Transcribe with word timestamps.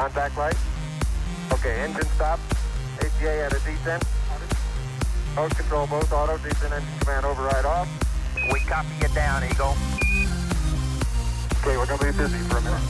Contact 0.00 0.38
light. 0.38 0.56
Okay, 1.52 1.84
engine 1.84 2.08
stop. 2.16 2.40
ATA 3.04 3.44
at 3.44 3.52
a 3.52 3.60
descent. 3.68 4.02
Mode 5.36 5.54
control 5.54 5.86
both 5.88 6.10
auto, 6.10 6.38
descent 6.38 6.72
engine 6.72 6.98
command 7.00 7.26
override 7.26 7.66
off. 7.66 7.86
We 8.50 8.60
copy 8.60 8.88
you 9.02 9.08
down, 9.14 9.44
Eagle. 9.44 9.76
Okay, 11.60 11.76
we're 11.76 11.84
gonna 11.84 12.00
be 12.00 12.16
busy 12.16 12.40
for 12.48 12.56
a 12.56 12.62
minute. 12.64 12.80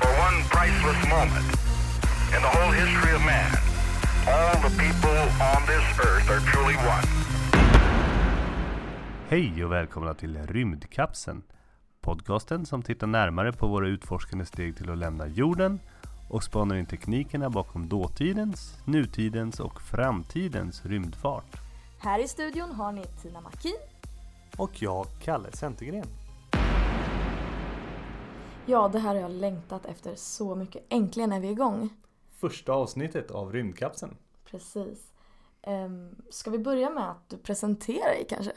For 0.00 0.12
one 0.26 0.36
priceless 0.52 1.00
moment 1.08 1.48
in 2.36 2.40
the 2.46 2.52
whole 2.52 2.72
history 2.72 3.12
of 3.16 3.22
man, 3.24 3.50
all 4.28 4.60
the 4.60 4.72
people 4.76 5.18
on 5.40 5.60
this 5.72 5.84
earth 6.04 6.28
are 6.28 6.42
truly 6.52 6.76
one. 6.76 7.08
Hej 9.28 9.64
och 9.64 9.72
välkomna 9.72 10.14
till 10.14 10.46
Rymdkapseln. 10.46 11.42
Podcasten 12.02 12.66
som 12.66 12.82
tittar 12.82 13.06
närmare 13.06 13.52
på 13.52 13.66
våra 13.66 13.88
utforskande 13.88 14.46
steg 14.46 14.76
till 14.76 14.90
att 14.90 14.98
lämna 14.98 15.26
jorden 15.26 15.80
och 16.30 16.42
spanar 16.42 16.76
in 16.76 16.86
teknikerna 16.86 17.50
bakom 17.50 17.88
dåtidens, 17.88 18.78
nutidens 18.84 19.60
och 19.60 19.80
framtidens 19.80 20.84
rymdfart. 20.84 21.56
Här 21.98 22.24
i 22.24 22.28
studion 22.28 22.70
har 22.70 22.92
ni 22.92 23.04
Tina 23.22 23.40
Makin. 23.40 23.76
Och 24.58 24.82
jag, 24.82 25.06
Kalle 25.22 25.52
Centergren. 25.52 26.06
Ja, 28.66 28.88
det 28.88 28.98
här 28.98 29.14
har 29.14 29.22
jag 29.22 29.30
längtat 29.30 29.86
efter 29.86 30.14
så 30.14 30.54
mycket. 30.54 30.84
Äntligen 30.88 31.32
är 31.32 31.40
vi 31.40 31.48
igång. 31.48 31.88
Första 32.30 32.72
avsnittet 32.72 33.30
av 33.30 33.52
Rymdkapseln. 33.52 34.16
Precis. 34.50 35.12
Um, 35.66 36.16
ska 36.30 36.50
vi 36.50 36.58
börja 36.58 36.90
med 36.90 37.10
att 37.10 37.28
du 37.28 37.36
presenterar 37.36 38.10
dig 38.10 38.26
kanske? 38.28 38.52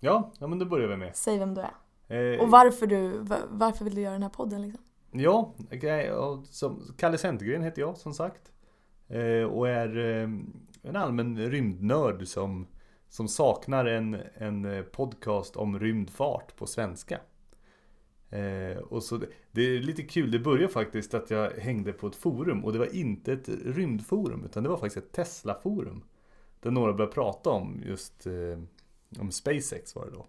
Ja, 0.00 0.32
ja 0.38 0.46
men 0.46 0.58
då 0.58 0.64
börjar 0.64 0.88
vi 0.88 0.96
med. 0.96 1.16
Säg 1.16 1.38
vem 1.38 1.54
du 1.54 1.60
är. 1.60 1.74
Eh, 2.10 2.40
Och 2.40 2.50
varför 2.50 2.86
du, 2.86 3.08
va- 3.18 3.46
varför 3.50 3.84
vill 3.84 3.94
du 3.94 4.00
göra 4.00 4.12
den 4.12 4.22
här 4.22 4.30
podden 4.30 4.62
liksom? 4.62 4.84
Ja, 5.12 5.54
okej, 5.72 6.12
och 6.12 6.46
som, 6.46 6.94
Kalle 6.98 7.18
Centergren 7.18 7.62
heter 7.62 7.82
jag 7.82 7.96
som 7.96 8.14
sagt. 8.14 8.52
Eh, 9.08 9.42
och 9.44 9.68
är 9.68 9.98
eh, 9.98 10.28
en 10.82 10.96
allmän 10.96 11.38
rymdnörd 11.50 12.26
som, 12.28 12.66
som 13.08 13.28
saknar 13.28 13.84
en, 13.84 14.16
en 14.34 14.64
eh, 14.64 14.82
podcast 14.82 15.56
om 15.56 15.78
rymdfart 15.78 16.56
på 16.56 16.66
svenska. 16.66 17.20
Eh, 18.30 18.78
och 18.78 19.02
så, 19.02 19.16
det- 19.16 19.26
det 19.52 19.62
är 19.62 19.80
lite 19.80 20.02
kul, 20.02 20.30
det 20.30 20.38
började 20.38 20.72
faktiskt 20.72 21.14
att 21.14 21.30
jag 21.30 21.50
hängde 21.50 21.92
på 21.92 22.06
ett 22.06 22.16
forum 22.16 22.64
och 22.64 22.72
det 22.72 22.78
var 22.78 22.94
inte 22.96 23.32
ett 23.32 23.48
rymdforum 23.64 24.44
utan 24.44 24.62
det 24.62 24.68
var 24.68 24.76
faktiskt 24.76 24.96
ett 25.06 25.12
Tesla-forum. 25.12 26.04
Där 26.60 26.70
några 26.70 26.92
började 26.92 27.14
prata 27.14 27.50
om 27.50 27.80
just 27.86 28.26
eh, 28.26 28.58
om 29.20 29.30
SpaceX 29.30 29.94
var 29.94 30.04
det 30.06 30.10
då. 30.12 30.26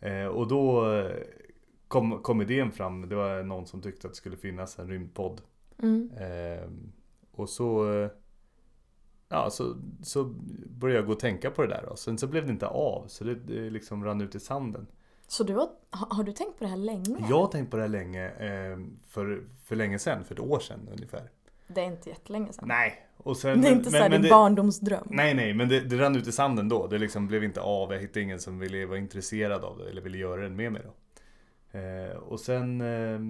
Eh, 0.00 0.26
och 0.26 0.48
då 0.48 0.92
eh, 0.94 1.16
kom, 1.88 2.22
kom 2.22 2.42
idén 2.42 2.72
fram. 2.72 3.08
Det 3.08 3.14
var 3.14 3.42
någon 3.42 3.66
som 3.66 3.82
tyckte 3.82 4.06
att 4.06 4.12
det 4.12 4.16
skulle 4.16 4.36
finnas 4.36 4.78
en 4.78 4.88
rymdpodd. 4.88 5.40
Mm. 5.82 6.10
Eh, 6.10 6.68
och 7.32 7.48
så, 7.48 7.92
eh, 7.92 8.10
ja, 9.28 9.50
så, 9.50 9.76
så 10.02 10.24
började 10.66 10.98
jag 10.98 11.06
gå 11.06 11.12
och 11.12 11.20
tänka 11.20 11.50
på 11.50 11.62
det 11.62 11.68
där. 11.68 11.84
Och 11.84 11.98
sen 11.98 12.18
så 12.18 12.26
blev 12.26 12.46
det 12.46 12.52
inte 12.52 12.66
av. 12.66 13.04
Så 13.08 13.24
det, 13.24 13.34
det 13.34 13.70
liksom 13.70 14.04
rann 14.04 14.20
ut 14.20 14.34
i 14.34 14.40
sanden. 14.40 14.86
Så 15.26 15.44
du 15.44 15.54
har, 15.54 15.68
har 15.90 16.24
du 16.24 16.32
tänkt 16.32 16.58
på 16.58 16.64
det 16.64 16.70
här 16.70 16.76
länge? 16.76 17.26
Jag 17.28 17.40
har 17.40 17.46
tänkt 17.46 17.70
på 17.70 17.76
det 17.76 17.82
här 17.82 17.88
länge. 17.88 18.28
Eh, 18.28 18.78
för, 19.06 19.44
för 19.64 19.76
länge 19.76 19.98
sedan. 19.98 20.24
För 20.24 20.34
ett 20.34 20.40
år 20.40 20.58
sedan 20.58 20.88
ungefär. 20.92 21.30
Det 21.68 21.80
är 21.80 21.84
inte 21.86 22.08
jättelänge 22.08 22.52
sedan. 22.52 22.68
Nej. 22.68 23.04
Och 23.16 23.36
sen, 23.36 23.60
det 23.60 23.68
är 23.68 23.72
inte 23.72 23.90
såhär 23.90 24.08
din 24.08 24.22
det, 24.22 24.28
barndomsdröm. 24.28 25.06
Nej, 25.10 25.34
nej, 25.34 25.54
men 25.54 25.68
det, 25.68 25.80
det 25.80 25.96
rann 25.96 26.16
ut 26.16 26.26
i 26.26 26.32
sanden 26.32 26.68
då. 26.68 26.86
Det 26.86 26.98
liksom 26.98 27.26
blev 27.26 27.44
inte 27.44 27.60
av. 27.60 27.92
Jag 27.92 28.00
hittade 28.00 28.20
ingen 28.20 28.40
som 28.40 28.58
ville 28.58 28.86
vara 28.86 28.98
intresserad 28.98 29.64
av 29.64 29.78
det 29.78 29.90
eller 29.90 30.02
ville 30.02 30.18
göra 30.18 30.42
den 30.42 30.56
med 30.56 30.72
mig 30.72 30.82
då. 30.84 30.92
Eh, 31.78 32.16
och 32.16 32.40
sen... 32.40 32.80
Eh, 32.80 33.20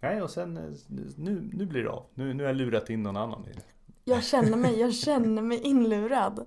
nej, 0.00 0.22
och 0.22 0.30
sen... 0.30 0.56
eh, 0.56 0.62
Nu, 1.16 1.50
nu 1.52 1.66
blir 1.66 1.82
det 1.82 1.90
av. 1.90 2.06
Nu, 2.14 2.34
nu 2.34 2.42
har 2.42 2.48
jag 2.50 2.56
lurat 2.56 2.90
in 2.90 3.02
någon 3.02 3.16
annan 3.16 3.46
i 3.46 3.52
det. 3.52 3.62
Jag 4.04 4.24
känner 4.24 4.56
mig, 4.56 4.80
jag 4.80 4.94
känner 4.94 5.42
mig 5.42 5.60
inlurad. 5.62 6.46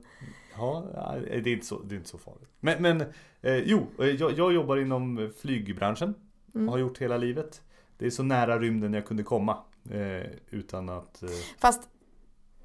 Ja, 0.57 0.83
ja, 0.93 1.15
det 1.29 1.49
är 1.49 1.53
inte 1.53 1.65
så, 1.65 1.79
det 1.79 1.95
är 1.95 1.97
inte 1.97 2.09
så 2.09 2.17
farligt. 2.17 2.49
Men, 2.59 2.81
men 2.81 3.01
eh, 3.41 3.55
jo, 3.57 3.87
eh, 3.99 4.05
jag, 4.07 4.31
jag 4.37 4.53
jobbar 4.53 4.77
inom 4.77 5.31
flygbranschen. 5.41 6.13
Mm. 6.55 6.67
Har 6.67 6.77
gjort 6.77 6.97
hela 6.97 7.17
livet. 7.17 7.61
Det 7.97 8.05
är 8.05 8.09
så 8.09 8.23
nära 8.23 8.59
rymden 8.59 8.93
jag 8.93 9.05
kunde 9.05 9.23
komma. 9.23 9.57
Eh, 9.91 10.31
utan 10.49 10.89
att... 10.89 11.23
Eh, 11.23 11.29
Fast, 11.57 11.89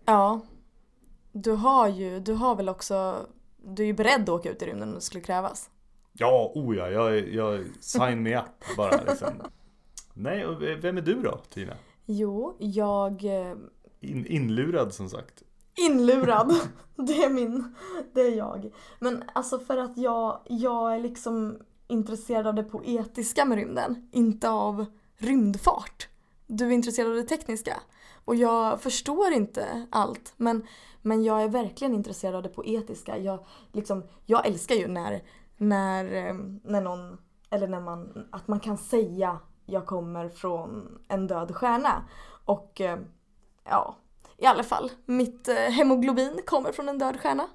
ja. 0.05 0.41
Du 1.33 1.53
har 1.53 1.89
ju, 1.89 2.21
du 2.21 2.33
har 2.33 2.57
väl 2.57 2.69
också, 2.69 3.27
du 3.65 3.83
är 3.83 3.87
ju 3.87 3.93
beredd 3.93 4.23
att 4.23 4.29
åka 4.29 4.51
ut 4.51 4.63
i 4.63 4.67
rymden 4.67 4.89
om 4.89 4.95
det 4.95 5.01
skulle 5.01 5.25
krävas. 5.25 5.71
Ja, 6.13 6.53
oh 6.55 6.77
ja, 6.77 6.91
jag, 6.91 7.29
jag 7.29 7.65
sign 7.81 8.23
me 8.23 8.39
up 8.39 8.77
bara 8.77 9.03
liksom. 9.09 9.33
Nej, 10.15 10.47
och 10.47 10.63
vem 10.63 10.97
är 10.97 11.03
du 11.03 11.23
då 11.23 11.41
Tina? 11.51 11.75
Jo, 12.07 12.57
jag 12.59 13.25
eh, 13.25 13.57
In, 14.03 14.27
inlurad 14.27 14.95
som 14.95 15.09
sagt. 15.09 15.43
Inlurad. 15.77 16.55
Det 16.97 17.25
är 17.25 17.31
min, 17.31 17.75
det 18.15 18.21
är 18.21 18.37
jag. 18.37 18.71
Men 18.99 19.25
alltså 19.35 19.59
för 19.59 19.77
att 19.77 19.97
jag, 19.97 20.41
jag 20.49 20.95
är 20.95 21.01
liksom 21.01 21.59
intresserad 21.89 22.47
av 22.47 22.55
det 22.55 22.63
poetiska 22.63 23.45
med 23.45 23.59
rymden, 23.59 24.09
inte 24.13 24.51
av 24.51 24.87
rymdfart. 25.17 26.09
Du 26.55 26.67
är 26.67 26.71
intresserad 26.71 27.11
av 27.11 27.17
det 27.17 27.23
tekniska. 27.23 27.81
Och 28.25 28.35
jag 28.35 28.81
förstår 28.81 29.33
inte 29.33 29.87
allt, 29.91 30.35
men, 30.37 30.67
men 31.03 31.25
jag 31.25 31.43
är 31.43 31.49
verkligen 31.49 31.95
intresserad 31.95 32.35
av 32.35 32.43
det 32.43 32.49
poetiska. 32.49 33.19
Jag, 33.19 33.45
liksom, 33.73 34.03
jag 34.27 34.47
älskar 34.47 34.75
ju 34.75 34.89
när, 34.89 35.23
när, 35.57 36.05
eh, 36.05 36.35
när 36.65 36.81
någon, 36.81 37.19
eller 37.51 37.69
när 37.69 37.81
man, 37.81 38.29
att 38.33 38.49
man 38.49 38.61
kan 38.61 38.79
säga 38.79 39.39
jag 39.67 39.87
kommer 39.87 40.29
från 40.29 40.99
en 41.09 41.27
död 41.27 41.57
stjärna. 41.57 42.05
Och 42.45 42.81
eh, 42.81 42.99
ja, 43.65 43.97
i 44.37 44.47
alla 44.47 44.63
fall, 44.63 44.91
mitt 45.07 45.49
eh, 45.49 45.55
hemoglobin 45.55 46.41
kommer 46.47 46.73
från 46.73 46.89
en 46.89 46.99
död 46.99 47.21
stjärna. 47.21 47.47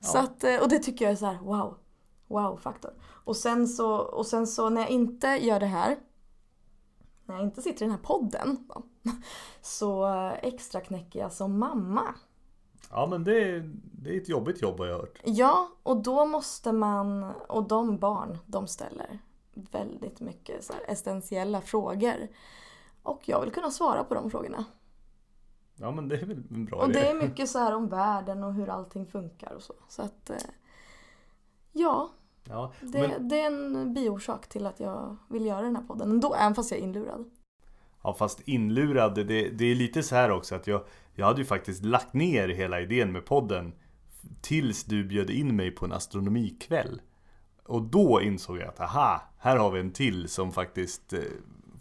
Så 0.00 0.18
Ja. 0.18 0.22
att, 0.22 0.44
eh, 0.44 0.62
och 0.62 0.68
det 0.68 0.78
tycker 0.78 1.04
jag 1.04 1.12
är 1.12 1.16
så 1.16 1.26
här, 1.26 1.38
wow, 1.42 1.76
wow-faktor. 2.28 2.90
Och 3.24 3.36
sen, 3.36 3.68
så, 3.68 3.96
och 3.96 4.26
sen 4.26 4.46
så 4.46 4.68
när 4.68 4.80
jag 4.80 4.90
inte 4.90 5.26
gör 5.28 5.60
det 5.60 5.66
här, 5.66 5.96
när 7.30 7.36
jag 7.36 7.44
inte 7.46 7.62
sitter 7.62 7.84
i 7.84 7.88
den 7.88 7.96
här 7.98 8.04
podden, 8.04 8.68
så 9.62 10.06
extra 10.42 10.80
jag 11.20 11.32
som 11.32 11.58
mamma. 11.58 12.14
Ja, 12.90 13.06
men 13.10 13.24
det, 13.24 13.42
är- 13.44 13.70
det 13.74 14.16
är 14.16 14.20
ett 14.20 14.28
jobbigt 14.28 14.62
jobb 14.62 14.78
har 14.78 14.86
jag 14.86 14.96
hört. 14.98 15.18
Ja, 15.24 15.68
och 15.82 16.02
då 16.02 16.26
måste 16.26 16.72
man, 16.72 17.22
och 17.48 17.68
de 17.68 17.98
barn, 17.98 18.38
de 18.46 18.66
ställer 18.66 19.18
väldigt 19.54 20.20
mycket 20.20 20.64
så 20.64 20.72
essentiella 20.88 21.60
frågor. 21.60 22.28
Och 23.02 23.28
jag 23.28 23.40
vill 23.40 23.52
kunna 23.52 23.70
svara 23.70 24.04
på 24.04 24.14
de 24.14 24.30
frågorna. 24.30 24.64
Ja, 25.76 25.90
men 25.90 26.08
det 26.08 26.16
är 26.16 26.26
väl 26.26 26.42
en 26.50 26.64
bra 26.64 26.78
Och 26.78 26.90
idé. 26.90 27.00
det 27.00 27.08
är 27.10 27.14
mycket 27.14 27.50
så 27.50 27.58
här 27.58 27.74
om 27.74 27.88
världen 27.88 28.44
och 28.44 28.54
hur 28.54 28.68
allting 28.68 29.06
funkar 29.06 29.52
och 29.54 29.62
så. 29.62 29.74
Så 29.88 30.02
att, 30.02 30.30
eh, 30.30 30.36
ja, 31.72 32.10
Ja, 32.50 32.72
det, 32.80 32.98
men, 32.98 33.28
det 33.28 33.40
är 33.40 33.46
en 33.46 33.94
biorsak 33.94 34.48
till 34.48 34.66
att 34.66 34.80
jag 34.80 35.16
vill 35.28 35.46
göra 35.46 35.62
den 35.62 35.76
här 35.76 35.82
podden 35.82 36.10
ändå, 36.10 36.34
även 36.34 36.54
fast 36.54 36.70
jag 36.70 36.80
är 36.80 36.84
inlurad. 36.84 37.30
ja, 38.02 38.14
fast 38.14 38.40
inlurad, 38.48 39.14
det, 39.14 39.48
det 39.48 39.64
är 39.64 39.74
lite 39.74 40.02
så 40.02 40.14
här 40.14 40.30
också 40.30 40.54
att 40.54 40.66
jag, 40.66 40.84
jag 41.14 41.26
hade 41.26 41.40
ju 41.40 41.44
faktiskt 41.44 41.84
lagt 41.84 42.14
ner 42.14 42.48
hela 42.48 42.80
idén 42.80 43.12
med 43.12 43.24
podden 43.24 43.72
tills 44.40 44.84
du 44.84 45.04
bjöd 45.04 45.30
in 45.30 45.56
mig 45.56 45.70
på 45.70 45.84
en 45.84 45.92
astronomikväll. 45.92 47.00
Och 47.64 47.82
då 47.82 48.22
insåg 48.22 48.58
jag 48.58 48.68
att 48.68 48.80
aha, 48.80 49.22
här 49.38 49.56
har 49.56 49.70
vi 49.70 49.80
en 49.80 49.92
till 49.92 50.28
som 50.28 50.52
faktiskt, 50.52 51.12
eh, 51.12 51.20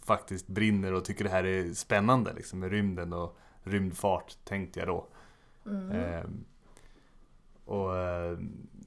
faktiskt 0.04 0.48
brinner 0.48 0.94
och 0.94 1.06
tycker 1.06 1.24
det 1.24 1.30
här 1.30 1.44
är 1.44 1.74
spännande 1.74 2.34
liksom 2.34 2.60
med 2.60 2.72
rymden 2.72 3.14
och 3.14 3.38
rymdfart 3.64 4.38
tänkte 4.44 4.80
jag 4.80 4.88
då. 4.88 5.08
Mm. 5.66 5.92
Ehm, 5.92 6.46
och, 7.66 7.98
eh, 7.98 8.38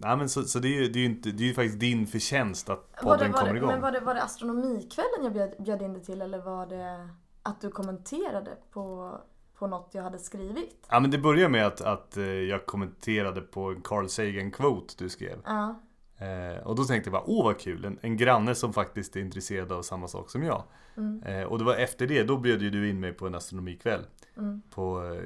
nej, 0.02 0.16
men 0.16 0.28
så, 0.28 0.42
så 0.42 0.58
det 0.58 0.68
är 0.68 0.82
ju 0.82 0.88
det 0.88 0.98
är 0.98 1.00
ju 1.00 1.06
inte, 1.06 1.30
det 1.30 1.42
är 1.42 1.46
ju 1.46 1.54
faktiskt 1.54 1.80
din 1.80 2.06
förtjänst 2.06 2.70
att 2.70 2.78
Var 3.02 3.18
det, 3.18 3.24
podden 3.24 3.32
var 3.32 3.38
kommer 3.38 3.52
det, 3.52 3.58
igång. 3.58 3.70
men 3.70 3.80
var 3.80 3.92
det, 3.92 4.00
var 4.00 4.14
det 4.14 4.22
astronomikvällen 4.22 5.24
jag 5.24 5.32
bjöd, 5.32 5.54
bjöd 5.58 5.82
in 5.82 5.92
dig 5.92 6.02
till 6.02 6.22
eller 6.22 6.38
var 6.38 6.66
det 6.66 7.08
att 7.42 7.60
du 7.60 7.70
kommenterade 7.70 8.50
på, 8.70 9.16
på 9.58 9.66
något 9.66 9.90
jag 9.92 10.02
hade 10.02 10.18
skrivit? 10.18 10.86
Ja 10.90 11.00
men 11.00 11.10
det 11.10 11.18
börjar 11.18 11.48
med 11.48 11.66
att, 11.66 11.80
att 11.80 12.16
eh, 12.16 12.24
jag 12.24 12.66
kommenterade 12.66 13.40
på 13.40 13.70
en 13.70 13.80
Carl 13.82 14.08
Sagan-quote 14.08 14.94
du 14.98 15.08
skrev. 15.08 15.38
Ja. 15.44 15.80
Eh, 16.18 16.66
och 16.66 16.76
då 16.76 16.84
tänkte 16.84 17.10
jag 17.10 17.12
bara, 17.12 17.30
åh 17.30 17.44
vad 17.44 17.58
kul, 17.58 17.84
en, 17.84 17.98
en 18.02 18.16
granne 18.16 18.54
som 18.54 18.72
faktiskt 18.72 19.16
är 19.16 19.20
intresserad 19.20 19.72
av 19.72 19.82
samma 19.82 20.08
sak 20.08 20.30
som 20.30 20.42
jag. 20.42 20.62
Mm. 20.96 21.22
Eh, 21.22 21.44
och 21.44 21.58
det 21.58 21.64
var 21.64 21.74
efter 21.74 22.06
det, 22.06 22.22
då 22.22 22.36
bjöd 22.36 22.62
ju 22.62 22.70
du 22.70 22.90
in 22.90 23.00
mig 23.00 23.12
på 23.12 23.26
en 23.26 23.34
astronomikväll. 23.34 24.06
Mm. 24.36 24.62
På, 24.70 25.04
eh, 25.04 25.22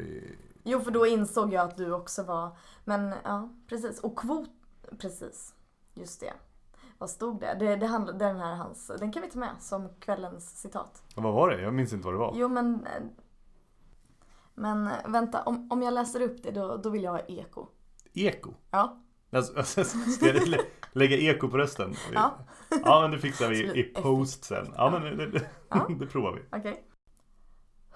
Jo, 0.69 0.81
för 0.81 0.91
då 0.91 1.07
insåg 1.07 1.53
jag 1.53 1.65
att 1.65 1.77
du 1.77 1.93
också 1.93 2.23
var... 2.23 2.57
Men 2.85 3.15
ja, 3.25 3.49
precis. 3.69 4.01
Och 4.01 4.19
kvot... 4.19 4.51
Precis. 4.99 5.55
Just 5.95 6.21
det. 6.21 6.33
Vad 6.99 7.11
stod 7.11 7.41
det? 7.41 7.57
Det, 7.59 7.77
det 7.77 7.87
handlade, 7.87 8.19
den 8.19 8.37
här 8.37 8.55
hans... 8.55 8.91
Den 8.99 9.13
kan 9.13 9.23
vi 9.23 9.31
ta 9.31 9.39
med 9.39 9.51
som 9.61 9.89
kvällens 10.01 10.61
citat. 10.61 11.03
vad 11.15 11.35
var 11.35 11.51
det? 11.51 11.61
Jag 11.63 11.75
minns 11.75 11.93
inte 11.93 12.05
vad 12.05 12.15
det 12.15 12.19
var. 12.19 12.33
Jo, 12.37 12.49
men... 12.49 12.87
Men 14.55 14.91
vänta, 15.07 15.43
om, 15.43 15.69
om 15.71 15.83
jag 15.83 15.95
läser 15.95 16.21
upp 16.21 16.43
det 16.43 16.51
då, 16.51 16.77
då 16.77 16.91
vill 16.91 17.03
jag 17.03 17.13
ha 17.13 17.21
eko. 17.21 17.67
Eko. 18.13 18.55
Ja. 18.71 18.99
Alltså, 19.33 19.57
alltså, 19.59 19.85
ska 19.85 20.27
jag 20.27 20.49
lä- 20.49 20.65
lägga 20.93 21.17
eko 21.17 21.49
på 21.49 21.57
rösten. 21.59 21.95
Ja. 22.15 22.35
ja 22.85 23.01
men 23.03 23.11
det 23.11 23.19
fixar 23.19 23.49
vi 23.49 23.81
i 23.81 23.83
post 23.83 24.45
sen. 24.45 24.73
Ja 24.77 24.91
men 24.91 25.03
det, 25.19 25.27
det, 25.27 25.47
Ja. 25.69 25.87
det 26.01 26.07
provar 26.07 26.33
vi. 26.33 26.59
Okej. 26.59 26.85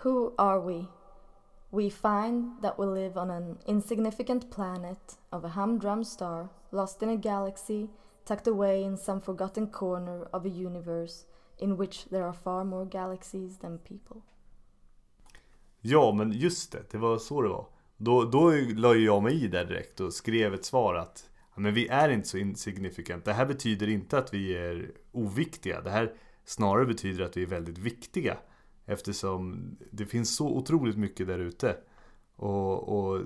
Who 0.03 0.35
are 0.39 0.61
we? 0.61 0.85
We 1.73 1.91
find 1.91 2.63
that 2.63 2.79
we 2.79 2.87
live 2.87 3.17
on 3.17 3.31
an 3.31 3.59
insignificant 3.67 4.51
planet 4.51 5.19
of 5.31 5.45
a 5.45 5.49
humdrum 5.49 6.05
star, 6.05 6.49
lost 6.71 7.03
in 7.03 7.09
a 7.09 7.17
galaxy, 7.17 7.89
tucked 8.25 8.49
away 8.49 8.83
in 8.83 8.97
some 8.97 9.21
forgotten 9.21 9.67
corner 9.67 10.29
of 10.33 10.45
a 10.45 10.49
universe 10.49 11.27
in 11.59 11.77
which 11.77 12.09
there 12.11 12.25
are 12.25 12.33
far 12.33 12.65
more 12.65 12.87
galaxies 12.87 13.59
than 13.59 13.79
people. 13.79 14.23
Ja 15.81 16.13
men 16.13 16.33
just 16.33 16.73
det, 16.73 16.91
det 16.91 16.99
var 16.99 17.19
så 17.19 17.43
det 17.43 17.49
var. 17.49 17.67
Då, 17.97 18.25
då 18.25 18.51
la 18.77 18.95
jag 18.95 19.23
mig 19.23 19.45
i 19.45 19.49
där 19.49 19.65
direkt 19.65 20.01
och 20.01 20.13
skrev 20.13 20.55
ett 20.55 20.65
svar 20.65 20.95
att 20.95 21.31
men 21.57 21.75
vi 21.75 21.89
är 21.89 22.09
inte 22.09 22.29
så 22.29 22.39
insignificant. 22.39 23.25
Det 23.25 23.33
här 23.33 23.47
betyder 23.47 23.89
inte 23.89 24.19
att 24.19 24.35
vi 24.35 24.57
är 24.57 24.91
oviktiga. 25.13 25.81
Det 25.81 25.91
här 25.91 26.15
snarare 26.45 26.87
betyder 26.87 27.25
att 27.25 27.37
vi 27.37 27.43
är 27.43 27.47
väldigt 27.47 27.79
viktiga. 27.79 28.37
Eftersom 28.91 29.77
det 29.91 30.07
finns 30.07 30.37
så 30.37 30.49
otroligt 30.49 30.97
mycket 30.97 31.27
där 31.27 31.39
ute. 31.39 31.77
Och, 32.37 32.89
och 32.89 33.23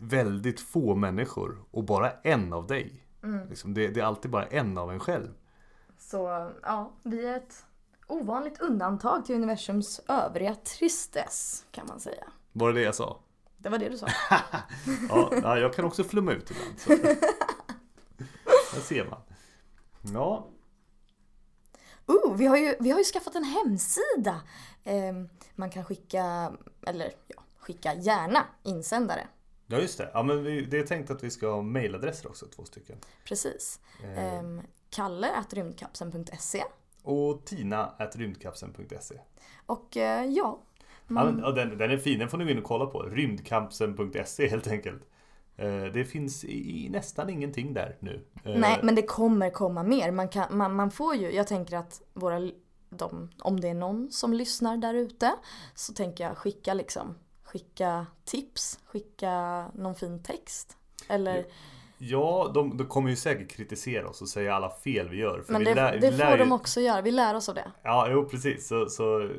väldigt 0.00 0.60
få 0.60 0.94
människor. 0.94 1.64
Och 1.70 1.84
bara 1.84 2.10
en 2.10 2.52
av 2.52 2.66
dig. 2.66 3.04
Liksom, 3.48 3.74
det, 3.74 3.88
det 3.88 4.00
är 4.00 4.04
alltid 4.04 4.30
bara 4.30 4.46
en 4.46 4.78
av 4.78 4.92
en 4.92 5.00
själv. 5.00 5.28
Så 5.98 6.52
ja, 6.62 6.92
vi 7.02 7.26
är 7.26 7.36
ett 7.36 7.66
ovanligt 8.06 8.60
undantag 8.60 9.24
till 9.24 9.34
universums 9.34 10.00
övriga 10.08 10.54
tristess 10.54 11.66
kan 11.70 11.86
man 11.86 12.00
säga. 12.00 12.24
Var 12.52 12.72
det 12.72 12.78
det 12.78 12.84
jag 12.84 12.94
sa? 12.94 13.18
Det 13.56 13.68
var 13.68 13.78
det 13.78 13.88
du 13.88 13.98
sa. 13.98 14.06
Ja 15.42 15.58
jag 15.58 15.74
kan 15.74 15.84
också 15.84 16.04
flumma 16.04 16.32
ut 16.32 16.50
ibland. 16.50 16.78
Så. 16.78 16.88
Där 18.74 18.80
ser 18.80 19.04
man. 19.04 19.20
Ja, 20.14 20.48
Oh, 22.08 22.36
vi 22.36 22.46
har 22.46 22.56
ju, 22.56 22.74
vi 22.80 22.90
har 22.90 22.98
ju 22.98 23.04
skaffat 23.04 23.34
en 23.34 23.44
hemsida. 23.44 24.40
Ehm, 24.84 25.28
man 25.54 25.70
kan 25.70 25.84
skicka, 25.84 26.52
eller 26.86 27.12
ja, 27.26 27.42
skicka 27.58 27.94
gärna 27.94 28.46
insändare. 28.62 29.28
ja 29.66 29.78
just 29.78 29.98
det. 29.98 30.10
Ja, 30.14 30.22
men 30.22 30.44
vi, 30.44 30.60
det 30.60 30.78
är 30.78 30.86
tänkt 30.86 31.10
att 31.10 31.24
vi 31.24 31.30
ska 31.30 31.50
ha 31.50 31.62
mailadresser 31.62 32.28
också, 32.28 32.46
två 32.46 32.64
stycken. 32.64 32.98
Precis. 33.24 33.80
Eh, 34.02 34.42
Kalle 34.90 35.44
rymdkapseln.se 35.50 36.64
och 37.02 37.44
tina 37.44 37.94
rymdkapseln.se. 38.14 39.20
och 39.66 39.96
eh, 39.96 40.24
ja, 40.24 40.62
man, 41.06 41.38
ja, 41.38 41.50
den, 41.50 41.78
den 41.78 41.90
är 41.90 41.96
fin, 41.96 42.18
den 42.18 42.28
får 42.28 42.38
ni 42.38 42.44
gå 42.44 42.50
in 42.50 42.58
och 42.58 42.64
kolla 42.64 42.86
på. 42.86 43.02
Rymdkapseln.se 43.02 44.48
helt 44.48 44.68
enkelt. 44.68 45.02
Eh, 45.58 45.84
det 45.84 46.04
finns 46.04 46.44
i, 46.44 46.86
i 46.86 46.88
nästan 46.90 47.30
ingenting 47.30 47.74
där 47.74 47.96
nu. 48.00 48.24
Eh, 48.44 48.58
nej 48.58 48.80
men 48.82 48.94
det 48.94 49.02
kommer 49.02 49.50
komma 49.50 49.82
mer. 49.82 50.10
Man, 50.10 50.28
kan, 50.28 50.56
man, 50.58 50.74
man 50.74 50.90
får 50.90 51.14
ju, 51.16 51.30
jag 51.30 51.46
tänker 51.46 51.76
att 51.76 52.02
våra, 52.14 52.50
de, 52.90 53.30
om 53.40 53.60
det 53.60 53.68
är 53.68 53.74
någon 53.74 54.10
som 54.10 54.32
lyssnar 54.32 54.76
där 54.76 54.94
ute 54.94 55.34
så 55.74 55.92
tänker 55.92 56.24
jag 56.24 56.36
skicka 56.36 56.74
liksom, 56.74 57.14
skicka 57.44 58.06
tips, 58.24 58.78
skicka 58.84 59.64
någon 59.74 59.94
fin 59.94 60.22
text. 60.22 60.76
Eller, 61.08 61.44
Ja, 62.00 62.50
de, 62.54 62.76
de 62.76 62.86
kommer 62.86 63.10
ju 63.10 63.16
säkert 63.16 63.50
kritisera 63.50 64.08
oss 64.08 64.22
och 64.22 64.28
säga 64.28 64.54
alla 64.54 64.70
fel 64.70 65.08
vi 65.08 65.16
gör. 65.16 65.44
Men 65.48 65.58
vi 65.58 65.64
det, 65.64 65.74
lär- 65.74 65.92
det 66.00 66.10
vi 66.10 66.16
lär 66.16 66.26
får 66.26 66.38
ju- 66.38 66.44
de 66.44 66.52
också 66.52 66.80
göra, 66.80 67.00
vi 67.00 67.10
lär 67.10 67.34
oss 67.34 67.48
av 67.48 67.54
det. 67.54 67.72
Ja, 67.82 68.08
jo 68.10 68.24
precis. 68.28 68.68
Så, 68.68 68.88
så 68.88 69.30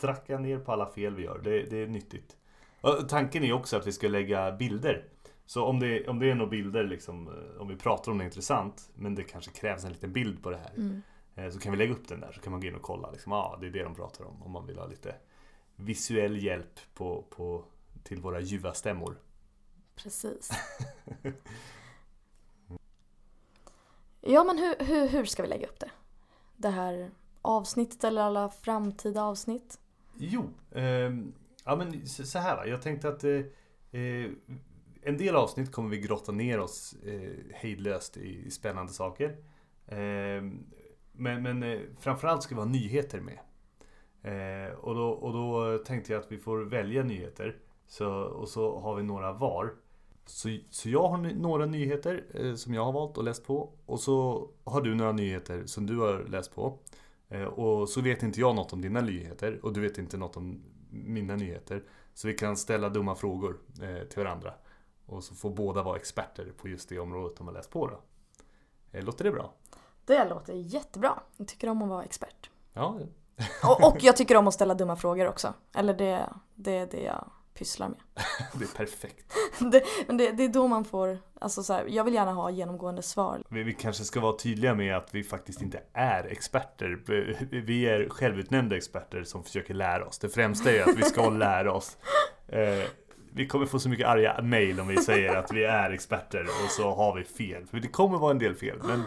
tracka 0.00 0.38
ner 0.38 0.58
på 0.58 0.72
alla 0.72 0.86
fel 0.86 1.14
vi 1.14 1.22
gör. 1.22 1.38
Det, 1.44 1.62
det 1.62 1.82
är 1.82 1.86
nyttigt. 1.86 2.36
Och 2.80 3.08
tanken 3.08 3.44
är 3.44 3.52
också 3.52 3.76
att 3.76 3.86
vi 3.86 3.92
ska 3.92 4.08
lägga 4.08 4.52
bilder. 4.52 5.04
Så 5.48 5.64
om 5.64 5.80
det, 5.80 6.08
om 6.08 6.18
det 6.18 6.30
är 6.30 6.34
några 6.34 6.50
bilder, 6.50 6.84
liksom, 6.84 7.28
eh, 7.28 7.60
om 7.60 7.68
vi 7.68 7.76
pratar 7.76 8.12
om 8.12 8.18
det 8.18 8.24
intressant, 8.24 8.90
men 8.94 9.14
det 9.14 9.24
kanske 9.24 9.50
krävs 9.50 9.84
en 9.84 9.92
liten 9.92 10.12
bild 10.12 10.42
på 10.42 10.50
det 10.50 10.56
här. 10.56 10.72
Mm. 10.76 11.02
eh, 11.34 11.50
Så 11.50 11.58
kan 11.58 11.72
vi 11.72 11.78
lägga 11.78 11.92
upp 11.92 12.08
den 12.08 12.20
där, 12.20 12.32
så 12.32 12.40
kan 12.40 12.50
man 12.50 12.60
gå 12.60 12.66
in 12.66 12.74
och 12.74 12.82
kolla. 12.82 13.10
Liksom, 13.10 13.32
ah, 13.32 13.56
det 13.60 13.66
är 13.66 13.70
det 13.70 13.82
de 13.82 13.94
pratar 13.94 14.24
om. 14.24 14.42
Om 14.42 14.50
man 14.50 14.66
vill 14.66 14.78
ha 14.78 14.86
lite 14.86 15.14
visuell 15.76 16.44
hjälp 16.44 16.80
på, 16.94 17.24
på, 17.30 17.64
till 18.02 18.20
våra 18.20 18.40
ljuva 18.40 18.74
stämmor. 18.74 19.18
Precis. 19.94 20.50
Ja 24.20 24.44
men 24.44 24.58
hur, 24.58 24.84
hur, 24.84 25.08
hur 25.08 25.24
ska 25.24 25.42
vi 25.42 25.48
lägga 25.48 25.66
upp 25.66 25.80
det? 25.80 25.90
Det 26.56 26.68
här 26.68 27.10
avsnittet 27.42 28.04
eller 28.04 28.22
alla 28.22 28.50
framtida 28.50 29.22
avsnitt? 29.22 29.78
Jo, 30.18 30.50
ehm, 30.74 31.32
ja 31.64 31.76
men 31.76 32.06
så 32.06 32.26
så 32.26 32.38
här 32.38 32.56
va. 32.56 32.66
Jag 32.66 32.82
tänkte 32.82 33.08
att 33.08 33.24
eh, 33.24 34.00
eh, 34.00 34.30
en 35.02 35.16
del 35.16 35.36
avsnitt 35.36 35.72
kommer 35.72 35.90
vi 35.90 35.98
grotta 35.98 36.32
ner 36.32 36.60
oss 36.60 36.96
eh, 37.06 37.30
hejdlöst 37.54 38.16
i, 38.16 38.46
i 38.46 38.50
spännande 38.50 38.92
saker. 38.92 39.36
Eh, 39.86 40.42
men 41.12 41.42
men 41.42 41.62
eh, 41.62 41.80
framförallt 42.00 42.42
ska 42.42 42.54
vi 42.54 42.60
ha 42.60 42.68
nyheter 42.68 43.20
med. 43.20 43.38
Eh, 44.22 44.72
och, 44.74 44.94
då, 44.94 45.08
och 45.08 45.32
då 45.32 45.78
tänkte 45.78 46.12
jag 46.12 46.20
att 46.20 46.32
vi 46.32 46.38
får 46.38 46.58
välja 46.58 47.02
nyheter. 47.02 47.56
Så, 47.86 48.10
och 48.10 48.48
så 48.48 48.78
har 48.78 48.94
vi 48.94 49.02
några 49.02 49.32
var. 49.32 49.74
Så, 50.26 50.56
så 50.70 50.88
jag 50.88 51.08
har 51.08 51.18
några 51.18 51.66
nyheter 51.66 52.24
eh, 52.34 52.54
som 52.54 52.74
jag 52.74 52.84
har 52.84 52.92
valt 52.92 53.18
och 53.18 53.24
läst 53.24 53.46
på. 53.46 53.72
Och 53.86 54.00
så 54.00 54.48
har 54.64 54.80
du 54.80 54.94
några 54.94 55.12
nyheter 55.12 55.66
som 55.66 55.86
du 55.86 55.98
har 55.98 56.24
läst 56.28 56.54
på. 56.54 56.78
Eh, 57.28 57.44
Och 57.44 57.88
så 57.88 58.00
vet 58.00 58.22
inte 58.22 58.40
jag 58.40 58.56
något 58.56 58.72
om 58.72 58.80
dina 58.80 59.00
nyheter 59.00 59.60
och 59.62 59.72
du 59.72 59.80
vet 59.80 59.98
inte 59.98 60.16
något 60.16 60.36
om 60.36 60.62
mina 60.90 61.36
nyheter. 61.36 61.82
Så 62.14 62.28
vi 62.28 62.34
kan 62.34 62.56
ställa 62.56 62.88
dumma 62.88 63.14
frågor 63.14 63.58
eh, 63.82 64.08
till 64.08 64.22
varandra. 64.22 64.54
Och 65.08 65.24
så 65.24 65.34
får 65.34 65.50
båda 65.50 65.82
vara 65.82 65.96
experter 65.96 66.52
på 66.56 66.68
just 66.68 66.88
det 66.88 66.98
området 66.98 67.36
de 67.38 67.46
har 67.46 67.54
läst 67.54 67.70
på 67.70 67.86
då. 67.86 68.00
Eh, 68.92 69.04
Låter 69.04 69.24
det 69.24 69.30
bra? 69.30 69.52
Det 70.04 70.28
låter 70.28 70.52
jättebra. 70.54 71.20
Jag 71.36 71.48
tycker 71.48 71.68
om 71.68 71.82
att 71.82 71.88
vara 71.88 72.04
expert. 72.04 72.50
Ja, 72.72 72.98
Och, 73.64 73.84
och 73.88 73.96
jag 74.02 74.16
tycker 74.16 74.36
om 74.36 74.48
att 74.48 74.54
ställa 74.54 74.74
dumma 74.74 74.96
frågor 74.96 75.28
också. 75.28 75.54
Eller 75.74 75.94
det, 75.94 76.28
det 76.54 76.72
är 76.78 76.86
det 76.86 77.02
jag 77.02 77.30
pysslar 77.54 77.88
med. 77.88 77.98
det 78.54 78.64
är 78.64 78.76
perfekt. 78.76 79.32
Det, 79.72 79.82
men 80.06 80.16
det, 80.16 80.32
det 80.32 80.44
är 80.44 80.48
då 80.48 80.66
man 80.68 80.84
får, 80.84 81.18
alltså 81.40 81.62
så 81.62 81.72
här, 81.72 81.86
jag 81.88 82.04
vill 82.04 82.14
gärna 82.14 82.32
ha 82.32 82.50
genomgående 82.50 83.02
svar. 83.02 83.42
Vi, 83.48 83.62
vi 83.62 83.72
kanske 83.72 84.04
ska 84.04 84.20
vara 84.20 84.36
tydliga 84.38 84.74
med 84.74 84.96
att 84.96 85.14
vi 85.14 85.24
faktiskt 85.24 85.62
inte 85.62 85.82
är 85.92 86.24
experter. 86.24 87.02
Vi 87.50 87.84
är 87.88 88.08
självutnämnda 88.08 88.76
experter 88.76 89.24
som 89.24 89.44
försöker 89.44 89.74
lära 89.74 90.06
oss. 90.06 90.18
Det 90.18 90.28
främsta 90.28 90.72
är 90.72 90.82
att 90.88 90.96
vi 90.98 91.02
ska 91.02 91.30
lära 91.30 91.72
oss. 91.72 91.96
Eh, 92.48 92.84
Vi 93.32 93.46
kommer 93.46 93.66
få 93.66 93.78
så 93.78 93.88
mycket 93.88 94.06
arga 94.06 94.42
mail 94.42 94.80
om 94.80 94.88
vi 94.88 94.96
säger 94.96 95.36
att 95.36 95.52
vi 95.52 95.64
är 95.64 95.90
experter 95.90 96.42
och 96.64 96.70
så 96.70 96.94
har 96.94 97.14
vi 97.14 97.24
fel. 97.24 97.66
För 97.66 97.80
det 97.80 97.88
kommer 97.88 98.18
vara 98.18 98.30
en 98.30 98.38
del 98.38 98.54
fel. 98.54 98.78
Men 98.84 99.02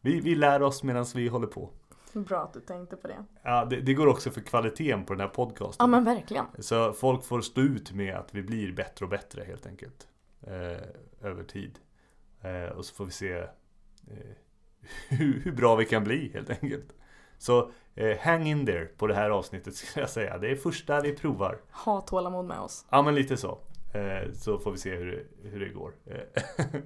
vi, 0.00 0.20
vi 0.20 0.34
lär 0.34 0.62
oss 0.62 0.82
medan 0.82 1.06
vi 1.14 1.28
håller 1.28 1.46
på. 1.46 1.70
Bra 2.12 2.42
att 2.42 2.52
du 2.52 2.60
tänkte 2.60 2.96
på 2.96 3.08
det. 3.08 3.24
Ja, 3.42 3.64
det, 3.64 3.80
det 3.80 3.94
går 3.94 4.06
också 4.06 4.30
för 4.30 4.40
kvaliteten 4.40 5.04
på 5.04 5.12
den 5.12 5.20
här 5.20 5.28
podcasten. 5.28 5.76
Ja 5.78 5.86
men 5.86 6.04
verkligen. 6.04 6.46
Så 6.58 6.92
folk 6.92 7.24
får 7.24 7.40
stå 7.40 7.60
ut 7.60 7.92
med 7.92 8.14
att 8.14 8.34
vi 8.34 8.42
blir 8.42 8.72
bättre 8.72 9.04
och 9.04 9.10
bättre 9.10 9.44
helt 9.44 9.66
enkelt. 9.66 10.08
Eh, 10.46 11.28
över 11.28 11.44
tid. 11.44 11.78
Eh, 12.40 12.76
och 12.76 12.84
så 12.84 12.94
får 12.94 13.04
vi 13.04 13.10
se 13.10 13.32
eh, 13.32 13.48
hur, 15.08 15.40
hur 15.40 15.52
bra 15.52 15.76
vi 15.76 15.84
kan 15.84 16.04
bli 16.04 16.30
helt 16.34 16.50
enkelt. 16.50 16.92
Så 17.44 17.70
eh, 17.94 18.18
hang 18.18 18.46
in 18.46 18.66
there 18.66 18.84
på 18.86 19.06
det 19.06 19.14
här 19.14 19.30
avsnittet 19.30 19.74
skulle 19.76 20.02
jag 20.02 20.10
säga. 20.10 20.38
Det 20.38 20.50
är 20.50 20.56
första 20.56 21.00
vi 21.00 21.12
provar. 21.16 21.60
Ha 21.70 22.00
tålamod 22.00 22.44
med 22.44 22.58
oss. 22.60 22.86
Ja 22.90 23.02
men 23.02 23.14
lite 23.14 23.36
så. 23.36 23.58
Eh, 23.94 24.32
så 24.32 24.58
får 24.58 24.72
vi 24.72 24.78
se 24.78 24.94
hur, 24.96 25.06
det- 25.42 25.48
hur 25.48 25.60
det 25.60 25.68
går. 25.68 25.94
Eh, 26.06 26.20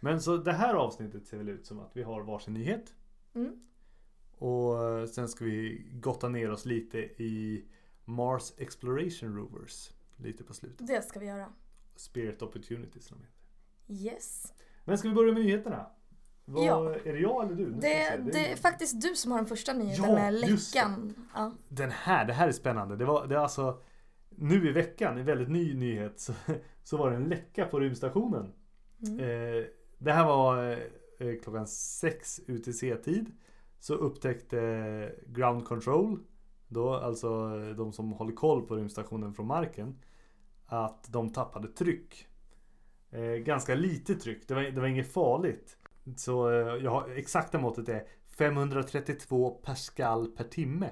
men 0.00 0.20
så 0.20 0.36
det 0.36 0.52
här 0.52 0.74
avsnittet 0.74 1.26
ser 1.26 1.36
väl 1.36 1.48
ut 1.48 1.66
som 1.66 1.80
att 1.80 1.90
vi 1.96 2.02
har 2.02 2.22
varsin 2.22 2.54
nyhet. 2.54 2.94
Mm. 3.34 3.60
Och 4.38 4.84
eh, 4.88 5.06
sen 5.06 5.28
ska 5.28 5.44
vi 5.44 5.86
gotta 5.92 6.28
ner 6.28 6.50
oss 6.50 6.64
lite 6.64 6.98
i 6.98 7.64
Mars 8.04 8.52
Exploration 8.58 9.36
Rovers. 9.36 9.90
Lite 10.16 10.44
på 10.44 10.54
slutet. 10.54 10.86
Det 10.86 11.02
ska 11.04 11.20
vi 11.20 11.26
göra. 11.26 11.52
Spirit 11.96 12.42
Opportunities 12.42 13.06
som 13.06 13.18
de 13.18 13.24
heter. 13.24 14.12
Yes. 14.14 14.52
Men 14.84 14.98
ska 14.98 15.08
vi 15.08 15.14
börja 15.14 15.32
med 15.32 15.42
nyheterna? 15.42 15.90
Vad, 16.48 16.64
Ja. 16.64 16.94
Är 17.04 17.12
det 17.12 17.18
jag 17.18 17.44
eller 17.44 17.54
du? 17.56 17.64
Vi 17.64 17.72
Det, 17.72 17.80
se. 17.80 18.16
det 18.32 18.52
är 18.52 18.56
faktiskt 18.56 19.02
du 19.02 19.14
som 19.16 19.30
har 19.32 19.38
den 19.38 19.46
första 19.46 19.72
nyheten 19.72 20.04
Ja, 20.04 20.14
med 20.14 20.34
det. 20.34 20.38
läckan. 20.40 21.14
Ja. 21.34 21.52
Den 21.68 21.90
här, 21.90 22.24
det 22.24 22.32
här 22.32 22.48
är 22.48 22.52
spännande. 22.52 22.96
Det 22.96 23.04
var, 23.04 23.26
det 23.26 23.34
är 23.34 23.38
alltså 23.38 23.80
nu 24.30 24.68
i 24.68 24.72
veckan, 24.72 25.18
en 25.18 25.24
väldigt 25.26 25.48
ny 25.48 25.74
nyhet, 25.74 26.20
så, 26.20 26.32
så 26.82 26.96
var 26.96 27.10
det 27.10 27.16
en 27.16 27.24
läcka 27.28 27.66
på 27.66 27.80
rymdstationen. 27.80 28.52
Mm. 29.06 29.20
Eh, 29.20 29.64
det 29.98 30.12
här 30.12 30.24
var 30.26 30.70
eh, 31.18 31.34
klockan 31.42 31.66
sex 31.66 32.40
UTC-tid. 32.46 33.32
Så 33.78 33.94
upptäckte 33.94 35.12
Ground 35.26 35.64
Control, 35.64 36.18
då 36.68 36.94
alltså 36.94 37.48
de 37.74 37.92
som 37.92 38.12
håller 38.12 38.32
koll 38.32 38.66
på 38.66 38.76
rymdstationen 38.76 39.34
från 39.34 39.46
marken, 39.46 39.98
att 40.66 41.06
de 41.12 41.32
tappade 41.32 41.68
tryck. 41.68 42.26
Eh, 43.10 43.20
ganska 43.22 43.74
lite 43.74 44.14
tryck, 44.14 44.48
det 44.48 44.54
var, 44.54 44.62
det 44.62 44.80
var 44.80 44.86
inget 44.88 45.12
farligt. 45.12 45.78
Så 46.16 46.50
eh, 46.50 46.84
jag 46.84 46.90
har, 46.90 47.08
exakta 47.08 47.58
måttet 47.58 47.88
är 47.88 48.06
532 48.38 49.50
Pascal 49.50 50.26
per 50.26 50.44
timme. 50.44 50.90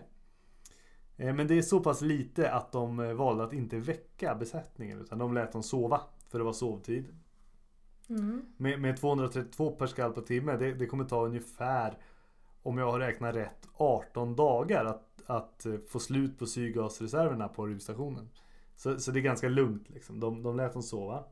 Eh, 1.17 1.35
Men 1.35 1.47
det 1.47 1.59
är 1.59 1.63
så 1.63 1.81
pass 1.81 2.01
lite 2.01 2.51
att 2.53 2.73
de 2.73 3.01
eh, 3.01 3.13
valde 3.13 3.45
att 3.45 3.53
inte 3.53 3.79
väcka 3.79 4.35
besättningen 4.35 5.01
utan 5.01 5.19
de 5.19 5.35
lät 5.35 5.53
dem 5.53 5.63
sova 5.63 6.01
för 6.29 6.39
det 6.39 6.45
var 6.45 6.53
sovtid. 6.53 7.05
Mm. 8.09 8.43
Med, 8.57 8.81
med 8.81 8.97
232 8.97 9.71
Pascal 9.71 10.13
på 10.13 10.21
timme. 10.21 10.57
Det, 10.57 10.75
det 10.75 10.87
kommer 10.87 11.05
ta 11.05 11.25
ungefär, 11.25 11.99
om 12.63 12.79
jag 12.79 12.93
har 12.93 12.99
räknat 12.99 13.35
rätt, 13.35 13.69
18 13.75 14.37
dagar 14.37 14.85
att, 14.85 15.23
att 15.27 15.67
få 15.89 15.99
slut 15.99 16.39
på 16.39 16.47
syrgasreserverna 16.47 17.49
på 17.49 17.67
rymdstationen. 17.67 18.29
Så, 18.77 18.99
så 18.99 19.11
det 19.11 19.21
är 19.21 19.23
ganska 19.23 19.49
lugnt 19.49 19.91
liksom. 19.91 20.21
De, 20.21 20.43
de 20.43 20.57
lät 20.57 20.73
dem 20.73 20.83
sova. 20.83 21.25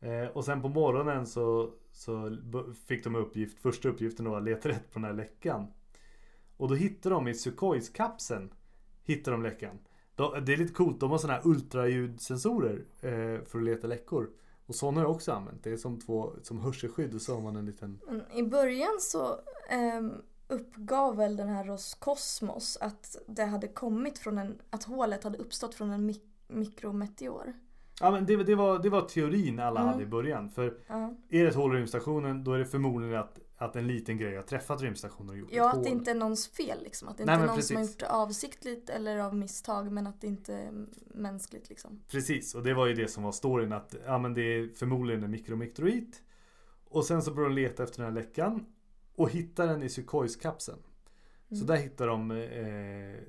Eh, 0.00 0.26
och 0.26 0.44
sen 0.44 0.62
på 0.62 0.68
morgonen 0.68 1.26
så, 1.26 1.70
så 1.92 2.36
fick 2.86 3.04
de 3.04 3.14
uppgift, 3.14 3.58
första 3.58 3.88
uppgiften 3.88 4.30
var 4.30 4.38
att 4.38 4.44
leta 4.44 4.68
rätt 4.68 4.92
på 4.92 4.98
den 4.98 5.04
här 5.04 5.12
läckan. 5.12 5.66
Och 6.56 6.68
då 6.68 6.74
hittade 6.74 7.14
de 7.14 7.28
i 7.28 7.34
Sukhois-kapseln 7.34 8.50
Hittade 9.04 9.36
de 9.36 9.42
läckan. 9.42 9.78
Det 10.16 10.52
är 10.52 10.56
lite 10.56 10.72
coolt, 10.74 11.00
de 11.00 11.10
har 11.10 11.18
sådana 11.18 11.38
här 11.38 11.46
ultraljudsensorer 11.46 12.84
eh, 13.00 13.44
för 13.44 13.58
att 13.58 13.64
leta 13.64 13.86
läckor. 13.86 14.30
Och 14.66 14.74
sådana 14.74 15.00
har 15.00 15.04
jag 15.04 15.16
också 15.16 15.32
använt. 15.32 15.64
Det 15.64 15.70
är 15.70 15.76
som 15.76 16.00
två, 16.00 16.32
som 16.42 16.60
hörselskydd 16.60 17.14
och 17.14 17.22
så 17.22 17.34
har 17.34 17.40
man 17.40 17.56
en 17.56 17.66
liten... 17.66 18.00
Mm, 18.08 18.22
I 18.32 18.42
början 18.42 19.00
så 19.00 19.38
um, 19.98 20.22
uppgav 20.48 21.16
väl 21.16 21.36
den 21.36 21.48
här 21.48 21.64
Roskosmos 21.64 22.76
att 22.80 23.16
det 23.26 23.44
hade 23.44 23.68
kommit 23.68 24.18
från 24.18 24.38
en, 24.38 24.58
att 24.70 24.84
hålet 24.84 25.24
hade 25.24 25.38
uppstått 25.38 25.74
från 25.74 25.90
en 25.90 26.10
mik- 26.10 26.32
mikrometeor. 26.48 27.52
Ja 28.02 28.10
men 28.10 28.26
det, 28.26 28.36
det, 28.44 28.54
var, 28.54 28.78
det 28.78 28.90
var 28.90 29.00
teorin 29.02 29.60
alla 29.60 29.80
Mm. 29.80 29.92
hade 29.92 30.02
i 30.02 30.06
början. 30.06 30.50
För 30.50 30.78
Ja, 30.86 31.14
är 31.30 31.42
det 31.42 31.48
ett 31.48 31.54
hål 31.54 31.74
i 31.74 31.78
rymdstationen 31.78 32.44
då 32.44 32.52
är 32.52 32.58
det 32.58 32.66
förmodligen 32.66 33.16
att, 33.20 33.38
att 33.56 33.76
en 33.76 33.86
liten 33.86 34.18
grej 34.18 34.36
har 34.36 34.42
träffat 34.42 34.82
rymdstationen 34.82 35.30
och 35.30 35.36
gjort 35.36 35.48
ja 35.52 35.68
ett 35.70 35.76
att 35.76 35.82
det 35.84 35.90
hål. 35.90 35.98
inte 35.98 36.10
är 36.10 36.14
någons 36.14 36.48
fel 36.48 36.78
liksom. 36.82 37.08
Att 37.08 37.18
det 37.18 37.24
Nej, 37.24 37.34
inte 37.34 37.44
är 37.44 37.46
men 37.46 37.54
någon 37.56 37.62
som 37.62 37.76
har 37.76 37.82
precis. 37.82 37.94
gjort 37.94 38.00
det 38.00 38.10
avsiktligt 38.10 38.90
eller 38.90 39.18
av 39.18 39.34
misstag 39.36 39.92
men 39.92 40.06
att 40.06 40.20
det 40.20 40.26
inte 40.26 40.54
är 40.54 40.86
mänskligt 41.14 41.68
liksom. 41.68 42.00
Precis, 42.10 42.54
och 42.54 42.62
det 42.62 42.74
var 42.74 42.86
ju 42.86 42.94
det 42.94 43.08
som 43.08 43.22
var 43.22 43.32
storyn 43.32 43.72
att 43.72 43.94
ja, 44.06 44.18
men 44.18 44.34
det 44.34 44.42
är 44.42 44.68
förmodligen 44.68 45.24
en 45.24 45.30
mikromikroid. 45.30 46.16
Och 46.88 47.04
sen 47.04 47.22
så 47.22 47.30
började 47.34 47.54
de 47.54 47.60
leta 47.62 47.82
efter 47.82 48.02
den 48.02 48.12
här 48.14 48.22
läckan 48.22 48.66
och 49.16 49.30
hittar 49.30 49.66
den 49.66 49.82
i 49.82 49.88
Sukhois-kapseln. 49.88 50.78
Så 51.48 51.54
Mm. 51.54 51.66
där 51.66 51.76
hittar 51.76 52.06
de 52.06 52.30
eh, 52.30 52.36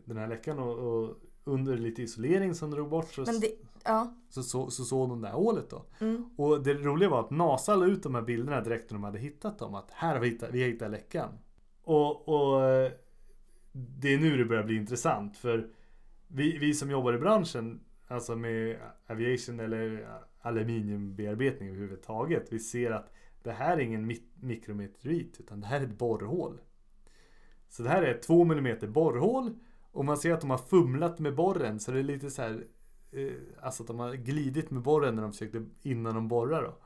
den 0.05 0.17
här 0.17 0.27
läckan 0.27 0.59
och, 0.59 0.79
och 1.03 1.15
under 1.43 1.77
lite 1.77 2.01
isolering 2.03 2.55
som 2.55 2.71
drog 2.71 2.89
bort 2.89 3.13
så, 3.13 3.21
Men 3.21 3.39
det, 3.39 3.51
ja. 3.83 4.15
så, 4.29 4.43
så, 4.43 4.69
så 4.69 4.83
såg 4.83 5.09
de 5.09 5.21
det 5.21 5.27
här 5.27 5.35
hålet 5.35 5.69
då. 5.69 5.85
Mm. 5.99 6.29
Och 6.37 6.63
det 6.63 6.73
roliga 6.73 7.09
var 7.09 7.19
att 7.19 7.31
NASA 7.31 7.75
la 7.75 7.85
ut 7.85 8.03
de 8.03 8.15
här 8.15 8.21
bilderna 8.21 8.61
direkt 8.61 8.91
när 8.91 8.97
de 8.97 9.03
hade 9.03 9.19
hittat 9.19 9.59
dem. 9.59 9.75
Att 9.75 9.91
här 9.91 10.13
har 10.13 10.21
vi 10.21 10.29
hittat, 10.29 10.49
vi 10.51 10.61
har 10.61 10.69
hittat 10.69 10.91
läckan. 10.91 11.29
Och, 11.83 12.29
och 12.29 12.61
det 13.71 14.13
är 14.13 14.17
nu 14.17 14.37
det 14.37 14.45
börjar 14.45 14.63
bli 14.63 14.75
intressant. 14.75 15.37
För 15.37 15.69
vi, 16.27 16.57
vi 16.57 16.73
som 16.73 16.91
jobbar 16.91 17.13
i 17.13 17.17
branschen, 17.17 17.83
alltså 18.07 18.35
med 18.35 18.77
aviation 19.07 19.59
eller 19.59 20.07
aluminiumbearbetning 20.41 21.69
överhuvudtaget. 21.69 22.53
Vi 22.53 22.59
ser 22.59 22.91
att 22.91 23.13
det 23.43 23.51
här 23.51 23.77
är 23.77 23.81
ingen 23.81 24.11
mi- 24.11 24.29
mikrometeorit 24.35 25.39
utan 25.39 25.61
det 25.61 25.67
här 25.67 25.79
är 25.79 25.83
ett 25.83 25.97
borrhål. 25.97 26.61
Så 27.69 27.83
det 27.83 27.89
här 27.89 28.03
är 28.03 28.15
ett 28.15 28.21
2 28.21 28.41
mm 28.41 28.93
borrhål. 28.93 29.57
Och 29.91 30.05
man 30.05 30.17
ser 30.17 30.33
att 30.33 30.41
de 30.41 30.49
har 30.49 30.57
fumlat 30.57 31.19
med 31.19 31.35
borren 31.35 31.79
så 31.79 31.91
det 31.91 31.99
är 31.99 32.03
lite 32.03 32.31
så 32.31 32.41
här 32.41 32.67
Alltså 33.61 33.83
att 33.83 33.87
de 33.87 33.99
har 33.99 34.13
glidit 34.13 34.71
med 34.71 34.81
borren 34.83 35.15
när 35.15 35.21
de 35.21 35.31
försökte 35.31 35.65
innan 35.81 36.15
de 36.15 36.27
borrar 36.27 36.63
då. 36.63 36.77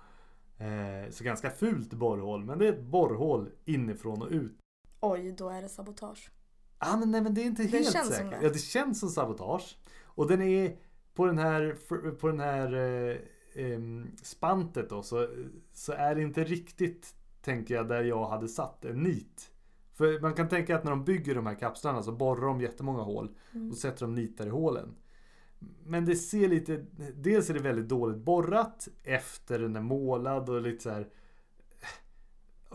Eh, 0.65 1.10
så 1.12 1.24
ganska 1.24 1.50
fult 1.50 1.93
borrhål 1.93 2.46
men 2.46 2.60
det 2.60 2.67
är 2.67 2.74
ett 2.74 2.84
borrhål 2.84 3.50
inifrån 3.65 4.22
och 4.22 4.27
ut. 4.31 4.57
Oj, 5.00 5.31
då 5.38 5.50
är 5.50 5.62
det 5.62 5.69
sabotage. 5.69 6.31
Ah, 6.77 6.98
men 6.98 7.12
nej 7.12 7.22
men 7.22 7.34
det 7.34 7.41
är 7.41 7.46
inte 7.46 7.63
Det 7.63 7.67
helt 7.67 8.05
säkert. 8.13 8.31
det. 8.31 8.39
Ja 8.41 8.50
det 8.50 8.60
känns 8.60 9.00
som 9.00 9.10
sabotage. 9.10 9.77
Och 10.03 10.27
den 10.27 10.41
är 10.41 10.75
på 11.13 11.25
den 11.25 11.38
här, 11.38 11.75
på 12.19 12.27
den 12.27 12.39
här 12.39 12.74
eh, 12.74 13.17
em, 13.74 14.07
spantet 14.24 14.89
då 14.89 15.03
så, 15.03 15.27
så 15.74 15.91
är 15.91 16.15
det 16.15 16.22
inte 16.22 16.43
riktigt 16.43 17.15
tänker 17.41 17.75
jag 17.75 17.88
där 17.88 18.03
jag 18.03 18.25
hade 18.27 18.48
satt 18.48 18.86
en 18.86 19.03
nit. 19.03 19.51
För 19.93 20.19
man 20.19 20.34
kan 20.34 20.50
tänka 20.50 20.75
att 20.75 20.84
när 20.84 20.91
de 20.91 21.03
bygger 21.03 21.36
de 21.36 21.46
här 21.46 21.55
kapslarna 21.55 22.03
så 22.03 22.12
borrar 22.12 22.46
de 22.48 22.62
jättemånga 22.62 23.01
hål 23.03 23.36
Mm. 23.53 23.72
och 23.72 23.77
sätter 23.77 24.01
de 24.01 24.15
nitar 24.15 24.46
i 24.48 24.50
hålen. 24.50 24.96
Men 25.86 26.06
det 26.06 26.16
ser 26.16 26.48
lite, 26.48 26.86
dels 27.16 27.50
är 27.50 27.54
det 27.54 27.60
väldigt 27.60 27.88
dåligt 27.90 28.18
borrat 28.18 28.88
efter 29.04 29.60
den 29.60 29.76
är 29.76 29.82
målad 29.82 30.50
och 30.50 30.62
lite 30.62 30.84
så 30.84 30.90
här. 30.90 31.08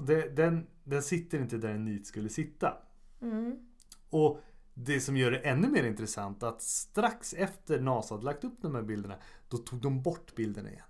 Det, 0.00 0.36
den, 0.36 0.66
den 0.84 1.02
sitter 1.02 1.38
inte 1.38 1.56
där 1.56 1.68
en 1.68 1.84
nit 1.84 2.06
skulle 2.06 2.28
sitta. 2.28 2.76
Mm. 3.20 3.58
Och 4.10 4.40
det 4.74 5.00
som 5.00 5.16
gör 5.16 5.30
det 5.30 5.38
ännu 5.38 5.68
mer 5.68 5.84
intressant 5.84 6.42
att 6.42 6.62
strax 6.62 7.34
efter 7.34 7.80
NASA 7.80 8.14
hade 8.14 8.24
lagt 8.24 8.44
upp 8.44 8.62
de 8.62 8.74
här 8.74 8.82
bilderna 8.82 9.16
då 9.48 9.56
tog 9.56 9.80
de 9.80 10.02
bort 10.02 10.34
bilderna 10.34 10.70
igen. 10.70 10.84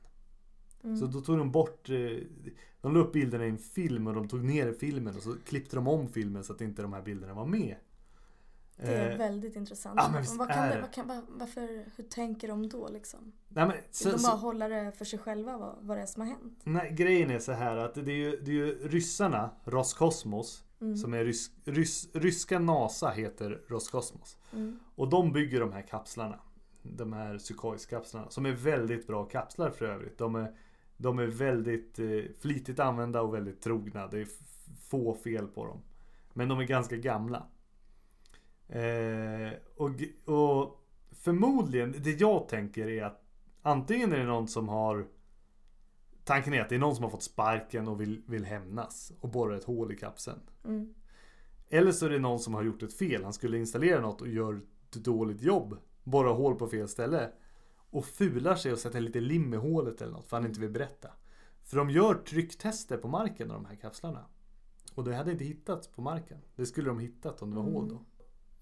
Mm. 0.84 0.96
Så 0.96 1.06
då 1.06 1.20
tog 1.20 1.38
de 1.38 1.52
bort 1.52 1.90
eh, 1.90 1.96
De 2.80 2.94
la 2.94 3.00
upp 3.00 3.12
bilderna 3.12 3.46
i 3.46 3.48
en 3.48 3.58
film 3.58 4.06
och 4.06 4.14
de 4.14 4.28
tog 4.28 4.44
ner 4.44 4.72
filmen 4.72 5.16
och 5.16 5.22
så 5.22 5.34
klippte 5.46 5.76
de 5.76 5.88
om 5.88 6.08
filmen 6.08 6.44
så 6.44 6.52
att 6.52 6.60
inte 6.60 6.82
de 6.82 6.92
här 6.92 7.02
bilderna 7.02 7.34
var 7.34 7.46
med. 7.46 7.76
Det 8.84 8.94
är 8.94 9.10
Eh, 9.12 9.18
väldigt 9.18 9.56
intressant. 9.56 10.00
ja, 10.02 10.10
men 10.12 10.38
vad 10.38 10.48
kan 10.48 10.68
det, 10.68 10.80
vad 10.80 10.92
kan, 10.92 11.26
varför, 11.28 11.84
hur 11.96 12.04
tänker 12.04 12.48
de 12.48 12.68
då 12.68 12.88
liksom? 12.88 13.32
nej, 13.48 13.66
men, 13.66 13.76
så, 13.90 14.10
de 14.10 14.18
så, 14.18 14.28
bara 14.30 14.36
hålla 14.36 14.68
det 14.68 14.92
för 14.92 15.04
sig 15.04 15.18
själva 15.18 15.58
vad, 15.58 15.76
vad 15.80 15.96
det 15.96 16.02
är 16.02 16.06
som 16.06 16.22
har 16.22 16.28
hänt? 16.28 16.60
nej, 16.64 16.92
grejen 16.92 17.30
är 17.30 17.38
så 17.38 17.52
här 17.52 17.76
att 17.76 17.94
det 17.94 18.00
är 18.00 18.16
ju, 18.16 18.30
det 18.42 18.50
är 18.50 18.54
ju 18.54 18.88
ryssarna, 18.88 19.50
Roskosmos, 19.64 20.64
Mm. 20.80 20.96
som 20.96 21.14
är 21.14 21.24
rysk, 21.24 21.52
rys, 21.64 22.08
ryska 22.14 22.58
NASA 22.58 23.10
heter 23.10 23.60
Roskosmos. 23.68 24.38
Mm. 24.52 24.78
Och 24.94 25.08
de 25.08 25.32
bygger 25.32 25.60
de 25.60 25.72
här 25.72 25.82
kapslarna. 25.82 26.38
De 26.82 27.12
här 27.12 27.38
Sukhois-kapslarna. 27.38 28.28
Som 28.30 28.46
är 28.46 28.52
väldigt 28.52 29.06
bra 29.06 29.24
kapslar 29.24 29.70
för 29.70 29.84
övrigt. 29.84 30.18
De 30.18 30.34
är, 30.34 30.54
de 30.96 31.18
är 31.18 31.26
väldigt 31.26 31.98
eh, 31.98 32.06
flitigt 32.40 32.80
använda 32.80 33.22
och 33.22 33.34
väldigt 33.34 33.60
trogna. 33.60 34.06
Det 34.06 34.20
är 34.20 34.26
få 34.88 35.14
fel 35.14 35.46
på 35.46 35.66
dem. 35.66 35.82
Men 36.32 36.48
de 36.48 36.58
är 36.58 36.64
ganska 36.64 36.96
gamla. 36.96 37.46
Eh, 38.68 39.52
och, 39.76 39.90
och 40.34 40.86
förmodligen, 41.10 41.94
det 41.98 42.20
jag 42.20 42.48
tänker 42.48 42.88
är 42.88 43.04
att 43.04 43.22
antingen 43.62 44.12
är 44.12 44.18
det 44.18 44.24
någon 44.24 44.48
som 44.48 44.68
har 44.68 45.06
Tanken 46.24 46.54
är 46.54 46.60
att 46.60 46.68
det 46.68 46.74
är 46.74 46.78
någon 46.78 46.94
som 46.94 47.04
har 47.04 47.10
fått 47.10 47.22
sparken 47.22 47.88
och 47.88 48.00
vill, 48.00 48.22
vill 48.26 48.44
hämnas 48.44 49.12
och 49.20 49.28
borra 49.28 49.56
ett 49.56 49.64
hål 49.64 49.92
i 49.92 49.96
kapseln. 49.96 50.40
Mm. 50.64 50.94
Eller 51.68 51.92
så 51.92 52.06
är 52.06 52.10
det 52.10 52.18
någon 52.18 52.38
som 52.38 52.54
har 52.54 52.62
gjort 52.62 52.82
ett 52.82 52.94
fel. 52.94 53.24
Han 53.24 53.32
skulle 53.32 53.58
installera 53.58 54.00
något 54.00 54.20
och 54.20 54.28
gör 54.28 54.54
ett 54.54 54.92
dåligt 54.92 55.42
jobb. 55.42 55.78
Borra 56.04 56.32
hål 56.32 56.54
på 56.54 56.66
fel 56.66 56.88
ställe. 56.88 57.30
Och 57.90 58.04
fular 58.04 58.56
sig 58.56 58.72
och 58.72 58.78
sätter 58.78 59.00
lite 59.00 59.20
lim 59.20 59.54
i 59.54 59.56
hålet 59.56 60.02
eller 60.02 60.12
något 60.12 60.28
för 60.28 60.36
han 60.36 60.46
inte 60.46 60.60
vill 60.60 60.70
berätta. 60.70 61.08
För 61.62 61.76
de 61.76 61.90
gör 61.90 62.14
trycktester 62.14 62.96
på 62.96 63.08
marken 63.08 63.50
av 63.50 63.62
de 63.62 63.68
här 63.68 63.76
kapslarna. 63.76 64.24
Och 64.94 65.04
det 65.04 65.14
hade 65.14 65.32
inte 65.32 65.44
hittats 65.44 65.88
på 65.88 66.02
marken. 66.02 66.38
Det 66.56 66.66
skulle 66.66 66.88
de 66.88 66.98
hittat 66.98 67.42
om 67.42 67.50
det 67.50 67.56
var 67.56 67.62
hål 67.62 67.88
då. 67.88 68.04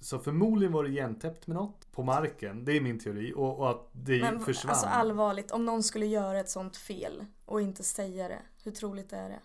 Så 0.01 0.19
förmodligen 0.19 0.73
var 0.73 0.85
det 0.85 0.91
igentäppt 0.91 1.47
med 1.47 1.57
något 1.57 1.93
på 1.93 2.03
marken. 2.03 2.65
Det 2.65 2.73
är 2.77 2.81
min 2.81 2.99
teori. 2.99 3.33
Och, 3.37 3.59
och 3.59 3.71
att 3.71 3.89
det 3.93 4.21
Men 4.21 4.41
försvann. 4.41 4.71
alltså 4.71 4.87
allvarligt, 4.87 5.51
om 5.51 5.65
någon 5.65 5.83
skulle 5.83 6.07
göra 6.07 6.41
ett 6.41 6.51
sånt 6.51 6.77
fel 6.77 7.25
och 7.45 7.61
inte 7.61 7.83
säga 7.83 8.29
det, 8.29 8.43
hur 8.65 8.73
troligt 8.73 9.13
är 9.13 9.29
det? 9.29 9.41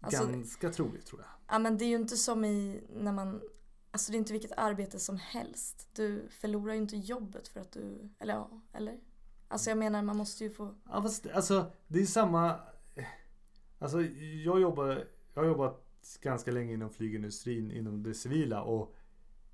Alltså, 0.00 0.26
Ganska 0.26 0.70
troligt 0.70 1.06
tror 1.06 1.20
jag. 1.20 1.54
ja 1.54 1.58
men 1.58 1.78
det 1.78 1.84
är 1.84 1.88
ju 1.88 1.96
inte 1.96 2.16
som 2.16 2.44
i 2.44 2.80
när 2.96 3.12
man 3.12 3.40
Alltså 3.90 4.12
det 4.12 4.16
är 4.16 4.18
inte 4.18 4.32
vilket 4.32 4.52
arbete 4.56 4.98
som 4.98 5.16
helst. 5.16 5.88
Du 5.92 6.28
förlorar 6.30 6.72
ju 6.72 6.78
inte 6.80 6.96
jobbet 6.96 7.48
för 7.48 7.60
att 7.60 7.72
du, 7.72 8.08
eller 8.18 8.34
ja, 8.34 8.50
eller? 8.72 8.98
Alltså 9.48 9.70
jag 9.70 9.78
menar 9.78 10.02
man 10.02 10.16
måste 10.16 10.44
ju 10.44 10.50
få, 10.50 10.74
Ja 10.90 11.02
fast 11.02 11.26
alltså 11.26 11.66
det 11.86 12.00
är 12.00 12.06
samma 12.06 12.60
Alltså 13.78 14.02
jag 14.44 14.60
jobbar 14.60 15.04
Jag 15.34 15.42
har 15.42 15.48
jobbat 15.48 15.84
ganska 16.20 16.50
länge 16.50 16.72
inom 16.72 16.90
flygindustrin 16.90 17.70
inom 17.70 18.02
det 18.02 18.14
civila 18.14 18.62
och 18.62 18.94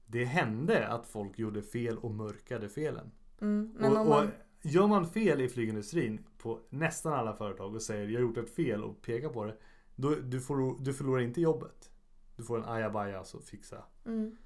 Det 0.07 0.25
hände 0.25 0.89
att 0.89 1.07
folk 1.07 1.39
gjorde 1.39 1.63
fel 1.63 1.99
och 1.99 2.11
mörkade 2.11 2.69
felen. 2.69 3.11
mm, 3.41 3.75
men 3.79 3.93
och, 3.93 4.01
om 4.01 4.09
man, 4.09 4.27
och 4.27 4.31
gör 4.63 4.87
man 4.87 5.07
fel 5.07 5.41
i 5.41 5.49
flygindustrin 5.49 6.25
på 6.39 6.61
nästan 6.71 7.13
alla 7.13 7.33
företag 7.33 7.75
och 7.75 7.83
säger 7.83 8.09
jag 8.09 8.21
har 8.21 8.23
gjort 8.23 8.37
ett 8.39 8.55
fel 8.55 8.85
och 8.85 9.03
pekar 9.03 9.29
på 9.29 9.45
det. 9.45 9.57
Då, 9.97 10.15
du, 10.15 10.41
får, 10.41 10.85
du 10.85 10.95
förlorar 10.95 11.21
inte 11.21 11.41
jobbet. 11.41 11.91
Du 12.37 12.43
får 12.43 12.59
en 12.59 12.65
ajabaja 12.65 13.25
så 13.25 13.41
fixa. 13.41 13.85
mm. 14.07 14.37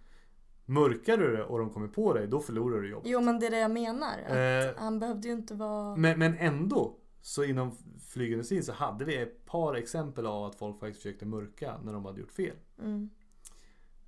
Mörkar 0.71 1.17
du 1.17 1.37
det 1.37 1.45
och 1.45 1.59
de 1.59 1.71
kommer 1.71 1.88
på 1.88 2.12
dig 2.12 2.27
då 2.27 2.41
förlorar 2.41 2.81
du 2.81 2.91
jobbet. 2.91 3.11
Jo 3.11 3.21
men 3.21 3.41
det 3.41 3.47
är 3.47 3.50
det 3.50 3.59
jag 3.59 3.71
menar. 3.71 4.19
Eh, 4.29 4.75
han 4.77 4.99
behövde 4.99 5.29
ju 5.29 5.35
inte 5.35 5.55
vara... 5.55 5.97
Men, 5.97 6.19
men 6.19 6.35
ändå 6.38 6.97
så 7.21 7.45
inom 7.45 7.77
flygindustrin 8.09 8.65
så 8.65 8.73
hade 8.73 9.05
vi 9.05 9.17
ett 9.17 9.45
par 9.45 9.75
exempel 9.75 10.27
av 10.27 10.45
att 10.45 10.55
folk 10.55 10.81
faktiskt 10.81 11.03
försökte 11.03 11.27
mörka 11.27 11.79
när 11.83 11.93
de 11.93 12.05
hade 12.05 12.21
gjort 12.21 12.33
fel. 12.33 12.57
Mm, 12.79 13.11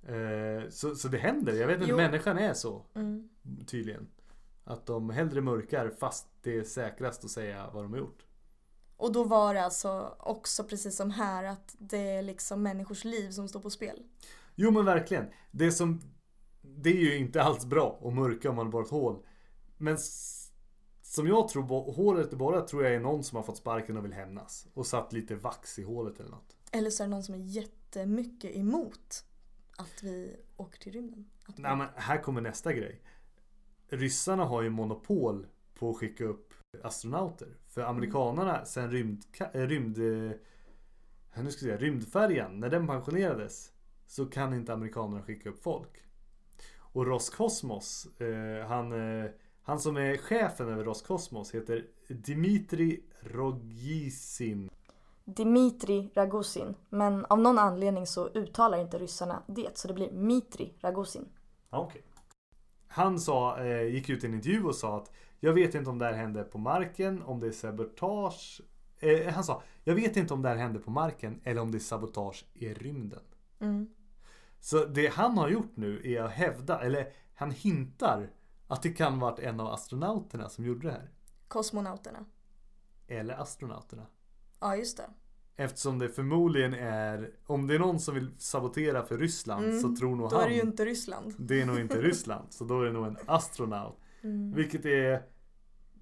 Eh, 0.07 0.69
så, 0.69 0.95
så 0.95 1.07
det 1.07 1.17
händer. 1.17 1.53
Jag 1.53 1.67
vet 1.67 1.81
inte, 1.81 1.93
människan 1.93 2.37
är 2.37 2.53
så 2.53 2.85
mm. 2.95 3.29
tydligen. 3.67 4.07
Att 4.63 4.85
de 4.85 5.09
hellre 5.09 5.41
mörkar 5.41 5.89
fast 5.89 6.27
det 6.41 6.57
är 6.57 6.63
säkrast 6.63 7.25
att 7.25 7.31
säga 7.31 7.69
vad 7.73 7.83
de 7.83 7.91
har 7.91 7.99
gjort. 7.99 8.25
Och 8.97 9.11
då 9.11 9.23
var 9.23 9.53
det 9.53 9.63
alltså 9.63 10.15
också 10.19 10.63
precis 10.63 10.95
som 10.95 11.11
här 11.11 11.43
att 11.43 11.75
det 11.79 12.09
är 12.09 12.21
liksom 12.21 12.63
människors 12.63 13.03
liv 13.03 13.31
som 13.31 13.47
står 13.47 13.59
på 13.59 13.69
spel. 13.69 14.03
Jo 14.55 14.71
men 14.71 14.85
verkligen. 14.85 15.25
Det 15.51 15.71
som 15.71 16.01
Det 16.61 16.89
är 16.89 17.01
ju 17.01 17.17
inte 17.17 17.43
alls 17.43 17.65
bra 17.65 18.01
att 18.03 18.13
mörka 18.13 18.49
om 18.49 18.55
man 18.55 18.65
har 18.65 18.71
borrat 18.71 18.89
hål. 18.89 19.25
Men 19.77 19.97
som 21.01 21.27
jag 21.27 21.47
tror, 21.47 21.91
hålet 21.93 22.33
är 22.33 22.37
borrat 22.37 22.67
tror 22.67 22.83
jag 22.83 22.95
är 22.95 22.99
någon 22.99 23.23
som 23.23 23.35
har 23.35 23.43
fått 23.43 23.57
sparken 23.57 23.97
och 23.97 24.05
vill 24.05 24.13
hämnas. 24.13 24.67
Och 24.73 24.87
satt 24.87 25.13
lite 25.13 25.35
vax 25.35 25.79
i 25.79 25.83
hålet 25.83 26.19
eller 26.19 26.29
något. 26.29 26.55
Eller 26.71 26.89
så 26.89 27.03
är 27.03 27.07
det 27.07 27.11
någon 27.11 27.23
som 27.23 27.35
är 27.35 27.39
jättemycket 27.39 28.55
emot 28.55 29.25
att 29.81 30.03
vi 30.03 30.35
åker 30.57 30.79
till 30.79 30.91
rymden. 30.91 31.29
Att 31.45 31.59
vi... 31.59 31.63
Nej 31.63 31.75
men 31.75 31.87
här 31.95 32.17
kommer 32.17 32.41
nästa 32.41 32.73
grej. 32.73 33.01
Ryssarna 33.87 34.45
har 34.45 34.61
ju 34.61 34.69
monopol 34.69 35.47
på 35.73 35.89
att 35.89 35.97
skicka 35.97 36.25
upp 36.25 36.53
astronauter. 36.83 37.57
För 37.67 37.81
amerikanerna 37.81 38.65
sen 38.65 38.91
rymd, 38.91 39.25
rymd, 39.53 39.97
eh, 39.97 40.03
nu 40.03 40.37
ska 41.33 41.43
jag 41.43 41.53
säga, 41.53 41.77
rymdfärjan, 41.77 42.59
när 42.59 42.69
den 42.69 42.87
pensionerades 42.87 43.71
så 44.07 44.25
kan 44.25 44.53
inte 44.53 44.73
amerikanerna 44.73 45.23
skicka 45.23 45.49
upp 45.49 45.63
folk. 45.63 46.03
Och 46.77 47.05
Roskosmos, 47.05 48.07
eh, 48.21 48.67
han, 48.67 48.91
eh, 48.91 49.31
han 49.61 49.79
som 49.79 49.97
är 49.97 50.17
chefen 50.17 50.69
över 50.69 50.83
Roskosmos 50.83 51.55
heter 51.55 51.87
Dmitri 52.07 53.03
Rogizin. 53.19 54.69
Dmitri 55.25 56.11
Ragusin. 56.13 56.75
Men 56.89 57.25
av 57.25 57.39
någon 57.39 57.59
anledning 57.59 58.07
så 58.07 58.27
uttalar 58.27 58.77
inte 58.77 58.97
ryssarna 58.97 59.43
det. 59.47 59.77
Så 59.77 59.87
det 59.87 59.93
blir 59.93 60.11
Mitri 60.11 60.73
Ragusin. 60.79 61.29
Okay. 61.71 62.01
Han 62.87 63.19
sa, 63.19 63.57
eh, 63.57 63.83
gick 63.83 64.09
ut 64.09 64.23
i 64.23 64.27
en 64.27 64.33
intervju 64.33 64.63
och 64.63 64.75
sa 64.75 64.97
att 64.97 65.11
jag 65.39 65.53
vet 65.53 65.75
inte 65.75 65.89
om 65.89 65.97
det 65.97 66.05
här 66.05 66.13
hände 66.13 66.43
på 66.43 66.57
marken, 66.57 67.23
om 67.23 67.39
det 67.39 67.47
är 67.47 67.51
sabotage. 67.51 68.61
Eh, 68.99 69.33
han 69.33 69.43
sa, 69.43 69.61
jag 69.83 69.95
vet 69.95 70.17
inte 70.17 70.33
om 70.33 70.41
det 70.41 70.49
här 70.49 70.55
hände 70.55 70.79
på 70.79 70.91
marken 70.91 71.41
eller 71.43 71.61
om 71.61 71.71
det 71.71 71.77
är 71.77 71.79
sabotage 71.79 72.45
i 72.53 72.73
rymden. 72.73 73.23
Mm. 73.59 73.89
Så 74.59 74.85
det 74.85 75.07
han 75.07 75.37
har 75.37 75.49
gjort 75.49 75.71
nu 75.75 76.01
är 76.03 76.21
att 76.21 76.31
hävda, 76.31 76.81
eller 76.81 77.13
han 77.35 77.51
hintar 77.51 78.29
att 78.67 78.81
det 78.81 78.89
kan 78.89 79.19
varit 79.19 79.39
en 79.39 79.59
av 79.59 79.67
astronauterna 79.67 80.49
som 80.49 80.65
gjorde 80.65 80.87
det 80.87 80.93
här. 80.93 81.09
Kosmonauterna. 81.47 82.25
Eller 83.07 83.41
astronauterna. 83.41 84.05
Ja, 84.61 84.75
just 84.75 84.97
det. 84.97 85.09
Eftersom 85.55 85.99
det 85.99 86.09
förmodligen 86.09 86.73
är, 86.73 87.31
om 87.45 87.67
det 87.67 87.75
är 87.75 87.79
någon 87.79 87.99
som 87.99 88.15
vill 88.15 88.31
sabotera 88.37 89.05
för 89.05 89.17
Ryssland 89.17 89.65
Mm, 89.65 89.81
så 89.81 89.95
tror 89.95 90.15
nog 90.15 90.29
Då 90.29 90.35
han 90.35 90.45
är 90.45 90.49
det 90.49 90.55
ju 90.55 90.61
inte 90.61 90.85
Ryssland. 90.85 91.35
Det 91.37 91.61
är 91.61 91.65
nog 91.65 91.79
inte 91.79 92.01
Ryssland, 92.01 92.53
så 92.53 92.63
då 92.63 92.81
är 92.81 92.85
det 92.85 92.91
nog 92.91 93.07
en 93.07 93.17
astronaut. 93.25 93.99
Mm. 94.23 94.53
Vilket 94.53 94.85
är, 94.85 95.23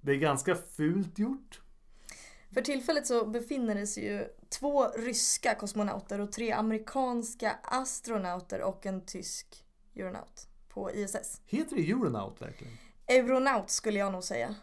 det 0.00 0.12
är 0.12 0.16
ganska 0.16 0.54
fult 0.54 1.18
gjort. 1.18 1.60
För 2.54 2.60
tillfället 2.60 3.06
så 3.06 3.26
befinner 3.26 3.74
det 3.74 3.86
sig 3.86 4.04
ju 4.04 4.24
två 4.48 4.88
ryska 4.88 5.54
kosmonauter 5.54 6.20
och 6.20 6.32
tre 6.32 6.52
amerikanska 6.52 7.58
astronauter 7.62 8.62
och 8.62 8.86
en 8.86 9.06
tysk 9.06 9.64
euronaut 9.96 10.48
på 10.68 10.90
ISS. 10.92 11.40
Heter 11.46 11.76
det 11.76 11.90
Euronaut 11.90 12.42
verkligen? 12.42 12.72
Euronaut 13.06 13.70
skulle 13.70 13.98
jag 13.98 14.12
nog 14.12 14.24
säga. 14.24 14.54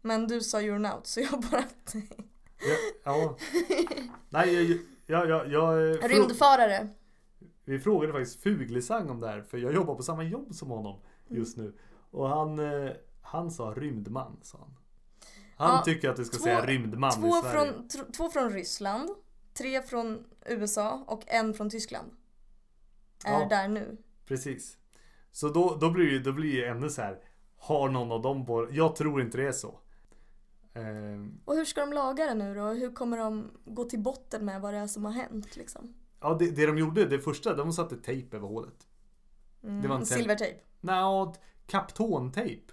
Men 0.00 0.26
du 0.26 0.40
sa 0.40 0.60
euronaut 0.60 1.06
så 1.06 1.20
jag 1.20 1.40
bara... 1.50 1.64
Ja. 2.68 2.76
ja. 3.04 3.36
Nej, 4.30 4.80
jag, 5.06 5.28
jag, 5.28 5.28
jag, 5.30 5.52
jag 5.52 5.90
eh, 5.90 5.94
frå- 5.98 6.08
Rymdfarare. 6.08 6.88
Vi 7.64 7.78
frågade 7.78 8.12
faktiskt 8.12 8.42
Fuglesang 8.42 9.10
om 9.10 9.20
det 9.20 9.28
här, 9.28 9.42
för 9.42 9.58
jag 9.58 9.74
jobbar 9.74 9.94
på 9.94 10.02
samma 10.02 10.22
jobb 10.24 10.54
som 10.54 10.68
honom 10.70 11.00
just 11.28 11.56
nu. 11.56 11.72
Och 12.10 12.28
han, 12.28 12.58
eh, 12.58 12.90
han 13.22 13.50
sa 13.50 13.74
rymdman, 13.76 14.38
sa 14.42 14.58
han. 14.58 14.74
Han 15.56 15.76
Ja, 15.76 15.82
tycker 15.84 16.10
att 16.10 16.16
du 16.16 16.24
ska 16.24 16.36
två- 16.36 16.44
säga 16.44 16.66
rymdman 16.66 17.10
i 17.10 17.14
Två 17.22 17.32
Sverige. 17.42 17.52
från, 17.72 17.88
tr- 17.88 18.12
två 18.12 18.28
från 18.30 18.50
Ryssland, 18.50 19.10
tre 19.54 19.82
från 19.82 20.24
USA 20.46 21.04
och 21.06 21.22
en 21.26 21.54
från 21.54 21.70
Tyskland. 21.70 22.10
Är 23.24 23.32
Ja. 23.40 23.46
där 23.48 23.68
nu. 23.68 23.96
Precis. 24.26 24.78
Så 25.32 25.48
då, 25.48 25.76
då 25.80 25.90
blir 25.90 26.10
det 26.10 26.18
då 26.18 26.32
blir 26.32 26.62
det 26.62 26.68
ännu 26.68 26.90
så 26.90 27.02
här. 27.02 27.18
Har 27.56 27.88
någon 27.88 28.12
av 28.12 28.22
dem 28.22 28.44
bara, 28.44 28.70
Jag 28.70 28.96
tror 28.96 29.20
inte 29.22 29.38
det 29.38 29.46
är 29.48 29.52
så. 29.52 29.78
Ehm, 30.74 31.40
Och 31.44 31.54
hur 31.54 31.64
ska 31.64 31.80
de 31.80 31.92
laga 31.92 32.26
det 32.26 32.34
nu 32.34 32.54
då? 32.54 32.66
Hur 32.66 32.92
kommer 32.94 33.18
de 33.18 33.50
gå 33.64 33.84
till 33.84 33.98
botten 34.02 34.44
med 34.44 34.60
vad 34.60 34.74
det 34.74 34.78
är 34.80 34.86
som 34.86 35.04
har 35.04 35.12
hänt 35.12 35.56
liksom? 35.56 35.94
ja, 36.20 36.34
det, 36.38 36.50
det 36.50 36.66
de 36.66 36.78
gjorde, 36.78 37.04
det 37.04 37.18
första, 37.18 37.54
de 37.54 37.72
satte 37.72 37.96
tejp 37.96 38.36
över 38.36 38.48
hålet. 38.48 38.86
Mm, 39.62 39.82
Det 39.82 39.88
var 39.88 39.96
en 39.96 40.04
tel- 40.04 40.18
silvertejp. 40.18 40.60
Nja, 40.80 41.32
kaptontejp. 41.66 42.72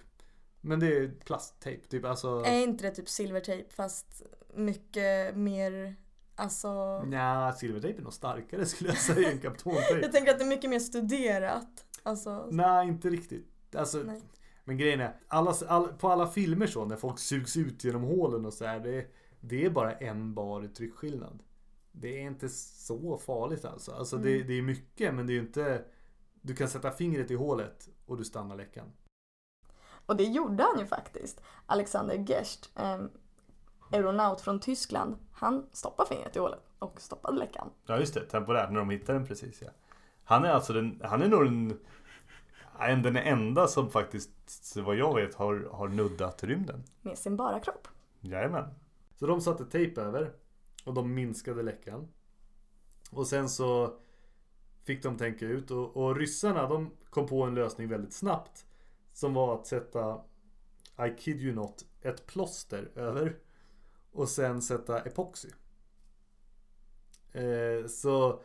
Men 0.60 0.80
det 0.80 0.86
är 0.96 1.08
plasttejp, 1.24 1.88
typ 1.88 2.04
alltså. 2.04 2.42
Är 2.46 2.60
inte 2.62 2.84
det 2.84 2.90
typ 2.94 3.08
silvertejp 3.08 3.70
fast 3.74 4.22
mycket 4.54 5.36
mer, 5.36 5.96
alltså... 6.34 7.02
Nja, 7.06 7.52
silvertejp 7.52 7.98
är 7.98 8.02
nog 8.02 8.12
starkare 8.12 8.66
skulle 8.66 8.90
jag 8.90 8.98
säga 8.98 9.30
än 9.30 9.38
kaptontejp. 9.42 10.00
Jag 10.02 10.12
tänker 10.12 10.32
att 10.32 10.38
det 10.38 10.44
är 10.44 10.48
mycket 10.48 10.70
mer 10.70 10.78
studerat. 10.78 11.84
Alltså, 12.02 12.48
Nej, 12.50 12.88
inte 12.88 13.10
riktigt. 13.10 13.76
Alltså, 13.76 13.98
Nej. 13.98 14.22
Men 14.70 14.78
grejen 14.78 15.00
är, 15.00 15.16
alla, 15.28 15.54
all, 15.68 15.88
på 15.88 16.08
alla 16.08 16.26
filmer 16.26 16.66
så, 16.66 16.84
när 16.84 16.96
folk 16.96 17.18
sugs 17.18 17.56
ut 17.56 17.84
genom 17.84 18.02
hålen 18.02 18.46
och 18.46 18.52
så 18.52 18.64
här, 18.64 18.80
det, 18.80 19.06
det 19.40 19.64
är 19.64 19.70
bara 19.70 19.92
en 19.92 20.34
bar 20.34 20.64
i 20.64 20.68
tryckskillnad. 20.68 21.42
Det 21.92 22.18
är 22.18 22.22
inte 22.22 22.48
så 22.48 23.18
farligt 23.18 23.64
alltså. 23.64 23.92
Alltså 23.92 24.16
det, 24.16 24.34
Mm. 24.34 24.46
det 24.46 24.52
är 24.58 24.62
mycket, 24.62 25.14
men 25.14 25.26
det 25.26 25.32
är 25.32 25.34
ju 25.34 25.40
inte... 25.40 25.84
Du 26.42 26.54
kan 26.54 26.68
sätta 26.68 26.90
fingret 26.90 27.30
i 27.30 27.34
hålet 27.34 27.88
och 28.06 28.16
du 28.16 28.24
stannar 28.24 28.56
läckan. 28.56 28.92
Och 30.06 30.16
det 30.16 30.24
gjorde 30.24 30.62
han 30.62 30.78
ju 30.78 30.86
faktiskt. 30.86 31.40
Alexander 31.66 32.24
Gerst, 32.28 32.70
em, 32.76 33.10
euronaut 33.92 34.40
från 34.40 34.60
Tyskland, 34.60 35.16
han 35.32 35.66
stoppade 35.72 36.08
fingret 36.08 36.36
i 36.36 36.38
hålet 36.38 36.60
och 36.78 37.00
stoppade 37.00 37.38
läckan. 37.38 37.70
Ja 37.86 37.98
just 37.98 38.14
det, 38.14 38.20
temporärt 38.26 38.70
när 38.70 38.78
de 38.78 38.90
hittar 38.90 39.14
den 39.14 39.26
precis 39.26 39.62
ja. 39.62 39.68
Han 40.24 40.44
är 40.44 40.50
alltså 40.50 40.72
den, 40.72 41.00
han 41.04 41.22
är 41.22 41.28
nog 41.28 41.44
den, 41.44 41.78
nej, 42.80 42.96
den 42.96 43.16
enda 43.16 43.68
som 43.68 43.90
faktiskt, 43.90 44.76
vad 44.76 44.96
jag 44.96 45.14
vet, 45.14 45.34
har, 45.34 45.68
har 45.72 45.88
nuddat 45.88 46.44
rymden. 46.44 46.84
Med 47.02 47.18
sin 47.18 47.36
bara 47.36 47.60
kropp. 47.60 47.88
Jajamän. 48.20 48.74
Så 49.16 49.26
de 49.26 49.40
satte 49.40 49.64
tejp 49.64 50.00
över 50.00 50.32
och 50.84 50.94
de 50.94 51.14
minskade 51.14 51.62
läckan. 51.62 52.08
Och 53.10 53.26
sen 53.26 53.48
så 53.48 53.98
fick 54.82 55.02
de 55.02 55.16
tänka 55.16 55.46
ut 55.46 55.70
och, 55.70 55.96
och 55.96 56.16
ryssarna 56.16 56.68
de 56.68 56.90
kom 57.10 57.26
på 57.26 57.42
en 57.42 57.54
lösning 57.54 57.88
väldigt 57.88 58.12
snabbt. 58.12 58.66
Som 59.12 59.34
var 59.34 59.54
att 59.54 59.66
sätta, 59.66 60.20
I 61.06 61.10
kid 61.18 61.40
you 61.40 61.54
not, 61.54 61.84
ett 62.00 62.26
plåster 62.26 62.90
över. 62.94 63.36
Och 64.12 64.28
sen 64.28 64.62
sätta 64.62 65.00
epoxy. 65.00 65.48
Eh, 67.32 67.86
så, 67.86 68.42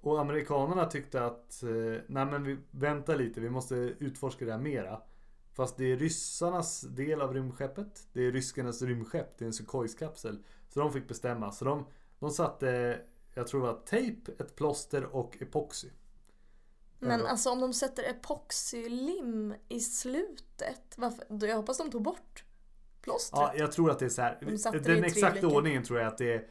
och 0.00 0.20
amerikanerna 0.20 0.86
tyckte 0.86 1.24
att, 1.24 1.62
eh, 1.62 2.02
nej 2.06 2.26
men 2.26 2.44
vi 2.44 2.58
väntar 2.70 3.16
lite, 3.16 3.40
vi 3.40 3.50
måste 3.50 3.74
utforska 3.74 4.44
det 4.44 4.52
här 4.52 4.58
mera. 4.58 5.02
Fast 5.52 5.76
det 5.76 5.92
är 5.92 5.96
ryssarnas 5.96 6.80
del 6.80 7.20
av 7.20 7.34
rymdskeppet. 7.34 8.08
Det 8.12 8.26
är 8.26 8.32
ryskarnas 8.32 8.82
rymdskepp. 8.82 9.38
Det 9.38 9.44
är 9.44 9.46
en 9.46 9.52
Sukhoi-kapsel. 9.52 10.38
Så 10.68 10.80
de 10.80 10.92
fick 10.92 11.08
bestämma. 11.08 11.52
Så 11.52 11.64
de, 11.64 11.86
de 12.18 12.30
satte, 12.30 13.00
jag 13.34 13.46
tror 13.46 13.60
det 13.60 13.66
var 13.66 13.80
tejp, 13.86 14.32
ett 14.38 14.56
plåster 14.56 15.04
och 15.04 15.42
epoxy. 15.42 15.88
Men 16.98 17.26
alltså 17.26 17.50
om 17.50 17.60
de 17.60 17.72
sätter 17.72 18.10
epoxylim 18.10 19.54
i 19.68 19.80
slutet, 19.80 20.94
varför? 20.96 21.46
Jag 21.46 21.56
hoppas 21.56 21.78
de 21.78 21.90
tog 21.90 22.02
bort 22.02 22.44
plåstret. 23.00 23.40
Ja, 23.40 23.52
jag 23.56 23.72
tror 23.72 23.90
att 23.90 23.98
det 23.98 24.04
är 24.04 24.08
så 24.08 24.22
här. 24.22 24.38
De 24.72 24.78
Den 24.78 25.04
exakta 25.04 25.46
ordningen 25.46 25.84
tror 25.84 25.98
jag 25.98 26.08
att 26.08 26.18
det 26.18 26.34
är 26.34 26.48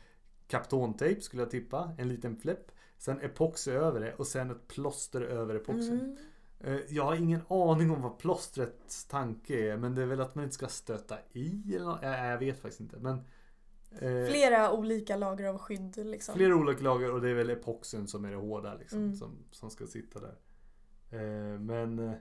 kaptontejp 0.48 1.22
skulle 1.22 1.42
jag 1.42 1.52
tippa. 1.52 1.92
En 1.98 2.08
liten 2.08 2.38
fläpp. 2.38 2.72
Sen 3.00 3.22
epoxy 3.22 3.72
över 3.72 4.00
det 4.00 4.14
och 4.14 4.28
sen 4.28 4.52
ett 4.52 4.68
plåster 4.68 5.22
över 5.22 5.56
epoxyn. 5.56 6.00
Mm. 6.00 6.18
Eh, 6.60 6.82
Jag 6.90 7.06
har 7.06 7.16
ingen 7.16 7.42
aning 7.50 7.92
om 7.92 8.02
vad 8.02 8.18
plåstrets 8.18 9.06
tanke 9.06 9.72
är. 9.72 9.78
Men 9.78 9.96
det 9.96 10.02
är 10.02 10.06
väl 10.06 10.22
att 10.22 10.36
man 10.36 10.44
inte 10.44 10.56
ska 10.56 10.68
stöta 10.68 11.18
i 11.34 11.76
eller 11.76 11.86
något. 11.86 12.00
Jag, 12.02 12.38
vet 12.38 12.60
faktiskt 12.60 12.82
inte. 12.82 12.98
Men, 13.00 13.16
eh, 13.92 14.30
Flera 14.30 14.72
olika 14.72 15.16
lager 15.16 15.46
av 15.46 15.58
skydd 15.58 15.98
liksom. 15.98 16.36
Flera 16.36 16.56
olika 16.56 16.84
lager 16.84 17.12
och 17.12 17.22
det 17.22 17.30
är 17.30 17.34
väl 17.34 17.50
epoxen 17.50 18.08
som 18.08 18.26
är 18.26 18.32
det 18.32 18.38
hårda 18.38 18.74
liksom. 18.74 19.00
Mm. 19.00 19.16
Som, 19.16 19.38
som 19.52 19.70
ska 19.70 19.88
sitta 19.88 20.20
där. 20.20 20.38
Eh, 21.12 21.60
men... 21.60 22.00
Eh, 22.00 22.14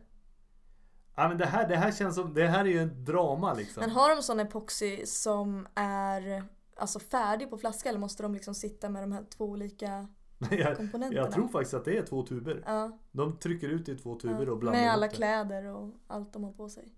ja, 1.17 1.29
men 1.29 1.39
det, 1.39 1.47
här, 1.47 1.69
det 1.69 1.77
här 1.77 1.93
känns 1.93 2.15
som... 2.15 2.35
Det 2.35 2.47
här 2.47 2.65
är 2.65 2.69
ju 2.69 2.83
ett 2.83 3.07
drama 3.07 3.55
liksom. 3.55 3.81
Men 3.81 3.91
har 3.91 4.17
de 4.17 4.23
sån 4.23 4.41
epoxy 4.41 5.07
som 5.07 5.69
är 5.75 6.45
alltså 6.77 6.99
färdig 6.99 7.51
på 7.51 7.59
flaska 7.59 7.89
eller 7.89 7.99
måste 7.99 8.23
de 8.23 8.35
liksom 8.35 8.55
sitta 8.55 8.89
med 8.89 9.03
de 9.03 9.13
här 9.13 9.25
två 9.31 9.45
olika 9.45 10.09
jag, 10.51 11.13
jag 11.13 11.33
tror 11.33 11.49
faktiskt 11.49 11.75
att 11.75 11.85
det 11.85 11.99
är 11.99 12.03
två 12.03 12.23
tuber. 12.23 12.63
Ja, 12.67 12.99
De 13.13 13.39
trycker 13.39 13.69
ut 13.69 13.89
i 13.89 13.97
två 13.97 14.15
tuber 14.15 14.47
ja. 14.47 14.53
och 14.53 14.59
blandar 14.59 14.81
Med 14.81 14.93
alla 14.93 15.07
det. 15.09 15.15
kläder 15.15 15.65
och 15.65 15.95
allt 16.07 16.33
de 16.33 16.45
har 16.45 16.53
på 16.53 16.69
sig. 16.69 16.95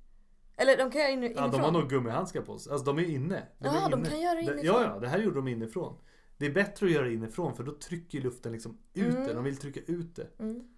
Eller 0.56 0.76
de 0.76 0.90
kan 0.90 1.00
göra 1.00 1.10
in, 1.10 1.22
Ja, 1.22 1.26
inifrån. 1.28 1.50
de 1.50 1.60
har 1.60 1.72
nog 1.72 1.88
gummihandskar 1.90 2.42
på 2.42 2.58
sig. 2.58 2.72
Alltså 2.72 2.86
de 2.92 2.98
är 2.98 3.08
inne. 3.08 3.42
De 3.58 3.68
är 3.68 3.74
Ja, 3.74 3.88
de 3.88 4.00
inne. 4.00 4.08
kan 4.08 4.20
göra 4.20 4.34
Det- 4.34 4.40
inifrån. 4.42 4.64
Ja, 4.64 4.82
ja. 4.84 4.98
Det 5.00 5.08
här 5.08 5.18
gjorde 5.18 5.36
de 5.36 5.48
inifrån. 5.48 5.96
Det 6.38 6.46
är 6.46 6.52
bättre 6.54 6.86
att 6.86 6.92
göra 6.92 7.10
inifrån 7.10 7.54
för 7.56 7.64
då 7.64 7.72
trycker 7.72 8.20
luften 8.20 8.52
liksom 8.52 8.78
ut 8.94 9.14
Mm. 9.14 9.26
det. 9.26 9.32
De 9.34 9.44
vill 9.44 9.56
trycka 9.56 9.80
ut 9.92 10.16
det. 10.16 10.28
Mm, 10.38 10.68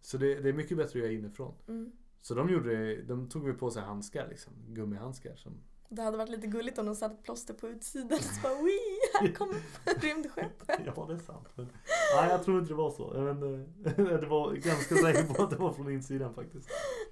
Så 0.00 0.18
det, 0.18 0.34
det 0.34 0.48
är 0.48 0.52
mycket 0.52 0.76
bättre 0.76 0.98
att 0.98 1.04
göra 1.04 1.12
inifrån. 1.12 1.54
mm. 1.68 1.92
Så 2.20 2.34
de 2.34 2.48
gjorde 2.50 2.76
det, 2.76 3.02
de 3.02 3.28
tog 3.28 3.46
väl 3.46 3.54
på 3.54 3.70
sig 3.70 3.82
handskar 3.82 4.28
liksom. 4.28 4.52
Gummihandskar 4.68 5.34
som 5.36 5.52
Det 5.92 6.02
hade 6.02 6.16
varit 6.16 6.30
lite 6.30 6.46
gulligt 6.46 6.78
om 6.78 6.86
de 6.86 6.94
satte 6.94 7.14
ett 7.14 7.22
plåster 7.22 7.54
på 7.54 7.68
utsidan 7.68 8.18
så 8.18 8.40
bara 8.42 8.54
Wii, 8.54 9.00
här 9.20 9.34
kommer 9.34 9.54
rymdskeppet. 10.00 10.80
Ja, 10.96 11.06
det 11.08 11.14
är 11.14 11.18
sant. 11.18 11.48
Men, 11.54 11.68
nej, 12.16 12.30
jag 12.30 12.44
tror 12.44 12.58
inte 12.58 12.70
det 12.70 12.76
var 12.76 12.90
så. 12.90 13.12
Jag 13.14 13.34
vet 13.34 13.96
det 14.20 14.26
var 14.26 14.52
ganska 14.52 14.94
säker 14.94 15.34
på 15.34 15.42
att 15.42 15.50
det 15.50 15.56
var 15.56 15.72
från 15.72 15.90
insidan 15.90 16.34
faktiskt. 16.34 16.68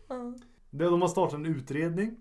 Ja. 0.08 0.34
De 0.70 1.02
har 1.02 1.08
startat 1.08 1.34
en 1.34 1.46
utredning. 1.46 2.16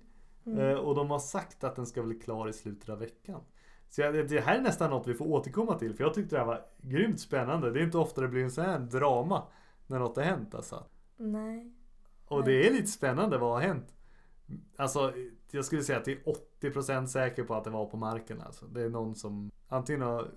Eh, 0.46 0.74
och 0.74 0.96
de 0.96 1.10
har 1.10 1.20
sagt 1.20 1.64
att 1.64 1.76
den 1.76 1.86
ska 1.86 2.04
bli 2.04 2.16
klar 2.16 2.50
i 2.50 2.54
slutet 2.54 2.90
av 2.90 3.00
veckan. 3.00 3.42
Så 3.90 4.02
det 4.02 4.42
här 4.42 4.58
är 4.58 4.62
nästan 4.62 4.90
något 4.90 5.08
vi 5.08 5.14
får 5.14 5.26
återkomma 5.28 5.80
till. 5.80 5.96
För 5.96 6.04
jag 6.04 6.14
tyckte 6.14 6.36
det 6.36 6.40
här 6.40 6.48
var 6.48 6.66
grymt 6.82 7.20
spännande. 7.20 7.72
Det 7.72 7.80
är 7.80 7.84
inte 7.84 7.98
ofta 7.98 8.22
det 8.22 8.28
blir 8.28 8.44
en 8.44 8.52
sån 8.52 8.66
här 8.66 8.80
drama 8.80 9.48
när 9.88 10.00
något 10.00 10.16
har 10.16 10.24
hänt 10.24 10.56
alltså. 10.56 10.86
Nej. 11.18 11.74
Och 12.26 12.44
det 12.44 12.68
är 12.68 12.72
lite 12.72 12.88
spännande 12.88 13.38
vad 13.38 13.52
har 13.52 13.60
hänt. 13.62 13.94
Alltså 14.78 15.14
jag 15.52 15.66
skulle 15.66 15.84
säga 15.84 15.98
att 15.98 16.06
det 16.06 16.12
är 16.12 16.30
80% 16.62 17.06
säker 17.06 17.44
på 17.44 17.56
att 17.56 17.64
det 17.64 17.70
var 17.70 17.86
på 17.86 17.98
marken 17.98 18.42
alltså. 18.42 18.66
Det 18.66 18.82
är 18.82 18.90
någon 18.90 19.16
som 19.16 19.52
antingen 19.68 20.02
har 20.02 20.32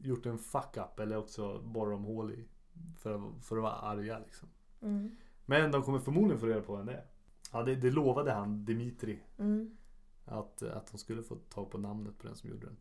gjort 0.00 0.26
en 0.26 0.38
fuck 0.38 0.76
up 0.76 1.00
eller 1.00 1.16
också 1.16 1.58
borrar 1.62 1.90
de 1.90 2.04
hål 2.04 2.32
i. 2.32 2.48
För, 2.98 3.14
att- 3.14 3.44
för 3.44 3.56
att 3.56 3.62
vara 3.62 3.72
arga 3.72 4.18
liksom. 4.18 4.48
Mm. 4.82 5.16
Men 5.46 5.70
de 5.72 5.82
kommer 5.82 5.98
förmodligen 5.98 6.40
få 6.40 6.46
reda 6.46 6.60
på 6.60 6.76
vem 6.76 6.86
det 6.86 6.92
är. 6.92 7.06
Ja 7.52 7.62
det, 7.62 7.74
det 7.74 7.90
lovade 7.90 8.32
han 8.32 8.64
Dimitri. 8.64 9.22
Mm. 9.38 9.76
Att, 10.24 10.62
att 10.62 10.86
de 10.92 10.98
skulle 10.98 11.22
få 11.22 11.34
tag 11.36 11.70
på 11.70 11.78
namnet 11.78 12.18
på 12.18 12.26
den 12.26 12.36
som 12.36 12.50
gjorde 12.50 12.66
den. 12.66 12.76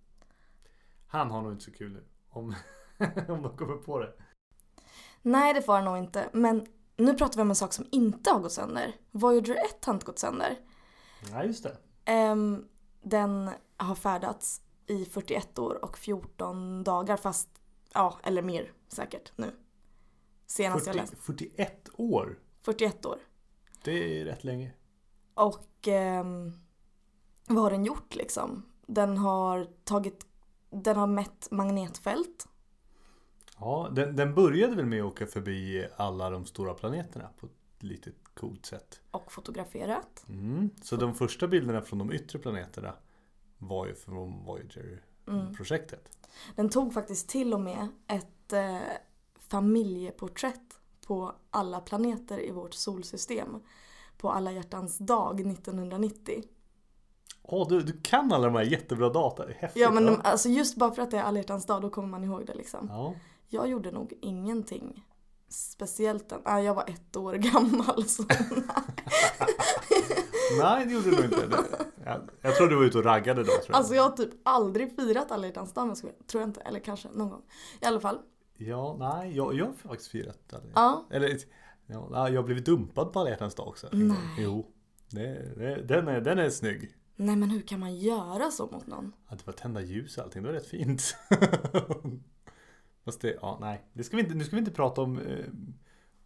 Han 1.07 1.31
har 1.31 1.41
nog 1.41 1.51
inte 1.51 1.63
så 1.63 1.71
kul 1.71 1.91
nu. 1.91 2.03
Om, 2.29 2.53
om 3.27 3.41
de 3.41 3.57
kommer 3.57 3.77
på 3.77 3.99
det. 3.99 4.13
Nej, 5.21 5.53
det 5.53 5.61
får 5.61 5.73
han 5.73 5.85
nog 5.85 5.97
inte. 5.97 6.29
Men 6.33 6.65
nu 6.97 7.13
pratar 7.13 7.35
vi 7.35 7.41
om 7.41 7.49
en 7.49 7.55
sak 7.55 7.73
som 7.73 7.85
inte 7.91 8.29
har 8.29 8.39
gått 8.39 8.51
sönder. 8.51 8.95
Voyager 9.11 9.55
1 9.55 9.85
har 9.85 9.93
inte 9.93 10.05
gått 10.05 10.19
sönder. 10.19 10.57
Nej 11.31 11.47
just 11.47 11.63
det. 11.63 11.77
Ehm, 12.05 12.67
den 13.01 13.49
har 13.77 13.95
färdats 13.95 14.61
i 14.87 15.05
41 15.05 15.59
år 15.59 15.85
och 15.85 15.97
14 15.97 16.83
dagar 16.83 17.17
fast, 17.17 17.49
ja, 17.93 18.19
eller 18.23 18.41
mer 18.41 18.71
säkert 18.87 19.31
nu. 19.35 19.51
Senast 20.47 20.85
jag 20.85 20.95
40, 20.95 21.01
läste. 21.01 21.15
41 21.15 21.89
år. 21.97 22.39
41 22.61 23.05
år. 23.05 23.17
Det 23.83 24.21
är 24.21 24.25
rätt 24.25 24.43
länge. 24.43 24.71
Och 25.33 25.87
ehm, 25.87 26.51
vad 27.47 27.63
har 27.63 27.71
den 27.71 27.85
gjort 27.85 28.15
liksom? 28.15 28.65
Den 28.87 29.17
har 29.17 29.67
tagit, 29.83 30.25
den 30.69 30.97
har 30.97 31.07
mätt 31.07 31.47
magnetfält. 31.51 32.47
Ja, 33.59 33.89
den, 33.91 34.15
den 34.15 34.35
började 34.35 34.75
väl 34.75 34.85
med 34.85 35.03
att 35.03 35.11
åka 35.11 35.25
förbi 35.25 35.87
alla 35.97 36.29
de 36.29 36.45
stora 36.45 36.73
planeterna 36.73 37.29
på 37.39 37.45
ett 37.45 37.83
lite 37.83 38.11
coolt 38.35 38.65
sätt. 38.65 39.01
och 39.11 39.31
fotograferat. 39.31 40.25
Mm. 40.29 40.69
Så 40.81 40.95
de 40.95 41.15
första 41.15 41.47
bilderna 41.47 41.81
från 41.81 41.99
de 41.99 42.11
yttre 42.11 42.39
planeterna 42.39 42.93
var 43.57 43.87
ju 43.87 43.95
från 43.95 44.45
Voyager-projektet. 44.45 46.17
Den 46.55 46.69
tog 46.69 46.93
faktiskt 46.93 47.29
till 47.29 47.53
och 47.53 47.61
med 47.61 47.87
ett 48.07 48.53
eh, 48.53 48.77
familjeporträtt 49.39 50.79
på 51.07 51.35
alla 51.49 51.79
planeter 51.79 52.45
i 52.45 52.51
vårt 52.51 52.73
solsystem. 52.73 53.63
På 54.17 54.31
alla 54.31 54.51
hjärtans 54.51 54.97
dag 54.97 55.39
1990. 55.39 56.43
Åh, 57.41 57.67
du, 57.69 57.81
du 57.81 58.01
kan 58.01 58.33
alla 58.33 58.45
de 58.45 58.55
här 58.55 58.63
jättebra 58.63 59.09
data. 59.09 59.45
Häftigt. 59.47 59.81
Ja 59.81 59.91
men 59.91 60.05
de, 60.05 60.21
alltså 60.23 60.49
just 60.49 60.75
bara 60.75 60.91
för 60.91 61.01
att 61.01 61.11
det 61.11 61.17
är 61.17 61.23
alla 61.23 61.39
hjärtans 61.39 61.65
dag 61.65 61.81
då 61.81 61.89
kommer 61.89 62.07
man 62.07 62.23
ihåg 62.23 62.45
det 62.45 62.53
liksom. 62.53 62.87
ja. 62.89 63.13
Jag 63.47 63.69
gjorde 63.69 63.91
nog 63.91 64.13
ingenting 64.21 65.05
speciellt. 65.49 66.29
Den. 66.29 66.41
Ah, 66.45 66.59
jag 66.59 66.73
var 66.73 66.89
ett 66.89 67.15
år 67.15 67.33
gammal 67.33 68.05
så 68.05 68.23
Nej, 70.59 70.85
det 70.85 70.91
gjorde 70.93 71.09
du 71.09 71.15
nog 71.15 71.25
inte. 71.25 71.49
Jag, 72.05 72.29
jag 72.41 72.55
tror 72.55 72.67
du 72.67 72.75
var 72.75 72.83
ute 72.83 72.97
och 72.97 73.03
raggade 73.03 73.41
då. 73.41 73.45
Tror 73.45 73.61
jag. 73.67 73.75
Alltså 73.75 73.95
jag 73.95 74.03
har 74.03 74.09
typ 74.09 74.29
aldrig 74.43 74.95
firat 74.95 75.31
alla 75.31 75.47
hjärtans 75.47 75.73
dag 75.73 75.97
tror 75.97 76.41
jag 76.41 76.49
inte. 76.49 76.61
Eller 76.61 76.79
kanske 76.79 77.07
någon 77.13 77.29
gång. 77.29 77.41
I 77.81 77.85
alla 77.85 77.99
fall. 77.99 78.19
Ja, 78.57 78.95
nej, 78.99 79.35
jag, 79.35 79.53
jag 79.53 79.65
har 79.65 79.73
faktiskt 79.73 80.11
firat 80.11 80.39
det. 80.49 80.61
Ja. 80.75 81.07
Eller, 81.11 81.37
ja, 81.87 82.29
jag 82.29 82.41
har 82.41 82.43
blivit 82.43 82.65
dumpad 82.65 83.13
på 83.13 83.19
alla 83.19 83.29
hjärtans 83.29 83.55
dag 83.55 83.67
också. 83.67 83.89
Nej. 83.91 84.17
Jo. 84.37 84.71
Det, 85.09 85.55
det, 85.57 85.81
den, 85.81 86.07
är, 86.07 86.21
den 86.21 86.39
är 86.39 86.49
snygg. 86.49 86.95
Nej 87.15 87.35
men 87.35 87.49
hur 87.49 87.61
kan 87.61 87.79
man 87.79 87.95
göra 87.95 88.51
så 88.51 88.67
mot 88.67 88.87
någon? 88.87 89.13
Att 89.27 89.39
det 89.39 89.45
var 89.47 89.53
tända 89.53 89.81
ljus 89.81 90.17
och 90.17 90.23
allting, 90.23 90.43
det 90.43 90.47
var 90.49 90.53
rätt 90.53 90.67
fint. 90.67 91.15
Fast 93.05 93.21
det, 93.21 93.37
ja 93.41 93.57
nej. 93.61 93.85
Det 93.93 94.03
ska 94.03 94.17
vi 94.17 94.23
inte, 94.23 94.35
nu 94.35 94.43
ska 94.43 94.55
vi 94.55 94.59
inte 94.59 94.71
prata 94.71 95.01
om... 95.01 95.17
Eh, 95.17 95.45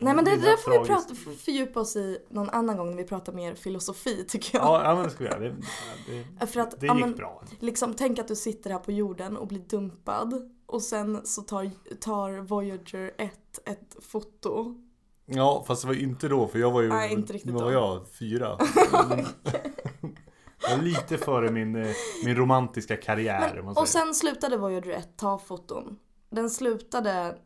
Nej 0.02 0.16
men 0.16 0.26
det 0.26 0.32
dina 0.32 0.46
där 0.46 0.58
får 0.58 0.72
vi 0.72 0.88
prata, 0.88 1.16
fördjupa 1.16 1.80
oss 1.80 1.96
i 1.96 2.18
någon 2.30 2.50
annan 2.50 2.78
gång 2.78 2.90
när 2.90 2.98
vi 2.98 3.04
pratar 3.04 3.34
mer 3.34 3.56
filosofi 3.56 4.26
tycker 4.28 4.58
jag. 4.58 4.68
Ja, 4.68 4.84
ja 4.84 4.96
men 4.96 5.04
det 5.04 5.10
ska 5.10 5.24
vi 5.24 5.30
göra. 5.30 5.40
Det, 5.40 5.56
det, 6.40 6.48
För 6.48 6.60
att, 6.60 6.80
det 6.80 6.88
ja, 6.88 6.96
gick 6.96 7.06
men, 7.06 7.16
bra. 7.16 7.44
Liksom, 7.60 7.94
tänk 7.94 8.20
att 8.20 8.28
du 8.28 8.36
sitter 8.36 8.70
här 8.70 8.80
på 8.80 8.92
jorden 8.92 9.38
och 9.38 9.48
blir 9.48 9.60
dumpad 9.60 10.52
och 10.66 10.82
sen 10.82 11.26
så 11.26 11.42
tar, 11.42 11.72
tar 12.00 12.32
Voyager 12.32 13.12
1 13.18 13.34
ett 13.66 13.96
foto. 14.02 14.76
Ja, 15.26 15.64
fast 15.68 15.82
det 15.82 15.88
var 15.88 15.96
inte 15.96 16.28
då 16.28 16.48
för 16.48 16.60
jag 16.60 16.72
var 16.72 16.82
ju... 16.82 16.90
Nej, 16.90 17.14
inte 17.14 17.34
riktigt 17.34 17.54
Vad 17.54 17.64
var 17.64 17.72
då. 17.72 17.78
jag? 17.78 18.08
Fyra? 18.20 18.58
jag 20.62 20.78
var 20.78 20.84
lite 20.84 21.18
före 21.18 21.52
min, 21.52 21.76
eh, 21.76 21.88
min 22.26 22.36
romantiska 22.36 22.98
karriär. 22.98 23.62
Men, 23.64 23.78
och 23.78 23.88
sen 23.88 24.14
slutade 24.14 24.58
Voyager 24.58 24.92
1 24.92 25.18
ta 25.18 25.38
foton. 25.38 25.98
Den 26.30 26.50
slutade 26.50 27.38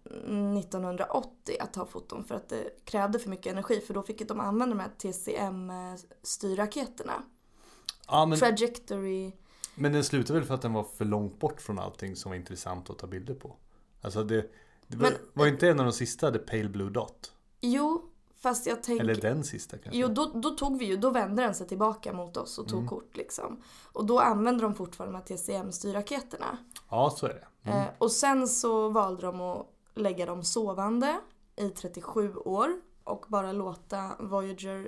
1980 0.60 1.58
att 1.60 1.74
ta 1.74 1.86
foton 1.86 2.24
för 2.24 2.36
att 2.36 2.50
det 2.50 2.86
krävde 2.86 3.20
för 3.20 3.30
mycket 3.30 3.52
energi 3.52 3.82
för 3.82 3.94
då 3.94 4.04
fick 4.04 4.28
de 4.28 4.40
använda 4.40 4.76
de 4.76 4.82
här 4.82 4.92
TCM-styrraketerna. 4.98 7.24
ja, 8.08 8.26
men, 8.26 8.40
Trajectory. 8.40 9.32
men 9.76 9.94
den 9.94 10.04
slutade 10.04 10.40
väl 10.40 10.48
för 10.48 10.54
att 10.56 10.62
den 10.62 10.74
var 10.74 10.84
för 10.84 11.06
långt 11.06 11.40
bort 11.40 11.62
från 11.62 11.80
allting 11.80 12.16
som 12.16 12.30
var 12.32 12.36
intressant 12.36 12.90
att 12.90 13.00
ta 13.00 13.08
bilder 13.08 13.34
på. 13.34 13.56
Alltså 14.02 14.24
det, 14.24 14.52
det 14.88 14.98
var, 14.98 15.10
Men- 15.10 15.20
var 15.34 15.48
inte 15.48 15.70
en 15.70 15.80
av 15.80 15.86
de 15.86 15.92
sista 15.92 16.32
The 16.32 16.40
Pale 16.40 16.70
Blue 16.70 16.90
Dot? 16.90 17.32
Jo, 17.62 18.10
fast 18.36 18.66
jag 18.66 18.84
tänker... 18.84 19.04
Eller 19.04 19.16
den 19.22 19.44
sista 19.44 19.78
kanske? 19.78 20.00
Jo, 20.00 20.08
då, 20.08 20.26
då 20.26 20.50
tog 20.50 20.80
vi 20.80 20.86
ju, 20.86 20.98
då 20.98 21.10
vände 21.10 21.44
den 21.44 21.56
sig 21.56 21.68
tillbaka 21.68 22.14
mot 22.14 22.38
oss 22.38 22.58
och 22.58 22.68
tog 22.68 22.78
Mm. 22.80 22.90
kort 22.90 23.18
liksom. 23.18 23.62
Och 23.94 24.06
då 24.06 24.20
använde 24.20 24.64
de 24.64 24.76
fortfarande 24.76 25.14
de 25.14 25.18
här 25.18 25.26
TCM-styrraketerna. 25.38 26.58
Ja, 26.90 27.16
så 27.18 27.26
är 27.26 27.34
det. 27.34 27.48
Mm. 27.66 27.78
Eh, 27.80 27.86
och 27.98 28.12
sen 28.12 28.48
så 28.48 28.90
valde 28.90 29.22
de 29.22 29.42
att 29.42 29.68
lägga 29.96 30.26
dem 30.26 30.44
sovande 30.44 31.20
i 31.56 31.70
37 31.70 32.36
år 32.36 32.70
och 33.04 33.26
bara 33.28 33.52
låta 33.52 34.12
Voyager 34.20 34.88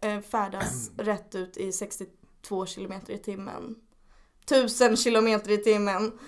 eh, 0.00 0.20
färdas 0.20 0.90
rätt 0.96 1.34
ut 1.34 1.56
i 1.56 1.72
62 1.72 2.66
kilometer 2.66 3.12
i 3.12 3.18
timmen. 3.18 3.74
1000 4.44 4.96
kilometer 4.96 5.50
i 5.50 5.58
timmen. 5.58 6.18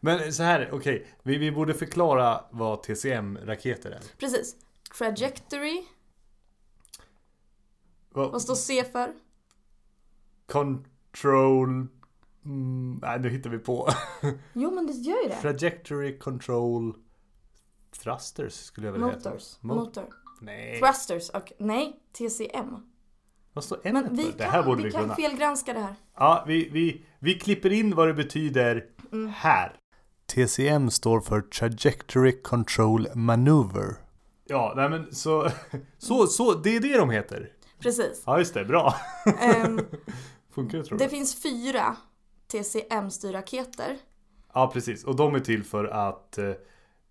Men 0.00 0.32
så 0.32 0.42
här, 0.42 0.70
okej. 0.72 1.06
Vi, 1.22 1.38
vi 1.38 1.52
borde 1.52 1.74
förklara 1.74 2.44
vad 2.50 2.82
TCM-raketer 2.82 3.90
är. 3.90 4.00
Precis. 4.18 4.56
Trajectory, 4.98 5.84
Vad- 8.10 8.32
vad 8.32 8.42
står 8.42 8.54
C 8.54 8.84
för? 8.92 9.14
Control... 10.46 11.86
Mm, 12.44 12.98
nej, 13.02 13.20
nu 13.20 13.28
hittar 13.28 13.50
vi 13.50 13.58
på. 13.58 13.88
Jo 14.52 14.70
men 14.74 14.86
det 14.86 14.92
gör 14.92 15.22
ju 15.22 15.28
det. 15.28 15.36
Trajectory 15.40 16.18
Control 16.18 16.94
Thrusters 18.02 18.54
skulle 18.54 18.86
jag 18.86 18.92
vilja 18.92 19.08
heta. 19.08 19.30
Motors. 19.30 19.56
Mo- 19.60 19.74
Motor. 19.74 20.04
Nej. 20.40 20.80
Thrusters. 20.80 21.30
Och, 21.30 21.52
nej, 21.58 22.00
TCM. 22.18 22.76
Vad 23.52 23.64
står 23.64 23.78
N 23.84 23.94
Men 23.94 24.16
vi 24.16 24.22
för? 24.24 24.30
kan, 24.30 24.38
Det 24.38 24.44
här 24.44 24.62
borde 24.62 24.82
vi 24.82 24.84
vi 24.88 24.92
kan 24.92 25.02
kunna. 25.02 25.14
felgranska 25.14 25.72
det 25.72 25.80
här. 25.80 25.94
Ja, 26.14 26.44
vi, 26.46 26.68
vi, 26.72 27.06
vi 27.18 27.34
klipper 27.38 27.72
in 27.72 27.94
vad 27.94 28.08
det 28.08 28.14
betyder 28.14 28.84
Mm. 29.12 29.28
här. 29.36 29.76
TCM 30.26 30.90
står 30.90 31.20
för 31.20 31.40
Trajectory 31.40 32.42
Control 32.42 33.08
Maneuver. 33.14 33.94
Ja, 34.46 34.72
nej 34.76 34.90
men 34.90 35.14
så, 35.14 35.50
så, 35.98 36.26
så, 36.26 36.54
det 36.54 36.76
är 36.76 36.80
det 36.80 36.96
de 36.98 37.10
heter. 37.10 37.52
Precis. 37.78 38.22
Ja, 38.26 38.38
just 38.38 38.54
det, 38.54 38.64
bra. 38.64 38.94
Ehm, 39.40 39.80
Funkar 40.54 40.78
det 40.78 40.84
tror 40.84 40.98
det 40.98 41.04
du? 41.04 41.10
finns 41.10 41.42
fyra 41.42 41.96
TCM-styrraketer. 42.48 43.98
Ja, 44.52 44.70
precis. 44.72 45.04
Och 45.04 45.16
de 45.16 45.34
är 45.34 45.40
till 45.40 45.64
för 45.64 45.84
att 45.84 46.38
eh, 46.38 46.52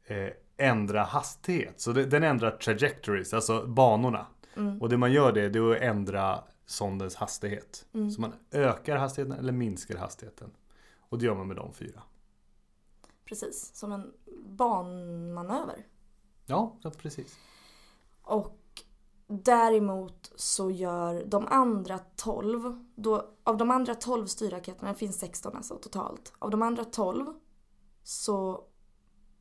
eh, 0.06 0.32
ändra 0.58 1.04
hastighet. 1.04 1.82
Så 1.82 1.92
det, 1.92 2.06
den 2.06 2.24
ändrar 2.24 2.52
trajectories, 2.52 3.34
alltså 3.34 3.68
banorna. 3.68 4.26
Mm. 4.56 4.82
Och 4.82 4.90
det 4.90 4.98
man 4.98 5.12
gör 5.12 5.32
det, 5.32 5.50
det 5.50 5.60
är 5.60 5.72
att 5.72 5.82
ändra 5.82 6.44
sondens 6.66 7.16
hastighet. 7.16 7.86
Mm. 7.94 8.12
Så 8.12 8.22
man 8.22 8.34
ökar 8.52 8.98
hastigheten 8.98 9.40
eller 9.40 9.54
minskar 9.54 9.98
hastigheten. 9.98 10.52
Och 11.00 11.20
det 11.20 11.26
gör 11.26 11.36
man 11.36 11.48
med 11.48 11.56
de 11.56 11.74
fyra. 11.74 12.02
Precis, 13.26 13.76
som 13.76 13.92
en 13.92 14.14
banmanöver. 14.46 15.86
Ja, 16.46 16.78
ja 16.82 16.92
precis. 16.92 17.38
Och 18.22 18.60
däremot 19.28 20.32
så 20.36 20.72
gör 20.72 21.24
de 21.26 21.48
andra 21.48 22.00
12, 22.16 22.86
då, 22.96 23.30
av 23.44 23.58
de 23.58 23.72
andra 23.72 23.96
12 23.96 24.26
styrraketerna, 24.26 24.92
det 24.92 24.98
finns 24.98 25.20
16 25.20 25.56
alltså 25.56 25.76
totalt. 25.76 26.34
Av 26.40 26.50
de 26.50 26.62
andra 26.62 26.86
12 26.86 27.26
så 28.04 28.64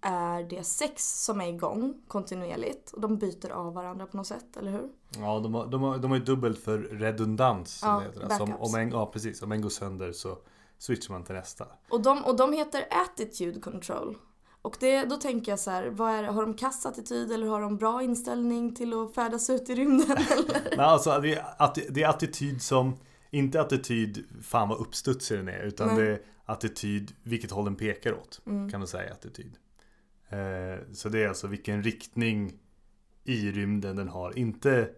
är 0.01 0.43
det 0.43 0.65
sex 0.65 1.25
som 1.25 1.41
är 1.41 1.49
igång 1.49 2.03
kontinuerligt. 2.09 2.93
Och 2.93 3.01
de 3.01 3.19
byter 3.19 3.51
av 3.51 3.75
varandra 3.75 4.07
på 4.07 4.17
något 4.17 4.27
sätt, 4.27 4.57
eller 4.57 4.71
hur? 4.71 4.89
Ja, 5.19 5.41
de 5.41 5.55
har, 5.55 5.67
de 5.67 5.83
har, 5.83 5.99
de 5.99 6.11
har 6.11 6.19
ju 6.19 6.25
dubbelt 6.25 6.59
för 6.59 6.79
redundans. 6.79 7.79
Som 7.79 7.89
Ja, 7.89 7.99
det 7.99 8.05
heter. 8.05 8.23
Alltså 8.23 8.43
om, 8.43 8.55
om 8.59 8.75
en, 8.75 8.91
ja, 8.91 9.07
precis. 9.07 9.43
Om 9.43 9.53
en 9.53 9.63
går 9.63 9.69
sönder 9.69 10.13
så 10.13 10.39
switchar 10.79 11.15
man 11.15 11.25
till 11.25 11.35
nästa. 11.35 11.67
Och 11.91 12.03
de, 12.03 12.25
och 12.25 12.37
de 12.37 12.53
heter 12.53 12.87
attitude 12.91 13.61
control. 13.61 14.17
Och 14.67 14.77
det, 14.81 15.05
då 15.05 15.17
tänker 15.17 15.53
jag 15.53 15.59
så 15.59 15.71
här, 15.71 15.83
är, 15.83 16.23
har 16.23 16.43
de 16.43 16.55
kass 16.55 16.87
attityd 16.87 17.33
eller 17.33 17.47
har 17.47 17.61
de 17.61 17.77
bra 17.77 18.03
inställning 18.03 18.75
till 18.75 18.93
att 18.93 19.15
färdas 19.15 19.51
ut 19.51 19.71
i 19.71 19.75
rymden? 19.75 20.11
Eller? 20.31 20.77
Nej, 20.77 20.87
alltså 20.87 21.21
det 21.21 21.35
är, 21.35 21.93
det 21.93 22.03
är 22.03 22.09
attityd 22.09 22.63
som 22.63 22.97
inte 23.31 23.61
attityd 23.61 24.25
fan 24.43 24.69
vad 24.69 24.79
uppstudsig 24.79 25.39
den 25.39 25.49
är 25.49 25.63
utan 25.63 25.89
Nej. 25.89 25.97
det 25.97 26.13
är 26.13 26.21
attityd 26.45 27.13
vilket 27.23 27.51
håll 27.51 27.65
den 27.65 27.77
pekar 27.77 28.13
åt. 28.13 28.41
Mm. 28.47 28.71
Kan 28.71 28.81
man 28.81 28.87
säga 28.87 29.13
attityd. 29.13 29.57
Eh, 30.29 30.93
så 30.93 31.09
det 31.09 31.25
är 31.25 31.29
alltså 31.29 31.47
vilken 31.47 31.83
riktning 31.83 32.53
i 33.25 33.51
rymden 33.51 33.97
den 33.97 34.09
har. 34.09 34.39
Inte 34.39 34.89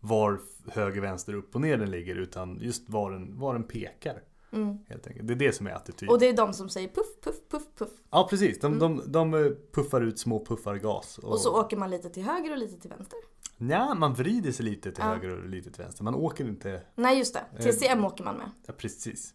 var 0.00 0.40
höger, 0.66 1.00
vänster, 1.00 1.34
upp 1.34 1.54
och 1.54 1.60
ner 1.60 1.76
den 1.76 1.90
ligger 1.90 2.14
utan 2.14 2.58
just 2.60 2.88
var 2.88 3.10
den, 3.10 3.38
var 3.38 3.54
den 3.54 3.64
pekar. 3.64 4.22
Mm. 4.52 4.78
Helt 4.88 5.06
enkelt. 5.06 5.28
Det 5.28 5.34
är 5.34 5.36
det 5.36 5.52
som 5.52 5.66
är 5.66 5.70
attityd. 5.70 6.08
Och 6.10 6.18
det 6.18 6.28
är 6.28 6.32
de 6.36 6.52
som 6.52 6.68
säger 6.68 6.88
puff, 6.88 7.20
puff, 7.24 7.36
puff, 7.50 7.62
puff. 7.78 7.90
Ja 8.10 8.26
precis, 8.30 8.60
de, 8.60 8.78
de, 8.78 9.02
de 9.06 9.34
eh, 9.34 9.50
puffar 9.72 10.00
ut 10.00 10.18
små 10.18 10.44
puffar 10.44 10.76
gas. 10.76 11.18
Och 11.18 11.40
så 11.40 11.60
åker 11.60 11.76
man 11.76 11.90
lite 11.90 12.10
till 12.10 12.22
höger 12.22 12.52
och 12.52 12.58
lite 12.58 12.80
till 12.80 12.90
vänster. 12.90 13.18
Ja, 13.58 13.94
man 13.94 14.14
vrider 14.14 14.52
sig 14.52 14.64
lite 14.64 14.92
till 14.92 15.04
Ja. 15.04 15.10
höger 15.10 15.30
och 15.42 15.48
lite 15.48 15.70
till 15.70 15.82
vänster. 15.82 16.04
Man 16.04 16.14
åker 16.14 16.44
inte... 16.48 16.82
Nej 16.94 17.18
just 17.18 17.34
det, 17.34 17.40
Eh. 17.58 17.64
TCM 17.64 18.04
åker 18.04 18.24
man 18.24 18.36
med. 18.36 18.50
Ja, 18.66 18.72
precis. 18.76 19.34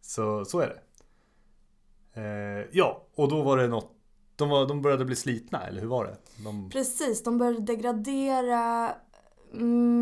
Så, 0.00 0.44
så 0.44 0.60
är 0.60 0.66
det. 0.68 0.80
Eh, 2.20 2.66
ja, 2.72 3.06
och 3.14 3.28
då 3.28 3.42
var 3.42 3.56
det 3.56 3.68
något... 3.68 3.94
De, 4.36 4.48
var, 4.48 4.66
de 4.68 4.82
började 4.82 5.04
bli 5.04 5.16
slitna, 5.16 5.66
eller 5.66 5.80
hur 5.80 5.88
var 5.88 6.04
det? 6.04 6.16
De, 6.44 6.70
Precis, 6.70 7.22
de 7.22 7.38
började 7.38 7.60
degradera 7.60 8.94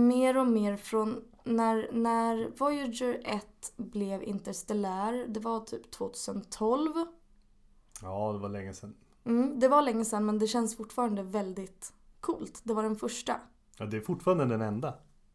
mer 0.09 0.37
och 0.37 0.47
mer 0.47 0.77
från 0.77 1.25
när, 1.47 1.89
när 1.93 2.51
Voyager 2.59 3.21
1 3.25 3.73
blev 3.77 4.23
interstellär. 4.23 5.27
Det 5.29 5.41
var 5.41 5.61
typ 5.61 5.91
2012. 5.91 6.93
ja, 8.03 8.33
det 8.33 8.39
var 8.39 8.49
länge 8.49 8.75
sedan. 8.75 8.95
Mm, 9.25 9.61
det 9.61 9.69
var 9.69 9.83
länge 9.83 10.05
sedan 10.05 10.27
men 10.27 10.39
det 10.39 10.47
känns 10.47 10.77
fortfarande 10.77 11.23
väldigt 11.23 11.93
coolt. 12.21 12.61
Det 12.65 12.75
var 12.75 12.83
den 12.83 12.97
första. 12.97 13.41
Ja, 13.79 13.87
det 13.87 13.97
är 13.97 14.01
fortfarande 14.01 14.45
den 14.45 14.63
enda. 14.63 14.95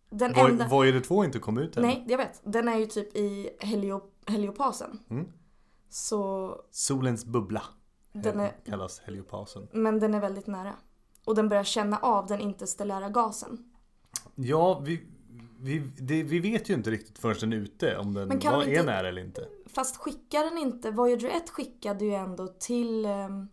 Den 0.10 0.34
Voy- 0.34 0.50
enda... 0.50 0.67
Voyager 0.67 1.00
2 1.00 1.17
har 1.17 1.26
inte 1.26 1.39
kommit 1.39 1.63
ut 1.63 1.78
än. 1.78 1.84
Nej, 1.84 2.06
jag 2.08 2.17
vet. 2.17 2.41
Den 2.43 2.67
är 2.67 2.78
ju 2.78 2.86
typ 2.86 3.15
i 3.15 3.50
helio, 3.60 4.02
heliopasen. 4.28 5.00
Mm. 5.10 5.28
Så 5.89 6.56
Solens 6.71 7.26
bubbla 7.26 7.63
den 8.13 8.39
är, 8.39 8.52
kallas 8.65 9.00
heliopausen. 9.00 9.67
men 9.71 10.00
den 10.00 10.13
är 10.13 10.19
väldigt 10.19 10.47
nära. 10.47 10.74
Och 11.26 11.36
den 11.36 11.50
börjar 11.50 11.63
känna 11.63 11.97
av 11.97 12.28
den 12.28 12.39
interstellära 12.39 13.10
gasen. 13.10 13.71
Ja, 14.36 14.80
vi, 14.80 15.08
vi, 15.62 15.80
det, 15.97 16.24
vi 16.24 16.39
vet 16.39 16.69
ju 16.69 16.74
inte 16.74 16.91
riktigt 16.91 17.19
förrän 17.19 17.38
den 17.39 17.54
är 17.54 17.58
ute 17.58 17.97
om 17.97 18.13
den 18.13 18.28
var, 18.28 18.36
inte- 18.36 18.76
är 18.76 18.84
nära 18.84 19.10
eller 19.10 19.21
inte. 19.21 19.47
Fast 19.65 19.97
skickar 19.97 20.43
den 20.43 20.58
inte, 20.58 20.91
Voyager 20.91 21.30
1 21.30 21.50
skickade 21.50 22.06
ju 22.06 22.13
ändå 22.13 22.47
till 22.47 23.06
ehm, 23.06 23.47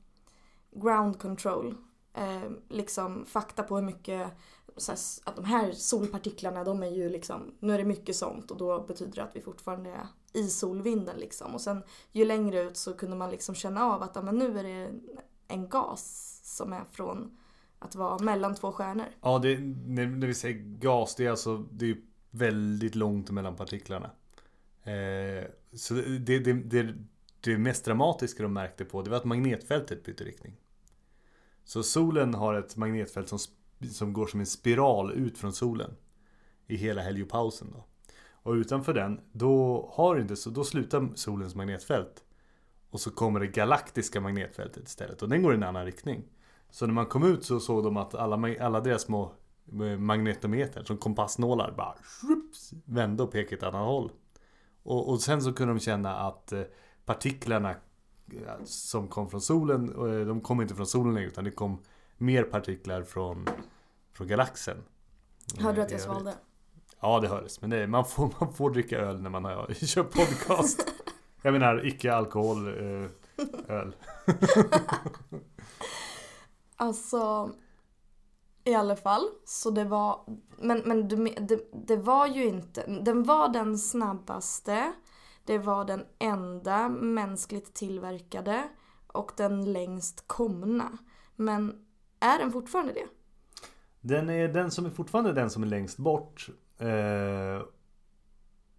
ground 0.70 1.18
control 1.18 1.74
ehm, 2.14 2.60
liksom 2.68 3.24
fakta 3.26 3.62
på 3.62 3.76
hur 3.76 3.84
mycket 3.84 4.30
så 4.76 4.92
här, 4.92 4.98
att 5.24 5.36
de 5.36 5.44
här 5.44 5.72
solpartiklarna 5.72 6.64
de 6.64 6.82
är 6.82 6.90
ju 6.90 7.08
liksom, 7.08 7.54
nu 7.58 7.74
är 7.74 7.78
det 7.78 7.84
mycket 7.84 8.16
sånt 8.16 8.50
och 8.50 8.56
då 8.56 8.80
betyder 8.80 9.12
det 9.12 9.22
att 9.22 9.36
vi 9.36 9.40
fortfarande 9.40 9.90
är 9.90 10.06
i 10.32 10.48
solvinden 10.48 11.16
liksom. 11.16 11.54
Och 11.54 11.60
sen 11.60 11.82
ju 12.12 12.24
längre 12.24 12.60
ut 12.60 12.76
så 12.76 12.94
kunde 12.94 13.16
man 13.16 13.30
liksom 13.30 13.54
känna 13.54 13.84
av 13.84 14.02
att 14.02 14.12
ja, 14.14 14.22
men 14.22 14.38
nu 14.38 14.58
är 14.58 14.62
det 14.62 14.90
en 15.48 15.68
gas 15.68 16.40
som 16.44 16.72
är 16.72 16.84
från 16.92 17.38
att 17.78 17.94
vara 17.94 18.18
mellan 18.18 18.54
två 18.54 18.72
stjärnor. 18.72 19.06
Ja, 19.22 19.38
det, 19.38 19.58
när, 19.86 20.06
när 20.06 20.26
vi 20.26 20.34
säger 20.34 20.58
gas, 20.58 21.14
det 21.14 21.26
är 21.26 21.30
alltså 21.30 21.56
det 21.56 21.90
är 21.90 21.96
väldigt 22.30 22.94
långt 22.94 23.30
mellan 23.30 23.56
partiklarna. 23.56 24.10
Eh, 24.82 25.44
så 25.72 25.94
det, 25.94 26.38
det, 26.38 26.52
det, 26.52 26.94
det 27.40 27.58
mest 27.58 27.84
dramatiska 27.84 28.42
de 28.42 28.52
märkte 28.52 28.84
på, 28.84 29.02
det 29.02 29.10
var 29.10 29.16
att 29.16 29.24
magnetfältet 29.24 30.04
bytte 30.04 30.24
riktning. 30.24 30.56
Så 31.64 31.82
solen 31.82 32.34
har 32.34 32.54
ett 32.54 32.76
magnetfält 32.76 33.28
som, 33.28 33.38
som 33.90 34.12
går 34.12 34.26
som 34.26 34.40
en 34.40 34.46
spiral 34.46 35.12
ut 35.12 35.38
från 35.38 35.52
solen. 35.52 35.90
I 36.66 36.76
hela 36.76 37.02
heliopausen 37.02 37.70
då. 37.72 37.84
Och 38.30 38.52
utanför 38.52 38.94
den, 38.94 39.20
då 39.32 39.88
har 39.92 40.18
inte 40.18 40.36
så, 40.36 40.50
då 40.50 40.64
slutar 40.64 41.08
solens 41.14 41.54
magnetfält. 41.54 42.24
Och 42.90 43.00
så 43.00 43.10
kommer 43.10 43.40
det 43.40 43.46
galaktiska 43.46 44.20
magnetfältet 44.20 44.88
istället. 44.88 45.22
Och 45.22 45.28
den 45.28 45.42
går 45.42 45.52
i 45.52 45.56
en 45.56 45.62
annan 45.62 45.84
riktning. 45.84 46.24
Så 46.70 46.86
när 46.86 46.94
man 46.94 47.06
kom 47.06 47.22
ut 47.22 47.44
så 47.44 47.60
såg 47.60 47.84
de 47.84 47.96
att 47.96 48.14
alla, 48.14 48.54
alla 48.60 48.80
deras 48.80 49.02
små 49.02 49.32
eh, 49.72 49.98
magnetometer 49.98 50.84
som 50.84 50.98
kompassnålar 50.98 51.74
bara 51.76 51.94
shups, 52.02 52.72
vände 52.84 53.22
och 53.22 53.32
pekade 53.32 53.56
åt 53.56 53.62
ett 53.62 53.74
annat 53.74 53.86
håll. 53.86 54.12
Och, 54.82 55.10
och 55.10 55.20
sen 55.20 55.42
så 55.42 55.52
kunde 55.52 55.74
de 55.74 55.80
känna 55.80 56.16
att 56.16 56.52
eh, 56.52 56.62
partiklarna 57.04 57.70
eh, 57.70 58.64
som 58.64 59.08
kom 59.08 59.30
från 59.30 59.40
solen, 59.40 59.86
de 60.26 60.40
kom 60.40 60.60
inte 60.60 60.74
från 60.74 60.86
solen 60.86 61.14
längre 61.14 61.28
utan 61.28 61.44
det 61.44 61.50
kom 61.50 61.82
mer 62.16 62.42
partiklar 62.42 63.02
från, 63.02 63.48
från 64.12 64.28
galaxen. 64.28 64.76
Hörde 65.58 65.76
du 65.76 65.82
att 65.82 65.90
jag 65.90 66.00
svalde? 66.00 66.34
Ja 67.00 67.20
det 67.20 67.28
hördes, 67.28 67.60
men 67.60 67.70
det, 67.70 67.86
man, 67.86 68.04
får, 68.04 68.34
man 68.40 68.52
får 68.52 68.70
dricka 68.70 68.98
öl 68.98 69.22
när 69.22 69.30
man 69.30 69.44
har, 69.44 69.74
kör 69.86 70.02
podcast. 70.02 70.86
Jag 71.42 71.52
menar 71.52 71.86
icke 71.86 72.14
alkohol 72.14 72.68
öl. 73.68 73.96
Alltså, 76.80 77.50
i 78.64 78.74
alla 78.74 78.96
fall. 78.96 79.22
Så 79.44 79.70
det 79.70 79.84
var, 79.84 80.20
men, 80.58 80.78
men 80.84 81.08
du- 81.08 81.34
det, 81.40 81.70
det 81.86 81.96
var 81.96 82.26
ju 82.26 82.44
inte, 82.44 82.86
den 82.86 83.22
var 83.22 83.48
den 83.48 83.78
snabbaste. 83.78 84.92
Det 85.44 85.58
var 85.58 85.84
den 85.84 86.04
enda 86.18 86.88
mänskligt 86.88 87.74
tillverkade 87.74 88.68
och 89.06 89.32
den 89.36 89.72
längst 89.72 90.24
komna. 90.26 90.98
Men 91.36 91.84
är 92.20 92.38
den 92.38 92.52
fortfarande 92.52 92.92
det? 92.92 93.06
Den 94.00 94.30
är 94.30 94.48
den 94.48 94.70
som 94.70 94.86
är 94.86 94.90
fortfarande 94.90 95.32
den 95.32 95.50
som 95.50 95.62
är 95.62 95.66
längst 95.66 95.98
bort. 95.98 96.48
Eh, 96.78 97.62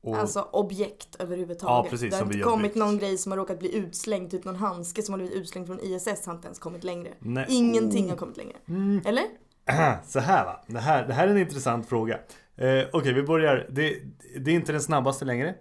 och, 0.02 0.18
Alltså 0.18 0.42
objekt 0.52 1.16
överhuvudtaget. 1.20 1.86
Ja, 1.86 1.90
precis, 1.90 2.10
det 2.12 2.18
har 2.18 2.26
inte 2.26 2.40
kommit 2.40 2.76
någon 2.76 2.98
grej 2.98 3.18
som 3.18 3.32
har 3.32 3.38
råkat 3.38 3.60
bli 3.60 3.76
utslängd, 3.76 4.32
typ 4.32 4.46
någon 4.46 4.56
handske 4.56 5.04
som 5.04 5.14
har 5.14 5.20
blivit 5.20 5.36
utslängd 5.38 5.68
från 5.68 5.80
ISS 5.80 6.26
har 6.26 6.34
inte 6.34 6.48
ens 6.48 6.60
kommit 6.60 6.84
längre. 6.84 7.10
Nej. 7.20 7.46
Ingenting 7.50 8.06
Oh. 8.06 8.10
har 8.10 8.18
kommit 8.18 8.38
längre. 8.38 8.58
Mm. 8.68 9.02
Eller? 9.06 9.24
Så 10.06 10.20
här 10.20 10.46
va. 10.46 10.64
Det 10.68 10.80
här, 10.80 11.08
det 11.08 11.14
här 11.14 11.28
är 11.28 11.32
en 11.32 11.38
intressant 11.38 11.90
fråga. 11.90 12.20
Eh, 12.56 12.84
Okej, 12.94 13.14
vi 13.14 13.24
börjar. 13.24 13.68
Det, 13.72 14.00
det 14.40 14.52
är 14.52 14.56
inte 14.56 14.72
den 14.72 14.82
snabbaste 14.82 15.26
längre. 15.26 15.56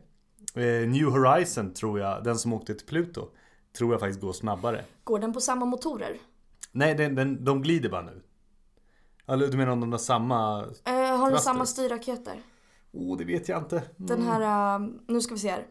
Eh, 0.55 0.63
New 0.89 1.05
Horizon 1.05 1.75
tror 1.75 2.01
jag, 2.01 2.25
den 2.25 2.39
som 2.39 2.53
åkte 2.53 2.75
till 2.75 2.87
Pluto, 2.87 3.29
tror 3.79 3.93
jag 3.93 4.01
faktiskt 4.01 4.21
går 4.21 4.33
snabbare. 4.33 4.85
Går 5.05 5.19
den 5.19 5.33
på 5.33 5.41
samma 5.41 5.67
motorer? 5.67 6.17
Nej, 6.73 6.95
den, 6.95 7.15
den, 7.15 7.45
de 7.45 7.63
glider 7.63 7.89
bara 7.89 8.03
nu. 8.03 8.23
Eller 9.27 9.49
du 9.49 9.57
menar 9.57 9.73
om 9.73 9.81
de 9.81 9.93
har 9.93 9.99
samma... 9.99 10.61
Eh, 10.85 10.93
har 10.95 11.31
Thruster. 11.31 11.45
samma 11.45 11.67
styrraketer? 11.67 12.35
Oh, 12.93 13.17
det 13.19 13.25
vet 13.25 13.49
jag 13.49 13.63
inte. 13.63 13.83
Den 13.97 14.23
här, 14.23 14.75
äh, 14.81 14.89
nu 15.07 15.21
ska 15.21 15.35
vi 15.35 15.41
se 15.41 15.49
här. 15.51 15.67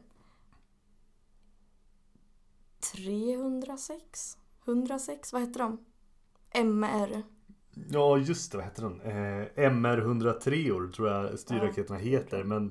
306? 2.95 4.37
106? 4.65 5.33
Vad 5.33 5.41
heter 5.41 5.59
de? 5.59 5.77
MR. 6.51 7.23
Ja, 7.89 8.17
just 8.17 8.51
det. 8.51 8.57
Vad 8.57 8.65
heter 8.65 8.81
den? 8.83 9.01
Eh, 9.01 9.47
MR103 9.71 10.91
tror 10.91 11.09
jag 11.09 11.39
styrraketerna 11.39 11.99
heter. 11.99 12.43
Men, 12.43 12.65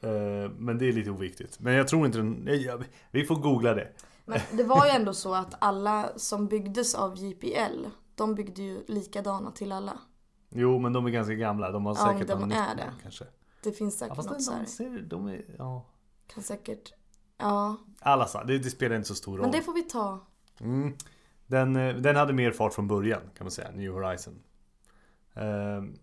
eh, 0.00 0.50
men 0.58 0.78
det 0.78 0.88
är 0.88 0.92
lite 0.92 1.10
oviktigt. 1.10 1.60
Men 1.60 1.74
jag 1.74 1.88
tror 1.88 2.06
inte 2.06 2.18
den... 2.18 2.32
Nej, 2.32 2.62
jag, 2.64 2.84
vi 3.10 3.24
får 3.24 3.36
googla 3.36 3.74
det. 3.74 3.92
Men 4.24 4.40
det 4.52 4.64
var 4.64 4.84
ju 4.86 4.90
ändå 4.90 5.14
så 5.14 5.34
att 5.34 5.54
alla 5.58 6.08
som 6.16 6.46
byggdes 6.46 6.94
av 6.94 7.16
JPL, 7.16 7.86
de 8.14 8.34
byggde 8.34 8.62
ju 8.62 8.84
likadana 8.88 9.50
till 9.50 9.72
alla. 9.72 9.98
Jo, 10.50 10.78
men 10.78 10.92
de 10.92 11.06
är 11.06 11.10
ganska 11.10 11.34
gamla. 11.34 11.70
De 11.70 11.86
har 11.86 11.96
Ja, 11.96 12.12
säkert 12.12 12.28
de 12.28 12.52
är 12.52 12.76
det. 12.76 12.92
Kanske. 13.02 13.24
Det 13.62 13.72
finns 13.72 13.94
Ja, 13.94 13.98
säkert 14.06 14.16
fast 14.16 14.30
något 14.30 14.42
så 14.42 14.50
de, 14.50 14.56
här. 14.58 14.66
ser, 14.66 15.00
de 15.02 15.26
är... 15.26 15.44
Ja. 15.58 15.86
Kan 16.26 16.42
säkert. 16.42 16.92
Ja, 17.38 17.76
Alla 18.00 18.44
det, 18.46 18.58
det 18.58 18.70
spelar 18.70 18.96
inte 18.96 19.08
så 19.08 19.14
stor 19.14 19.32
roll. 19.36 19.40
men 19.42 19.50
det 19.50 19.62
får 19.62 19.72
vi 19.72 19.82
ta. 19.82 20.18
Mm. 20.60 20.94
Den, 21.46 21.76
eh, 21.76 21.96
den 21.96 22.16
hade 22.16 22.32
mer 22.32 22.52
fart 22.52 22.74
från 22.74 22.88
början 22.88 23.20
kan 23.36 23.44
man 23.44 23.50
säga, 23.50 23.70
New 23.70 23.92
Horizon. 23.92 24.42
Ehm, 25.34 25.98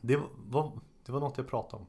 det, 0.00 0.16
var, 0.36 0.72
det 1.06 1.12
var 1.12 1.20
något 1.20 1.38
jag 1.38 1.48
pratade 1.48 1.82
om. 1.82 1.88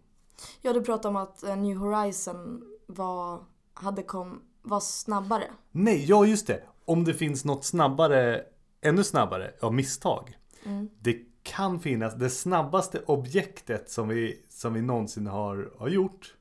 Ja, 0.62 0.74
du 0.74 0.82
pratade 0.84 1.08
om 1.08 1.16
att 1.16 1.44
eh, 1.44 1.56
New 1.58 1.78
Horizon 1.78 2.64
var, 2.86 3.44
hade 3.74 4.04
kom, 4.04 4.42
var 4.62 4.80
snabbare. 4.80 5.52
Nej, 5.72 6.06
ja 6.06 6.26
just 6.26 6.48
det. 6.48 6.64
Om 6.86 7.04
det 7.04 7.14
finns 7.14 7.46
något 7.46 7.66
snabbare, 7.66 8.46
ännu 8.82 9.04
snabbare, 9.04 9.54
av 9.62 9.74
misstag. 9.74 10.38
Mm. 10.64 10.90
Det 11.00 11.22
kan 11.46 11.80
finnas, 11.80 12.16
det 12.16 12.30
snabbaste 12.30 13.04
objektet 13.06 13.90
som 13.90 14.08
vi, 14.08 14.46
som 14.50 14.74
vi 14.74 14.82
någonsin 14.82 15.28
har, 15.28 15.72
har 15.78 15.88
gjort. 15.88 16.36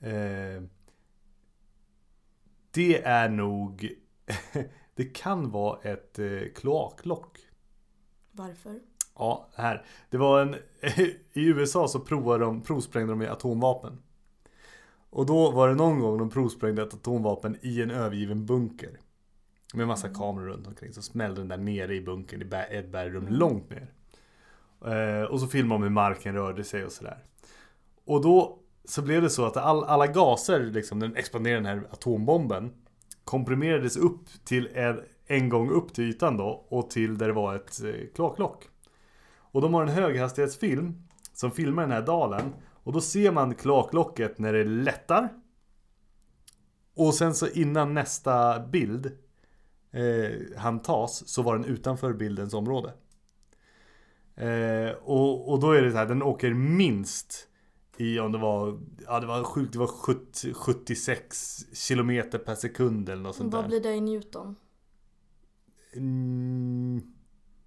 Eh, 0.00 0.62
det 2.70 3.02
är 3.02 3.28
nog, 3.28 3.94
det 4.94 5.04
kan 5.04 5.50
vara 5.50 5.80
ett 5.82 6.18
eh, 6.18 6.40
kloaklock. 6.54 7.38
Varför? 8.32 8.80
Ja, 9.14 9.48
här. 9.54 9.86
Det 10.10 10.16
var 10.16 10.40
en... 10.40 10.54
I 11.32 11.46
USA 11.46 11.88
så 11.88 12.00
provade 12.00 12.44
de, 12.44 12.62
provsprängde 12.62 13.12
de 13.12 13.18
med 13.18 13.30
atomvapen. 13.30 13.98
Och 15.10 15.26
då 15.26 15.50
var 15.50 15.68
det 15.68 15.74
någon 15.74 16.00
gång 16.00 16.18
de 16.18 16.30
provsprängde 16.30 16.82
ett 16.82 16.94
atomvapen 16.94 17.58
i 17.62 17.82
en 17.82 17.90
övergiven 17.90 18.46
bunker. 18.46 18.98
Med 19.72 19.86
massa 19.86 20.08
kameror 20.08 20.46
runt 20.46 20.66
omkring. 20.66 20.92
Så 20.92 21.02
smällde 21.02 21.40
den 21.40 21.48
där 21.48 21.56
nere 21.56 21.94
i 21.94 22.00
bunkern 22.00 22.42
i 22.42 22.76
ett 22.76 22.92
bergrum 22.92 23.26
långt 23.28 23.70
ner. 23.70 23.92
Eh, 24.86 25.22
och 25.22 25.40
så 25.40 25.46
filmade 25.46 25.74
de 25.74 25.82
hur 25.82 25.90
marken 25.90 26.34
rörde 26.34 26.64
sig 26.64 26.84
och 26.84 26.92
sådär. 26.92 27.18
Och 28.04 28.22
då 28.22 28.58
så 28.84 29.02
blev 29.02 29.22
det 29.22 29.30
så 29.30 29.46
att 29.46 29.56
all, 29.56 29.84
alla 29.84 30.06
gaser, 30.06 30.60
liksom, 30.60 31.00
den 31.00 31.16
expanderade 31.16 31.58
den 31.58 31.78
här 31.78 31.88
atombomben 31.90 32.72
komprimerades 33.24 33.96
upp 33.96 34.44
till 34.44 34.68
en, 34.74 35.00
en 35.26 35.48
gång 35.48 35.70
upp 35.70 35.94
till 35.94 36.04
ytan 36.04 36.36
då 36.36 36.66
och 36.68 36.90
till 36.90 37.18
där 37.18 37.26
det 37.26 37.32
var 37.32 37.54
ett 37.56 37.84
eh, 37.84 38.14
kloaklock. 38.14 38.68
Och 39.34 39.60
de 39.60 39.74
har 39.74 39.82
en 39.82 39.88
höghastighetsfilm 39.88 41.08
som 41.32 41.50
filmar 41.50 41.82
den 41.82 41.92
här 41.92 42.02
dalen 42.02 42.54
och 42.84 42.92
då 42.92 43.00
ser 43.00 43.32
man 43.32 43.54
kloaklocket 43.54 44.38
när 44.38 44.52
det 44.52 44.64
lättar. 44.64 45.28
Och 46.94 47.14
sen 47.14 47.34
så 47.34 47.48
innan 47.48 47.94
nästa 47.94 48.60
bild 48.60 49.18
eh, 49.92 50.58
han 50.58 50.82
tas 50.82 51.28
så 51.28 51.42
var 51.42 51.56
den 51.58 51.64
utanför 51.64 52.12
bildens 52.12 52.54
område. 52.54 52.92
Eh, 54.34 54.90
och, 55.02 55.52
och 55.52 55.60
då 55.60 55.72
är 55.72 55.82
det 55.82 55.90
så 55.90 55.96
här, 55.96 56.06
den 56.06 56.22
åker 56.22 56.54
minst 56.54 57.48
i 57.96 58.18
om 58.20 58.32
det 58.32 58.38
var, 58.38 58.80
ja 59.06 59.20
det 59.20 59.26
var 59.26 59.44
sjukt, 59.44 59.72
det 59.72 59.78
var 59.78 59.86
70, 59.86 60.54
76 60.54 61.64
kilometer 61.72 62.38
per 62.38 62.54
sekund 62.54 63.08
eller 63.08 63.22
något 63.22 63.36
sånt 63.36 63.52
Vad 63.54 63.64
där. 63.64 63.68
blir 63.68 63.80
det 63.80 63.94
i 63.94 64.00
Newton? 64.00 64.56
Mm, 65.94 67.02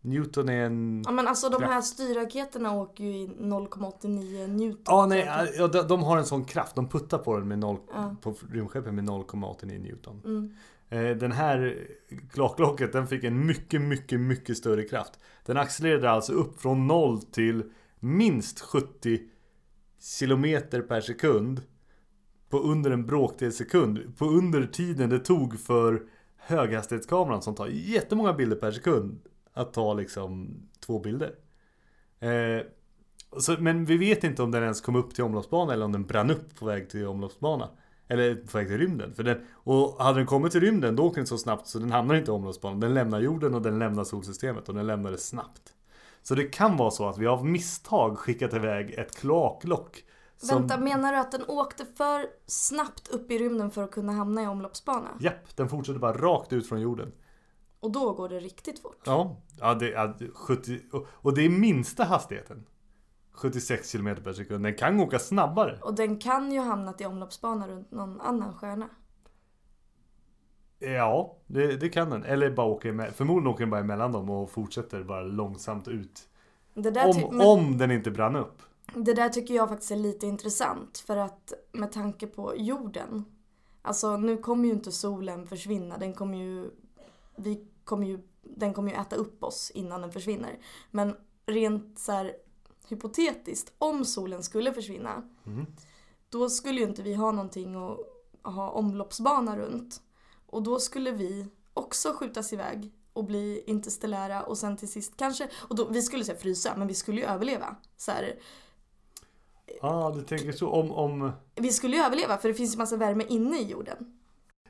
Newton 0.01 0.49
är 0.49 0.65
en... 0.65 1.03
Ja 1.05 1.11
men 1.11 1.27
alltså 1.27 1.49
de 1.49 1.57
Kraft. 1.57 1.73
här 1.73 1.81
styrraketerna 1.81 2.71
åker 2.73 3.03
ju 3.03 3.09
i 3.13 3.27
0,89 3.27 4.47
Newton. 4.47 4.81
Ja 4.85 5.05
nej, 5.05 5.51
ja, 5.57 5.67
de, 5.67 5.87
de 5.87 6.03
har 6.03 6.17
en 6.17 6.25
sån 6.25 6.45
kraft. 6.45 6.75
De 6.75 6.89
puttar 6.89 7.17
på 7.17 7.37
den 7.37 7.47
med 7.47 7.59
noll, 7.59 7.77
Ja. 7.93 8.15
på 8.21 8.35
rymdskeppet 8.51 8.93
med 8.93 9.03
0,89 9.09 9.79
Newton. 9.79 10.21
Mm. 10.25 10.53
Eh, 10.95 11.15
den 11.15 11.31
här 11.31 11.87
klocklocket 12.31 12.93
den 12.93 13.07
fick 13.07 13.23
en 13.23 13.45
mycket, 13.45 13.81
mycket, 13.81 14.19
mycket 14.19 14.57
större 14.57 14.83
kraft. 14.83 15.19
Den 15.45 15.57
accelererade 15.57 16.09
alltså 16.09 16.33
upp 16.33 16.61
från 16.61 16.87
0 16.87 17.21
till 17.21 17.63
minst 17.99 18.61
70 18.61 19.19
kilometer 20.19 20.81
per 20.81 21.01
sekund. 21.01 21.61
På 22.49 22.59
under 22.59 22.91
en 22.91 23.05
bråkdel 23.05 23.51
sekund. 23.51 24.17
På 24.17 24.25
under 24.25 24.65
tiden 24.65 25.09
det 25.09 25.19
tog 25.19 25.59
för 25.59 26.03
höghastighetskameran 26.37 27.41
som 27.41 27.55
tar 27.55 27.67
jättemånga 27.67 28.33
bilder 28.33 28.55
per 28.55 28.71
sekund. 28.71 29.21
Att 29.53 29.73
ta 29.73 29.93
liksom 29.93 30.57
två 30.85 30.99
bilder. 30.99 31.35
Eh, 32.19 32.61
så, 33.37 33.55
men 33.59 33.85
vi 33.85 33.97
vet 33.97 34.23
inte 34.23 34.43
om 34.43 34.51
den 34.51 34.63
ens 34.63 34.81
kom 34.81 34.95
upp 34.95 35.13
till 35.13 35.23
omloppsbana 35.23 35.73
eller 35.73 35.85
om 35.85 35.91
den 35.91 36.05
brann 36.05 36.31
upp 36.31 36.55
på 36.59 36.65
väg 36.65 36.89
till 36.89 37.07
omloppsbana. 37.07 37.69
Eller 38.07 38.35
på 38.35 38.57
väg 38.57 38.67
till 38.67 38.77
rymden. 38.77 39.13
För 39.13 39.23
den, 39.23 39.45
och 39.53 40.03
hade 40.03 40.19
den 40.19 40.25
kommit 40.25 40.51
till 40.51 40.61
rymden 40.61 40.95
då 40.95 41.03
åker 41.03 41.15
den 41.17 41.27
så 41.27 41.37
snabbt 41.37 41.67
så 41.67 41.79
den 41.79 41.91
hamnar 41.91 42.15
inte 42.15 42.31
i 42.31 42.33
omloppsbanan. 42.33 42.79
Den 42.79 42.93
lämnar 42.93 43.19
jorden 43.19 43.53
och 43.55 43.61
den 43.61 43.79
lämnar 43.79 44.03
solsystemet 44.03 44.69
och 44.69 44.75
den 44.75 44.87
lämnar 44.87 45.11
det 45.11 45.17
snabbt. 45.17 45.73
Så 46.21 46.35
det 46.35 46.43
kan 46.43 46.77
vara 46.77 46.91
så 46.91 47.09
att 47.09 47.17
vi 47.17 47.27
av 47.27 47.45
misstag 47.45 48.17
skickat 48.17 48.53
iväg 48.53 48.91
ett 48.93 49.15
kloaklock. 49.15 50.03
Som, 50.37 50.57
Vänta, 50.57 50.77
menar 50.77 51.13
du 51.13 51.19
att 51.19 51.31
den 51.31 51.45
åkte 51.47 51.85
för 51.97 52.25
snabbt 52.45 53.07
upp 53.07 53.31
i 53.31 53.37
rymden 53.37 53.71
för 53.71 53.83
att 53.83 53.91
kunna 53.91 54.11
hamna 54.13 54.43
i 54.43 54.47
omloppsbana? 54.47 55.09
Japp, 55.19 55.55
den 55.55 55.69
fortsätter 55.69 55.99
bara 55.99 56.17
rakt 56.17 56.53
ut 56.53 56.69
från 56.69 56.81
jorden. 56.81 57.11
Och 57.79 57.91
då 57.91 58.13
går 58.13 58.29
det 58.29 58.39
riktigt 58.39 58.79
fort. 58.81 59.01
Ja, 59.05 59.37
ja, 59.59 59.73
det, 59.73 59.89
ja 59.89 60.15
det- 60.19 60.29
70, 60.33 60.79
och, 60.91 61.07
och 61.11 61.33
det 61.33 61.45
är 61.45 61.49
minsta 61.49 62.03
hastigheten. 62.03 62.65
76 63.35 63.91
km 63.91 64.15
per 64.23 64.33
sekund. 64.33 64.63
Den 64.63 64.75
kan 64.75 64.99
åka 64.99 65.19
snabbare. 65.19 65.79
Och 65.81 65.95
den 65.95 66.17
kan 66.19 66.51
ju 66.51 66.59
hamnat 66.59 67.01
i 67.01 67.05
omloppsbana 67.05 67.67
runt 67.67 67.91
någon 67.91 68.21
annan 68.21 68.53
stjärna. 68.53 68.89
Ja, 70.79 71.37
det, 71.47 71.77
det 71.77 71.89
kan 71.89 72.09
den. 72.09 72.23
Eller 72.23 72.51
bara 72.51 72.67
åka 72.67 72.89
emellan. 72.89 73.13
Förmodligen 73.13 73.47
åker 73.47 73.59
den 73.59 73.69
bara 73.69 73.79
emellan 73.79 74.11
dem 74.11 74.29
och 74.29 74.51
fortsätter 74.51 75.03
bara 75.03 75.21
långsamt 75.21 75.87
ut. 75.87 76.27
Om, 76.75 76.83
men 77.37 77.47
om 77.47 77.77
den 77.77 77.91
inte 77.91 78.11
brann 78.11 78.35
upp. 78.35 78.61
det 78.95 79.13
där 79.13 79.29
tycker 79.29 79.53
jag 79.53 79.69
faktiskt 79.69 79.91
är 79.91 79.95
lite 79.95 80.27
intressant 80.27 80.97
för 80.97 81.17
att 81.17 81.53
med 81.71 81.91
tanke 81.91 82.27
på 82.27 82.53
jorden. 82.57 83.25
Alltså 83.81 84.17
nu 84.17 84.37
kommer 84.37 84.65
ju 84.65 84.73
inte 84.73 84.91
solen 84.91 85.47
försvinna. 85.47 85.97
Den 85.97 86.13
kommer 86.13 86.37
ju, 86.37 86.69
vi 87.35 87.67
kommer 87.83 88.07
ju, 88.07 88.19
den 88.41 88.73
kommer 88.73 88.91
ju 88.91 88.97
äta 88.97 89.15
upp 89.15 89.43
oss 89.43 89.71
innan 89.75 90.01
den 90.01 90.11
försvinner. 90.11 90.57
Men 90.91 91.15
rent 91.45 91.99
så 91.99 92.11
här 92.11 92.33
hypotetiskt, 92.91 93.73
om 93.77 94.05
solen 94.05 94.43
skulle 94.43 94.73
försvinna. 94.73 95.23
Mm. 95.45 95.65
Då 96.29 96.49
skulle 96.49 96.79
ju 96.81 96.87
inte 96.87 97.01
vi 97.01 97.13
ha 97.13 97.31
någonting 97.31 97.75
att 97.75 98.53
ha 98.53 98.69
omloppsbana 98.69 99.57
runt. 99.57 100.01
Och 100.45 100.63
då 100.63 100.79
skulle 100.79 101.11
vi 101.11 101.47
också 101.73 102.13
skjutas 102.13 102.53
iväg 102.53 102.91
och 103.13 103.25
bli 103.25 103.63
interstellära 103.67 104.43
och 104.43 104.57
sen 104.57 104.77
till 104.77 104.91
sist 104.91 105.13
kanske, 105.17 105.49
och 105.69 105.75
då, 105.75 105.87
vi 105.89 106.01
skulle 106.01 106.23
säga 106.23 106.37
frysa, 106.37 106.73
men 106.77 106.87
vi 106.87 106.93
skulle 106.93 107.21
ju 107.21 107.27
överleva. 107.27 107.75
Så 107.97 108.11
här, 108.11 108.39
Ja, 109.81 109.89
ah, 109.89 110.11
du 110.11 110.21
tänker 110.21 110.51
så. 110.51 110.69
Om, 110.69 110.91
om 110.91 111.31
vi 111.55 111.71
skulle 111.71 111.97
ju 111.97 112.03
överleva 112.03 112.37
för 112.37 112.47
det 112.47 112.53
finns 112.53 112.73
ju 112.73 112.77
massa 112.77 112.97
värme 112.97 113.23
inne 113.29 113.57
i 113.59 113.63
jorden. 113.63 114.19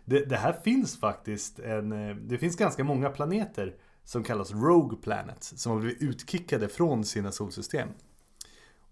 det, 0.05 0.25
det 0.25 0.37
här 0.37 0.53
finns 0.53 0.99
faktiskt 0.99 1.59
en... 1.59 1.91
eh, 2.09 2.15
Det 2.15 2.37
finns 2.37 2.55
ganska 2.55 2.83
många 2.83 3.09
planeter 3.09 3.75
som 4.05 4.23
kallas 4.23 4.51
Rogue 4.51 4.97
Planets. 4.97 5.61
Som 5.61 5.71
har 5.71 5.79
blivit 5.79 6.01
utkickade 6.01 6.69
från 6.69 7.05
sina 7.05 7.31
solsystem. 7.31 7.89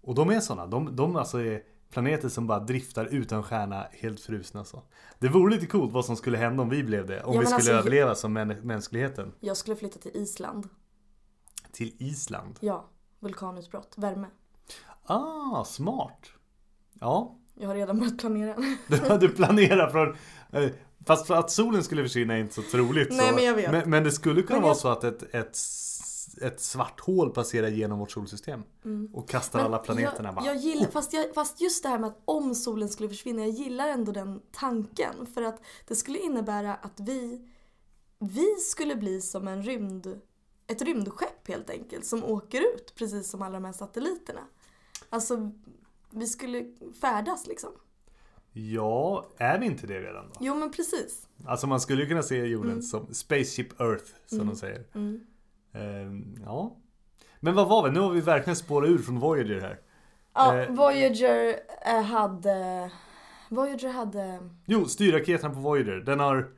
Och 0.00 0.14
de 0.14 0.30
är 0.30 0.40
sådana. 0.40 0.66
De, 0.66 0.96
de 0.96 1.16
alltså 1.16 1.40
är 1.40 1.62
planeter 1.90 2.28
som 2.28 2.46
bara 2.46 2.60
driftar 2.60 3.04
utan 3.04 3.42
stjärna, 3.42 3.86
helt 3.92 4.20
frusna 4.20 4.64
så. 4.64 4.82
Det 5.18 5.28
vore 5.28 5.54
lite 5.54 5.66
coolt 5.66 5.92
vad 5.92 6.04
som 6.04 6.16
skulle 6.16 6.38
hända 6.38 6.62
om 6.62 6.68
vi 6.68 6.84
blev 6.84 7.06
det. 7.06 7.22
Om 7.22 7.34
Ja, 7.34 7.40
vi 7.40 7.46
skulle 7.46 7.56
alltså, 7.56 7.72
överleva 7.72 8.14
som 8.14 8.32
män, 8.32 8.48
mänskligheten. 8.48 9.32
Jag 9.40 9.56
skulle 9.56 9.76
flytta 9.76 9.98
till 9.98 10.16
Island. 10.16 10.68
Till 11.72 11.92
Island. 11.98 12.58
Ja, 12.60 12.88
vulkanutbrott, 13.20 13.94
värme. 13.96 14.26
Ah, 15.04 15.64
smart. 15.64 16.26
Ja, 16.92 17.38
Jag 17.54 17.68
har 17.68 17.74
redan 17.74 17.98
börjat 17.98 18.18
planera. 18.18 18.56
du, 18.88 19.18
du 19.18 19.28
planerar 19.28 19.90
från... 19.90 20.16
eh, 20.62 20.70
Fast 21.06 21.26
för 21.26 21.34
att 21.34 21.50
solen 21.50 21.84
skulle 21.84 22.02
försvinna 22.02 22.34
är 22.34 22.38
inte 22.38 22.54
så 22.54 22.62
troligt. 22.62 23.08
Nej, 23.10 23.28
så. 23.28 23.34
men 23.34 23.44
jag 23.44 23.54
vet. 23.54 23.70
Men, 23.70 23.90
men 23.90 24.04
det 24.04 24.12
skulle 24.12 24.42
kunna 24.42 24.54
Men 24.56 24.62
vara 24.62 24.70
jag- 24.70 24.76
så 24.76 24.88
att 24.88 25.04
ett, 25.04 25.22
ett, 25.34 25.58
ett 26.42 26.60
svart 26.60 27.00
hål 27.00 27.30
passerar 27.30 27.68
genom 27.68 27.98
vårt 27.98 28.10
solsystem. 28.10 28.62
Och 29.12 29.28
kastar 29.28 29.60
alla 29.60 29.78
planeterna 29.78 30.28
jag, 30.28 30.34
bara. 30.34 30.46
jag 30.46 30.56
gillar, 30.56 30.86
fast, 30.86 31.12
jag, 31.12 31.34
fast 31.34 31.60
just 31.60 31.82
det 31.82 31.88
här 31.88 31.98
med 31.98 32.08
att 32.10 32.22
om 32.24 32.54
solen 32.54 32.88
skulle 32.88 33.08
försvinna, 33.08 33.40
jag 33.42 33.50
gillar 33.50 33.88
ändå 33.88 34.12
den 34.12 34.40
tanken. 34.52 35.26
För 35.34 35.42
att 35.42 35.60
det 35.88 35.96
skulle 35.96 36.18
innebära 36.18 36.74
att 36.74 37.00
vi, 37.00 37.48
vi 38.18 38.46
skulle 38.60 38.96
bli 38.96 39.20
som 39.20 39.48
en 39.48 39.62
rymd, 39.62 40.20
ett 40.66 40.82
rymdskepp 40.82 41.48
helt 41.48 41.70
enkelt. 41.70 42.06
Som 42.06 42.24
åker 42.24 42.60
ut, 42.74 42.94
precis 42.94 43.30
som 43.30 43.42
alla 43.42 43.54
de 43.54 43.64
här 43.64 43.72
satelliterna. 43.72 44.40
Alltså, 45.10 45.50
vi 46.14 46.26
skulle 46.26 46.64
färdas 47.00 47.46
liksom. 47.46 47.70
Ja, 48.52 49.26
är 49.38 49.58
vi 49.58 49.66
inte 49.66 49.86
det 49.86 50.00
redan 50.00 50.24
då? 50.28 50.32
Jo 50.40 50.54
men 50.54 50.70
precis. 50.72 51.28
Alltså 51.46 51.66
man 51.66 51.80
skulle 51.80 52.02
ju 52.02 52.08
kunna 52.08 52.22
se 52.22 52.36
jorden 52.46 52.70
Mm. 52.70 52.82
som 52.82 53.14
Spaceship 53.14 53.80
Earth, 53.80 54.04
som 54.26 54.46
de 54.46 54.56
säger. 54.56 54.84
Mm. 54.94 55.20
Ehm, 55.72 56.34
ja. 56.44 56.76
Men 57.40 57.54
vad 57.54 57.68
var 57.68 57.84
vi? 57.84 57.90
Nu 57.90 58.00
har 58.00 58.10
vi 58.10 58.20
verkligen 58.20 58.56
spårat 58.56 58.88
ur 58.88 58.98
från 58.98 59.18
Voyager 59.18 59.60
här. 59.60 59.80
Ja, 60.34 60.56
Eh. 60.62 60.70
Voyager 60.70 61.60
eh, 61.86 62.02
hade... 62.02 62.90
Voyager 63.48 63.88
hade... 63.88 64.38
Jo, 64.66 64.84
styrraketen 64.84 65.54
på 65.54 65.60
Voyager, 65.60 65.96
den 65.96 66.20
har... 66.20 66.50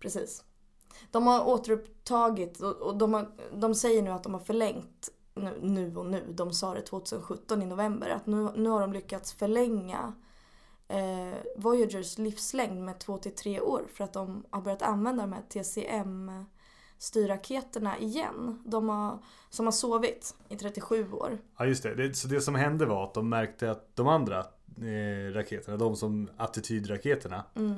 Precis. 0.00 0.44
De 1.10 1.26
har 1.26 1.48
återupptagit 1.48 2.60
och 2.60 2.96
de, 2.98 3.14
har, 3.14 3.28
de 3.52 3.74
säger 3.74 4.02
nu 4.02 4.10
att 4.10 4.22
de 4.22 4.34
har 4.34 4.40
förlängt 4.40 5.08
nu, 5.60 5.96
och 5.96 6.06
nu. 6.06 6.24
De 6.28 6.52
sa 6.52 6.74
det 6.74 6.82
2017 6.82 7.62
i 7.62 7.66
november 7.66 8.08
att 8.08 8.26
nu, 8.26 8.48
nu 8.56 8.68
har 8.70 8.80
de 8.80 8.92
lyckats 8.92 9.32
förlänga 9.32 10.12
eh, 10.88 11.38
Voyagers 11.56 12.18
livslängd 12.18 12.84
med 12.84 12.96
2-3 12.96 13.60
år 13.60 13.82
för 13.94 14.04
att 14.04 14.12
de 14.12 14.44
har 14.50 14.60
börjat 14.62 14.82
använda 14.82 15.22
de 15.22 15.32
här 15.32 15.42
TCM 15.42 16.44
styrraketerna 17.00 17.98
igen. 17.98 18.62
De 18.64 18.88
har, 18.88 19.18
som 19.50 19.66
har 19.66 19.72
sovit 19.72 20.34
i 20.48 20.56
37 20.56 21.12
år. 21.12 21.38
Ja 21.58 21.66
just 21.66 21.82
det. 21.82 21.94
det, 21.94 22.14
så 22.14 22.28
det 22.28 22.40
som 22.40 22.54
hände 22.54 22.86
var 22.86 23.04
att 23.04 23.14
de 23.14 23.28
märkte 23.28 23.70
att 23.70 23.96
de 23.96 24.08
andra 24.08 24.38
eh, 24.38 25.32
raketerna, 25.32 25.76
de 25.76 25.96
som 25.96 26.30
attitydraketerna. 26.36 27.44
Mm. 27.54 27.72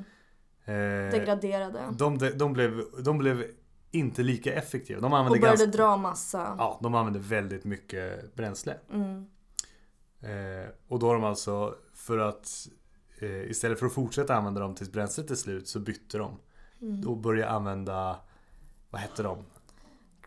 Eh, 0.65 1.11
Degraderade. 1.11 1.79
de, 1.91 2.17
de, 2.17 2.29
de, 2.29 2.53
blev, 2.53 2.83
de 3.03 3.17
blev 3.17 3.45
inte 3.93 4.23
lika 4.23 4.53
effektiva. 4.53 4.99
De 5.01 5.13
Och 5.13 5.19
använde, 5.19 5.39
började 5.39 5.65
ganska, 5.65 5.77
dra 5.77 5.97
massa. 5.97 6.55
ja, 6.57 6.79
de 6.83 6.95
använde 6.95 7.19
väldigt 7.19 7.63
mycket 7.63 8.35
bränsle. 8.35 8.77
Mm. 8.93 9.25
Eh, 10.21 10.69
och 10.87 10.99
då 10.99 11.07
har 11.07 11.13
de 11.13 11.23
alltså, 11.23 11.75
för 11.93 12.17
att 12.17 12.67
eh, 13.19 13.29
istället 13.29 13.79
för 13.79 13.85
att 13.85 13.93
fortsätta 13.93 14.35
använda 14.35 14.61
dem 14.61 14.75
tills 14.75 14.91
bränslet 14.91 15.31
är 15.31 15.35
slut 15.35 15.67
så 15.67 15.79
bytte 15.79 16.17
de. 16.17 16.39
Mm. 16.81 17.01
Då 17.01 17.15
började 17.15 17.51
använda, 17.51 18.19
vad 18.89 19.01
hette 19.01 19.23
de? 19.23 19.45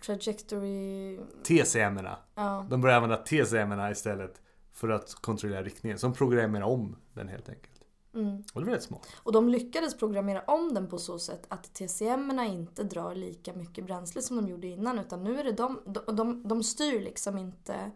Trajectory... 0.07 1.19
TCM-erna. 1.43 2.19
Ja. 2.35 2.67
De 2.71 2.81
började 2.81 2.97
använda 2.97 3.25
TCM-erna 3.25 3.91
istället 3.91 4.41
för 4.73 4.89
att 4.89 5.15
kontrollera 5.15 5.63
riktningen. 5.63 5.99
Som 5.99 6.13
programmerar 6.13 6.65
om 6.65 6.97
den 7.15 7.29
helt 7.29 7.49
enkelt. 7.49 7.76
Mm. 8.17 8.43
Och 8.55 8.61
det 8.61 8.67
var 8.67 8.73
rätt 8.75 8.83
smart. 8.83 9.07
Och 9.23 9.33
de 9.33 9.49
lyckades 9.49 9.97
programmera 9.97 10.41
om 10.47 10.75
den 10.75 10.89
på 10.89 10.99
så 10.99 11.19
sätt 11.19 11.47
att 11.49 11.75
TCM-erna 11.75 12.45
inte 12.47 12.85
drar 12.85 13.15
lika 13.15 13.53
mycket 13.53 13.87
bränsle 13.87 14.23
som 14.23 14.37
de 14.37 14.49
gjorde 14.49 14.67
innan 14.67 14.99
utan 14.99 15.25
nu 15.25 15.41
är 15.41 15.45
det 15.45 15.53
de, 15.53 15.79
de, 15.85 16.17
de, 16.17 16.49
de 16.49 16.63
styr 16.63 17.01
liksom 17.01 17.39
inte 17.39 17.91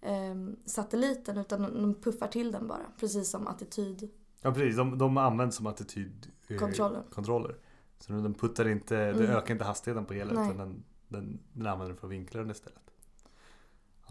ehm, 0.00 0.56
satelliten 0.66 1.38
utan 1.38 1.62
de 1.62 1.94
puffar 1.94 2.28
till 2.28 2.52
den 2.52 2.66
bara. 2.68 2.86
Precis 3.00 3.30
som 3.30 3.46
attityd. 3.46 4.10
Ja 4.42 4.52
precis, 4.54 4.76
de, 4.76 4.98
de 4.98 5.16
används 5.16 5.56
som 5.56 5.66
attitydkontroller. 5.66 6.58
Kontroller. 6.58 7.02
kontroller. 7.14 7.56
Så 7.98 8.12
den 8.12 8.34
puttar 8.34 8.68
inte, 8.68 8.96
det 8.96 9.10
Mm. 9.10 9.30
ökar 9.30 9.52
inte 9.54 9.64
hastigheten 9.64 10.04
på 10.04 10.14
hela 10.14 10.32
utan 10.32 10.56
den, 10.56 10.84
den, 11.08 11.38
den 11.52 11.66
använder 11.66 11.88
den 11.88 11.96
för 11.96 12.06
att 12.06 12.12
vinkla 12.12 12.40
den 12.40 12.50
istället. 12.50 12.89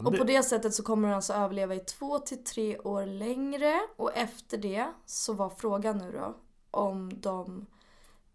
Och 0.06 0.16
på 0.16 0.24
det 0.24 0.42
sättet 0.42 0.74
så 0.74 0.82
kommer 0.82 1.08
den 1.08 1.16
alltså 1.16 1.32
överleva 1.32 1.74
i 1.74 1.80
två 1.80 2.18
till 2.18 2.44
tre 2.44 2.78
år 2.78 3.06
längre. 3.06 3.80
Och 3.96 4.16
efter 4.16 4.58
det 4.58 4.86
så 5.06 5.32
var 5.32 5.50
frågan 5.50 5.98
nu 5.98 6.12
då 6.12 6.34
om 6.70 7.20
de 7.20 7.66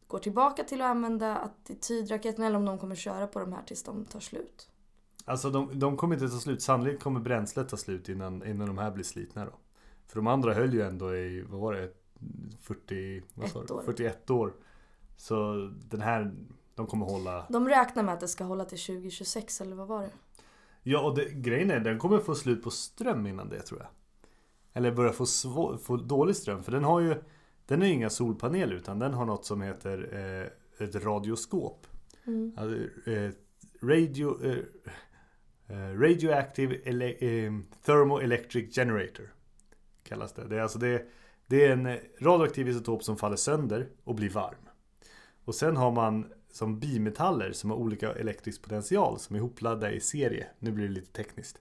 går 0.07 0.19
tillbaka 0.19 0.63
till 0.63 0.81
att 0.81 0.87
använda 0.87 1.35
attitydraketen 1.35 2.43
eller 2.43 2.57
om 2.57 2.65
de 2.65 2.79
kommer 2.79 2.95
köra 2.95 3.27
på 3.27 3.39
de 3.39 3.53
här 3.53 3.63
tills 3.63 3.83
de 3.83 4.05
tar 4.05 4.19
slut. 4.19 4.69
Alltså 5.25 5.49
de, 5.49 5.79
de 5.79 5.97
kommer 5.97 6.15
inte 6.15 6.29
ta 6.29 6.37
slut. 6.37 6.61
Sannolikt 6.61 7.03
kommer 7.03 7.19
bränslet 7.19 7.69
ta 7.69 7.77
slut 7.77 8.09
innan, 8.09 8.45
innan 8.45 8.67
de 8.67 8.77
här 8.77 8.91
blir 8.91 9.03
slitna 9.03 9.45
då. 9.45 9.51
För 10.07 10.15
de 10.15 10.27
andra 10.27 10.53
höll 10.53 10.73
ju 10.73 10.81
ändå 10.81 11.15
i, 11.15 11.41
vad 11.41 11.59
var 11.59 11.73
det? 11.73 11.89
40, 12.61 13.23
vad 13.33 13.49
sa 13.49 13.59
år. 13.59 13.81
41 13.85 14.29
år. 14.29 14.53
Så 15.17 15.53
den 15.89 16.01
här, 16.01 16.35
de 16.75 16.87
kommer 16.87 17.05
hålla. 17.05 17.45
De 17.49 17.69
räknar 17.69 18.03
med 18.03 18.13
att 18.13 18.19
det 18.19 18.27
ska 18.27 18.43
hålla 18.43 18.65
till 18.65 18.79
2026 18.79 19.61
eller 19.61 19.75
vad 19.75 19.87
var 19.87 20.01
det? 20.01 20.11
Ja 20.87 20.99
och 20.99 21.15
det, 21.15 21.31
grejen 21.31 21.71
är 21.71 21.79
den 21.79 21.99
kommer 21.99 22.19
få 22.19 22.35
slut 22.35 22.63
på 22.63 22.71
ström 22.71 23.27
innan 23.27 23.49
det 23.49 23.61
tror 23.61 23.79
jag. 23.79 23.89
Eller 24.73 24.91
börja 24.91 25.11
få, 25.11 25.25
svå, 25.25 25.77
få 25.77 25.97
dålig 25.97 26.35
ström. 26.35 26.63
För 26.63 26.71
den 26.71 26.83
har 26.83 26.99
ju, 26.99 27.15
den 27.65 27.81
har 27.81 27.87
ju 27.87 27.93
inga 27.93 28.09
solpaneler 28.09 28.75
utan 28.75 28.99
den 28.99 29.13
har 29.13 29.25
något 29.25 29.45
som 29.45 29.61
heter 29.61 30.09
eh, 30.79 30.85
ett 30.87 30.95
radioskop. 30.95 31.87
Mm. 32.27 32.53
Alltså, 32.57 33.09
eh, 33.09 33.31
radio, 33.81 34.45
eh, 34.45 34.57
eh, 35.67 35.99
radioactive 35.99 36.75
ele, 36.83 37.11
eh, 37.11 37.53
thermoelectric 37.85 38.75
generator. 38.75 39.33
Kallas 40.03 40.33
det. 40.33 40.47
Det 40.47 40.55
är, 40.55 40.61
alltså 40.61 40.79
det, 40.79 41.05
det 41.47 41.65
är 41.65 41.71
en 41.71 41.97
radioaktiv 42.21 42.67
isotop 42.67 43.03
som 43.03 43.17
faller 43.17 43.35
sönder 43.35 43.89
och 44.03 44.15
blir 44.15 44.29
varm. 44.29 44.69
Och 45.45 45.55
sen 45.55 45.77
har 45.77 45.91
man 45.91 46.33
som 46.55 46.79
bimetaller 46.79 47.51
som 47.51 47.69
har 47.69 47.77
olika 47.77 48.13
elektrisk 48.13 48.61
potential 48.61 49.19
som 49.19 49.35
är 49.35 49.39
ihopladdade 49.39 49.93
i 49.93 49.99
serie. 49.99 50.47
Nu 50.59 50.71
blir 50.71 50.87
det 50.87 50.93
lite 50.93 51.11
tekniskt. 51.11 51.59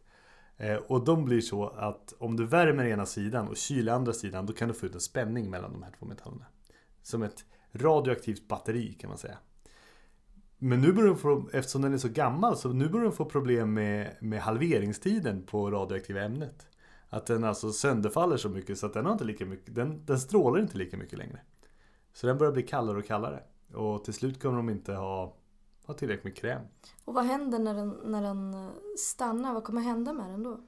Eh, 0.56 0.76
och 0.76 1.04
de 1.04 1.24
blir 1.24 1.40
så 1.40 1.68
att 1.68 2.14
om 2.18 2.36
du 2.36 2.46
värmer 2.46 2.84
ena 2.84 3.06
sidan 3.06 3.48
och 3.48 3.56
kyler 3.56 3.92
andra 3.92 4.12
sidan 4.12 4.46
då 4.46 4.52
kan 4.52 4.68
du 4.68 4.74
få 4.74 4.86
ut 4.86 4.94
en 4.94 5.00
spänning 5.00 5.50
mellan 5.50 5.72
de 5.72 5.82
här 5.82 5.90
två 5.98 6.06
metallerna. 6.06 6.44
Som 7.02 7.22
ett 7.22 7.44
radioaktivt 7.72 8.48
batteri 8.48 8.92
kan 8.92 9.08
man 9.08 9.18
säga. 9.18 9.38
Men 10.58 10.80
nu 10.80 10.92
börjar 10.92 11.08
de 11.08 11.18
få, 11.18 11.48
eftersom 11.52 11.82
den 11.82 11.94
är 11.94 11.98
så 11.98 12.08
gammal, 12.08 12.56
så 12.56 12.72
nu 12.72 12.88
börjar 12.88 13.04
de 13.04 13.12
få 13.12 13.24
problem 13.24 13.74
med, 13.74 14.16
med 14.20 14.40
halveringstiden 14.40 15.42
på 15.42 15.70
radioaktiva 15.70 16.22
ämnet. 16.22 16.66
Att 17.08 17.26
den 17.26 17.44
alltså 17.44 17.72
sönderfaller 17.72 18.36
så 18.36 18.48
mycket 18.48 18.78
så 18.78 18.86
att 18.86 18.94
den 18.94 19.04
har 19.04 19.12
inte 19.12 19.24
lika 19.24 19.46
mycket, 19.46 19.74
den, 19.74 20.06
den 20.06 20.20
strålar 20.20 20.60
inte 20.60 20.78
lika 20.78 20.96
mycket 20.96 21.18
längre. 21.18 21.40
Så 22.12 22.26
den 22.26 22.38
börjar 22.38 22.52
bli 22.52 22.62
kallare 22.62 22.98
och 22.98 23.06
kallare. 23.06 23.42
Och 23.74 24.04
till 24.04 24.14
slut 24.14 24.42
kommer 24.42 24.56
de 24.56 24.68
inte 24.70 24.92
ha, 24.92 25.36
ha 25.86 25.94
tillräckligt 25.94 26.24
med 26.24 26.36
kräm. 26.36 26.62
Och 27.04 27.14
vad 27.14 27.24
händer 27.24 27.58
när 27.58 27.74
den, 27.74 27.88
när 28.04 28.22
den 28.22 28.54
eh, 28.54 28.70
stannar? 28.98 29.54
Vad 29.54 29.64
kommer 29.64 29.80
hända 29.80 30.12
med 30.12 30.30
den 30.30 30.42
då? 30.42 30.60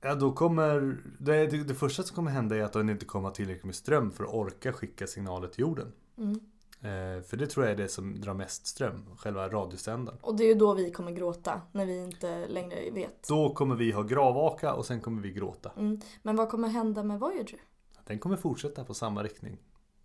Ja, 0.00 0.14
då 0.14 0.32
kommer... 0.32 0.98
Det, 1.18 1.46
det, 1.46 1.64
det 1.64 1.74
första 1.74 2.02
som 2.02 2.14
kommer 2.14 2.30
hända 2.30 2.56
är 2.56 2.62
att 2.62 2.72
den 2.72 2.90
inte 2.90 3.04
kommer 3.04 3.28
ha 3.28 3.34
tillräckligt 3.34 3.64
med 3.64 3.74
ström 3.74 4.12
för 4.12 4.24
att 4.24 4.34
orka 4.34 4.72
skicka 4.72 5.06
signaler 5.06 5.48
till 5.48 5.60
jorden. 5.60 5.92
Mm. 6.18 6.40
Eh, 6.80 7.22
för 7.22 7.36
det 7.36 7.46
tror 7.46 7.66
jag 7.66 7.72
är 7.72 7.76
det 7.76 7.88
som 7.88 8.20
drar 8.20 8.34
mest 8.34 8.66
ström, 8.66 9.04
själva 9.16 9.48
radiosändaren. 9.48 10.18
Och 10.22 10.36
det 10.36 10.44
är 10.44 10.48
ju 10.48 10.54
då 10.54 10.74
vi 10.74 10.90
kommer 10.90 11.12
gråta, 11.12 11.60
när 11.72 11.86
vi 11.86 12.04
inte 12.04 12.48
längre 12.48 12.90
vet. 12.90 13.28
Då 13.28 13.54
kommer 13.54 13.76
vi 13.76 13.92
ha 13.92 14.02
gravaka 14.02 14.74
och 14.74 14.86
sen 14.86 15.00
kommer 15.00 15.22
vi 15.22 15.32
gråta. 15.32 15.72
Mm. 15.76 16.00
Men 16.22 16.36
vad 16.36 16.48
kommer 16.48 16.68
hända 16.68 17.02
med 17.02 17.20
Voyager? 17.20 17.60
Den 18.04 18.18
kommer 18.18 18.36
fortsätta 18.36 18.84
på 18.84 18.94
samma 18.94 19.22
riktning. 19.22 19.58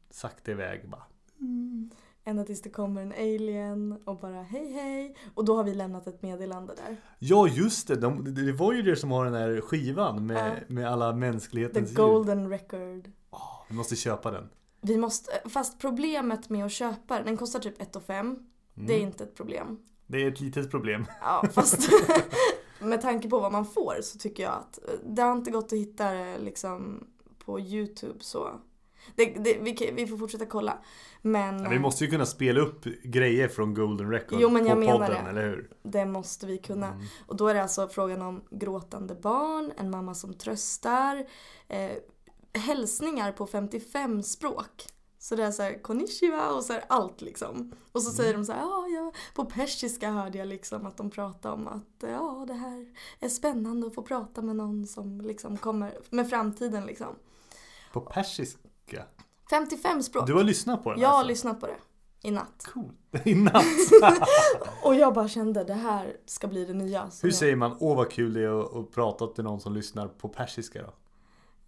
Sakta 0.09 0.51
iväg 0.51 0.89
bara. 0.89 1.03
Ända 2.24 2.43
tills 2.43 2.61
det 2.61 2.69
kommer 2.69 3.01
en 3.01 3.11
alien 3.11 3.99
och 4.05 4.19
bara 4.19 4.41
hej 4.41 4.72
hej. 4.72 5.15
Och 5.36 5.45
då 5.45 5.55
har 5.55 5.63
vi 5.63 5.74
lämnat 5.74 6.07
ett 6.07 6.22
meddelande 6.22 6.74
där. 6.76 6.97
Ja 7.19 7.47
just 7.47 7.88
det, 7.88 7.95
de, 7.95 8.34
det 8.45 8.51
var 8.51 8.74
ju 8.74 8.82
det 8.82 8.95
som 8.95 9.11
har 9.11 9.26
den 9.26 9.34
här 9.34 9.61
skivan 9.61 10.26
med, 10.26 10.57
Ja. 10.57 10.74
med 10.74 10.88
alla 10.91 11.11
The 11.11 11.17
mänsklighetens 11.17 11.89
ljud. 11.89 11.97
golden 11.97 12.49
record. 12.49 13.11
Åh, 13.32 13.63
vi 13.69 13.76
måste 13.76 13.95
köpa 13.95 14.32
den. 14.32 14.49
Vi 14.82 14.97
måste, 14.97 15.32
fast 15.49 15.80
problemet 15.80 16.49
med 16.49 16.65
att 16.65 16.72
köpa 16.72 17.15
den, 17.15 17.26
den 17.26 17.38
kostar 17.38 17.59
typ 17.59 17.82
1 17.82 17.97
5 18.07 18.39
Mm. 18.76 18.88
Det 18.88 18.93
är 18.93 18.99
inte 18.99 19.24
ett 19.24 19.36
problem. 19.36 19.80
Det 20.07 20.24
är 20.24 20.28
ett 20.28 20.39
litet 20.41 20.72
problem. 20.72 21.05
Ja, 21.22 21.43
fast 21.51 21.89
med 22.80 23.01
tanke 23.01 23.30
på 23.30 23.39
vad 23.39 23.51
man 23.51 23.65
får 23.65 23.95
så 24.01 24.17
tycker 24.19 24.43
jag 24.43 24.51
att 24.53 24.78
eh, 24.88 24.93
det 25.05 25.22
har 25.22 25.32
inte 25.32 25.51
gått 25.51 25.65
att 25.65 25.80
hitta 25.80 26.11
det 26.11 26.38
liksom 26.39 27.07
på 27.45 27.59
YouTube 27.59 28.19
så. 28.19 28.49
Det, 29.16 29.26
det, 29.26 29.58
vi, 29.62 29.91
vi 29.95 30.08
får 30.08 30.18
fortsätta 30.18 30.45
kolla. 30.45 30.78
Men 31.22 31.64
Ja, 31.64 31.70
vi 31.70 31.80
måste 31.80 32.06
ju 32.06 32.12
kunna 32.12 32.26
spela 32.26 32.60
upp 32.60 32.84
grejer 33.04 33.47
från 33.47 33.74
Golden 33.74 34.12
Record 34.12 34.41
Jo, 34.41 34.49
men 34.49 34.66
jag 34.66 34.74
på 34.74 34.80
menar 34.80 34.93
podden, 34.93 35.24
det. 35.24 35.30
eller 35.30 35.49
hur? 35.49 35.70
det 35.84 36.06
måste 36.06 36.45
vi 36.45 36.58
kunna. 36.58 36.88
Mm. 36.88 37.06
Och 37.28 37.36
då 37.36 37.47
är 37.47 37.54
det 37.54 37.62
alltså 37.62 37.88
frågan 37.88 38.22
om 38.22 38.41
gråtande 38.49 39.16
barn, 39.16 39.72
en 39.78 39.89
mamma 39.89 40.14
som 40.16 40.34
tröstar, 40.34 41.26
eh, 41.68 41.91
hälsningar 42.54 43.32
på 43.32 43.47
55 43.47 44.24
språk. 44.24 44.88
Så 45.20 45.36
det 45.36 45.43
är 45.43 45.52
så 45.52 45.64
här 45.64 45.82
konnichiwa 45.82 46.52
och 46.52 46.64
så 46.64 46.74
är 46.74 46.84
allt 46.88 47.22
liksom. 47.22 47.72
Och 47.91 48.02
så 48.02 48.12
säger 48.12 48.34
de 48.34 48.45
så 48.45 48.52
här, 48.52 48.62
ja, 48.62 48.88
ja, 48.88 49.12
på 49.36 49.45
persiska 49.45 50.12
hörde 50.12 50.38
jag 50.38 50.47
liksom 50.47 50.86
att 50.86 50.97
de 50.97 51.10
pratade 51.10 51.54
om 51.54 51.68
att 51.68 52.10
ja, 52.10 52.45
det 52.47 52.54
här 52.54 52.86
är 53.20 53.30
spännande 53.30 53.88
att 53.88 53.95
få 53.95 54.02
prata 54.02 54.41
med 54.41 54.56
någon 54.56 54.88
som 54.88 55.22
liksom 55.22 55.58
kommer 55.58 55.97
med 56.10 56.30
framtiden 56.30 56.86
liksom. 56.86 57.16
På 57.93 58.02
persiska? 58.02 58.60
55 59.50 60.04
språk. 60.04 60.28
Du 60.28 60.34
har 60.34 60.44
lyssnat 60.44 60.84
på 60.84 60.92
den 60.92 61.00
jag 61.00 61.10
har 61.10 61.16
alltså? 61.16 61.28
lyssnat 61.28 61.60
på 61.60 61.68
det 61.68 61.78
i 62.24 62.32
natt. 62.32 62.68
Coolt. 62.74 62.98
I 63.28 63.36
natt. 63.36 63.66
Och 64.84 64.96
jag 64.96 65.14
bara 65.14 65.28
kände, 65.28 65.64
det 65.64 65.74
här 65.74 66.18
ska 66.26 66.48
bli 66.48 66.66
det 66.66 66.74
nya. 66.74 67.02
Hur 67.22 67.30
jag- 67.30 67.36
säger 67.36 67.56
man 67.56 67.78
åh 67.80 67.98
vad 67.98 68.12
kul 68.12 68.34
det 68.34 68.42
är 68.44 68.80
att, 68.82 68.92
prata 68.92 69.28
till 69.28 69.44
någon 69.44 69.60
som 69.60 69.74
lyssnar 69.74 70.08
på 70.08 70.28
persiska 70.30 70.82
då? 70.82 70.94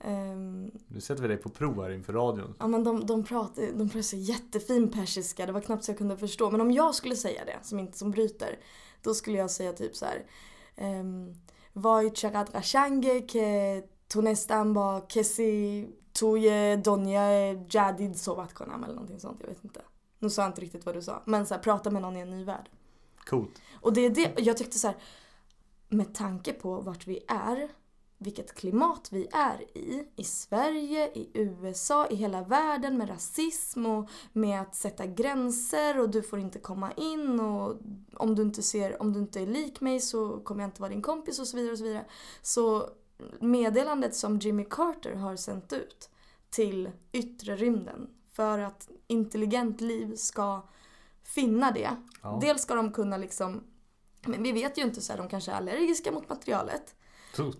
Ehm, 0.07 0.71
Nu 0.87 1.01
sätter 1.01 1.21
vi 1.21 1.27
dig 1.27 1.37
på 1.37 1.49
prov 1.49 1.83
här 1.83 1.91
inför 1.91 2.13
radion. 2.13 2.55
Ja 2.59 2.67
men 2.67 2.83
de, 2.83 3.05
de 3.05 3.23
pratar 3.23 3.63
de 3.75 3.89
pratar 3.89 4.01
så 4.01 4.15
jättefin 4.15 4.91
persiska, 4.91 5.45
det 5.45 5.51
var 5.51 5.61
knappt 5.61 5.83
så 5.83 5.91
jag 5.91 5.97
kunde 5.97 6.17
förstå. 6.17 6.51
Men 6.51 6.61
om 6.61 6.71
jag 6.71 6.95
skulle 6.95 7.15
säga 7.15 7.45
det, 7.45 7.57
som 7.61 7.79
inte 7.79 7.97
som 7.97 8.11
bryter, 8.11 8.59
då 9.01 9.13
skulle 9.13 9.37
jag 9.37 9.51
säga 9.51 9.73
typ 9.73 9.95
så 9.95 10.05
här. 10.05 10.25
Um, 10.99 11.35
Vay 11.73 12.11
chagad 12.15 12.51
qashange 12.51 13.21
ke 13.21 13.81
tunestan 14.07 14.73
ba 14.73 15.01
kesi 15.07 15.87
toye 16.13 16.75
donye 16.75 17.53
jadid 17.69 18.19
sovat 18.19 18.53
konam 18.53 18.83
eller 18.83 18.93
någonting 18.93 19.19
sånt, 19.19 19.37
jag 19.39 19.47
vet 19.47 19.63
inte. 19.63 19.81
Nu 20.19 20.29
sa 20.29 20.41
jag 20.41 20.49
inte 20.49 20.61
riktigt 20.61 20.85
vad 20.85 20.95
du 20.95 21.01
sa, 21.01 21.21
men 21.25 21.45
så 21.45 21.53
här, 21.53 21.61
prata 21.61 21.91
med 21.91 22.01
någon 22.01 22.17
i 22.17 22.19
en 22.19 22.29
ny 22.29 22.43
värld. 22.43 22.69
Coolt. 23.25 23.61
Och 23.81 23.93
det 23.93 24.01
är 24.01 24.09
det, 24.09 24.33
jag 24.37 24.57
tyckte 24.57 24.79
så 24.79 24.87
här, 24.87 24.97
med 25.89 26.13
tanke 26.13 26.53
på 26.53 26.81
vart 26.81 27.07
vi 27.07 27.19
är, 27.27 27.69
vilket 28.17 28.53
klimat 28.53 29.09
vi 29.11 29.27
är 29.31 29.77
i, 29.77 30.07
i 30.15 30.23
Sverige, 30.23 31.07
i 31.07 31.29
USA, 31.33 32.07
i 32.07 32.15
hela 32.15 32.43
världen 32.43 32.97
med 32.97 33.09
rasism 33.09 33.85
och 33.85 34.09
med 34.33 34.61
att 34.61 34.75
sätta 34.75 35.05
gränser 35.05 35.99
och 35.99 36.09
du 36.09 36.21
får 36.21 36.39
inte 36.39 36.59
komma 36.59 36.91
in 36.91 37.39
och 37.39 37.77
om 38.13 38.35
du 38.35 38.41
inte 38.41 38.63
ser, 38.63 39.01
om 39.01 39.13
du 39.13 39.19
inte 39.19 39.41
är 39.41 39.45
lik 39.45 39.81
mig 39.81 39.99
så 39.99 40.39
kommer 40.39 40.63
jag 40.63 40.67
inte 40.67 40.81
vara 40.81 40.91
din 40.91 41.01
kompis 41.01 41.39
och 41.39 41.47
så 41.47 41.57
vidare 41.57 41.71
och 41.71 41.77
så 41.77 41.83
vidare. 41.83 42.05
Så 42.41 42.89
meddelandet 43.39 44.15
som 44.15 44.39
Jimmy 44.39 44.65
Carter 44.69 45.15
har 45.15 45.35
sänt 45.35 45.73
ut 45.73 46.09
till 46.49 46.89
yttre 47.11 47.55
rymden 47.55 48.09
för 48.31 48.59
att 48.59 48.89
intelligent 49.07 49.81
liv 49.81 50.15
ska 50.15 50.69
finna 51.23 51.71
det. 51.71 51.89
Ja. 52.21 52.39
Dels 52.41 52.61
ska 52.61 52.75
de 52.75 52.91
kunna 52.91 53.17
liksom 53.17 53.63
men 54.27 54.43
vi 54.43 54.51
vet 54.51 54.77
ju 54.77 54.81
inte 54.81 55.01
så 55.01 55.13
här, 55.13 55.19
de 55.19 55.29
kanske 55.29 55.51
är 55.51 55.55
allergiska 55.55 56.11
mot 56.11 56.29
materialet. 56.29 56.95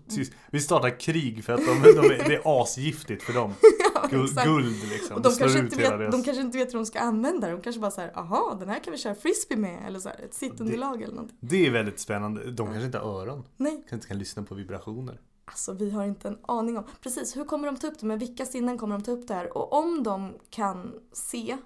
Tyst. 0.08 0.32
Vi 0.50 0.60
startar 0.60 1.00
krig 1.00 1.44
för 1.44 1.52
att 1.52 1.60
de, 1.66 1.82
de 1.82 2.08
det 2.08 2.34
är 2.34 2.62
asgiftigt 2.62 3.22
för 3.22 3.32
dem. 3.32 3.54
Ja, 3.94 4.08
Guld, 4.44 4.90
liksom. 4.90 5.16
Och 5.16 5.22
de 5.22 5.34
kanske, 5.34 5.58
inte 5.58 5.76
vet, 5.76 5.90
deras... 5.90 6.14
de 6.14 6.22
kanske 6.22 6.42
inte 6.42 6.58
vet 6.58 6.68
hur 6.68 6.78
de 6.78 6.86
ska 6.86 7.00
använda 7.00 7.46
det. 7.46 7.52
De 7.52 7.62
kanske 7.62 7.80
bara 7.80 7.90
säger 7.90 8.18
aha 8.18 8.56
den 8.60 8.68
här 8.68 8.78
kan 8.78 8.92
vi 8.92 8.98
köra 8.98 9.14
frisbee 9.14 9.56
med. 9.56 9.86
Eller 9.86 9.98
så 9.98 10.08
här, 10.08 10.20
ett 10.24 10.34
sittunderlag 10.34 11.02
eller 11.02 11.14
någonting. 11.14 11.36
Det 11.40 11.66
är 11.66 11.70
väldigt 11.70 12.00
spännande. 12.00 12.50
De 12.50 12.66
kanske 12.66 12.86
inte 12.86 12.98
har 12.98 13.20
öron. 13.20 13.44
Nej, 13.56 13.72
Kanske 13.72 13.94
inte 13.94 14.06
kan 14.06 14.18
lyssna 14.18 14.42
på 14.42 14.54
vibrationer. 14.54 15.20
Alltså 15.44 15.72
vi 15.72 15.90
har 15.90 16.04
inte 16.04 16.28
en 16.28 16.38
aning 16.42 16.78
om. 16.78 16.84
Precis, 17.00 17.36
hur 17.36 17.44
kommer 17.44 17.66
de 17.66 17.76
ta 17.76 17.86
upp 17.86 18.00
det? 18.00 18.06
Med 18.06 18.18
vilka 18.18 18.46
sinnen 18.46 18.78
kommer 18.78 18.98
de 18.98 19.04
ta 19.04 19.10
upp 19.10 19.28
det 19.28 19.34
här? 19.34 19.56
Och 19.56 19.72
om 19.72 20.02
de 20.02 20.34
kan 20.50 20.94
se 21.12 21.56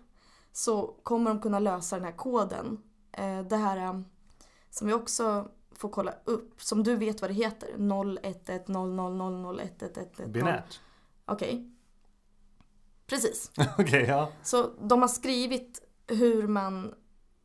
så 0.53 0.87
kommer 1.03 1.31
de 1.31 1.41
kunna 1.41 1.59
lösa 1.59 1.97
den 1.97 2.05
här 2.05 2.17
koden. 2.17 2.83
Eh, 3.13 3.41
det 3.41 3.57
här 3.57 3.77
eh, 3.77 4.01
som 4.71 4.87
vi 4.87 4.93
också 4.93 5.49
får 5.73 5.89
kolla 5.89 6.15
upp, 6.25 6.63
som 6.63 6.83
du 6.83 6.97
vet 6.97 7.21
vad 7.21 7.31
det 7.31 7.35
heter. 7.35 7.69
011000111111. 7.77 10.27
Binärt. 10.27 10.81
Okej. 11.25 11.71
Precis. 13.07 13.51
Okej, 13.79 14.05
ja. 14.09 14.33
Så 14.43 14.71
de 14.81 15.01
har 15.01 15.09
skrivit 15.09 15.83
hur 16.07 16.47
man, 16.47 16.95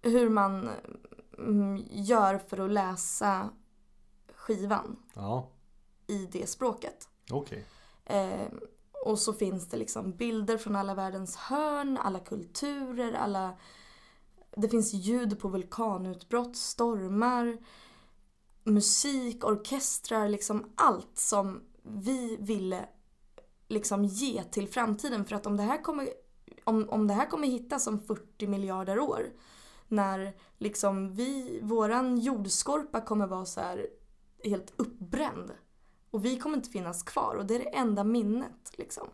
hur 0.02 0.30
man 0.30 0.70
mm, 1.38 1.84
gör 1.92 2.38
för 2.38 2.66
att 2.66 2.72
läsa 2.72 3.50
skivan. 4.36 5.00
Ja. 5.14 5.50
I 6.08 6.28
det 6.32 6.50
språket. 6.50 7.10
Okej. 7.32 7.66
Eh, 8.06 8.48
och 9.06 9.20
så 9.20 9.34
finns 9.34 9.68
det 9.68 9.78
liksom 9.78 10.12
bilder 10.12 10.58
från 10.58 10.76
alla 10.76 10.96
världens 10.96 11.36
hörn, 11.36 11.98
alla 11.98 12.20
kulturer, 12.20 13.14
alla... 13.14 13.58
Det 14.56 14.70
finns 14.70 14.94
ljud 14.94 15.40
på 15.40 15.48
vulkanutbrott, 15.48 16.56
stormar, 16.56 17.58
musik, 18.64 19.46
orkestrar, 19.46 20.30
liksom 20.30 20.72
allt 20.76 21.18
som 21.18 21.64
vi 21.84 22.38
ville 22.40 22.86
liksom 23.68 24.06
ge 24.06 24.44
till 24.44 24.68
framtiden. 24.68 25.26
För 25.26 25.36
att 25.36 25.46
om 25.46 25.58
det 25.58 25.64
här 25.64 25.84
kommer, 25.84 26.10
om, 26.64 26.90
om 26.90 27.08
det 27.08 27.14
här 27.14 27.30
kommer 27.30 27.48
hittas 27.48 27.88
om 27.88 28.00
40 28.00 28.48
miljarder 28.48 29.00
år, 29.00 29.30
när 29.88 30.34
liksom 30.58 31.14
vi, 31.16 31.60
våran 31.64 32.18
jordskorpa 32.18 33.02
kommer 33.02 33.28
vara 33.28 33.46
så 33.46 33.62
här 33.62 33.88
helt 34.44 34.74
uppbränd. 34.76 35.52
Och 36.14 36.26
vi 36.26 36.38
kommer 36.38 36.58
inte 36.58 36.70
finnas 36.70 37.04
kvar 37.04 37.36
och 37.36 37.46
det 37.46 37.56
är 37.56 37.60
det 37.60 37.76
enda 37.76 38.04
minnet 38.04 38.72
liksom. 38.72 39.08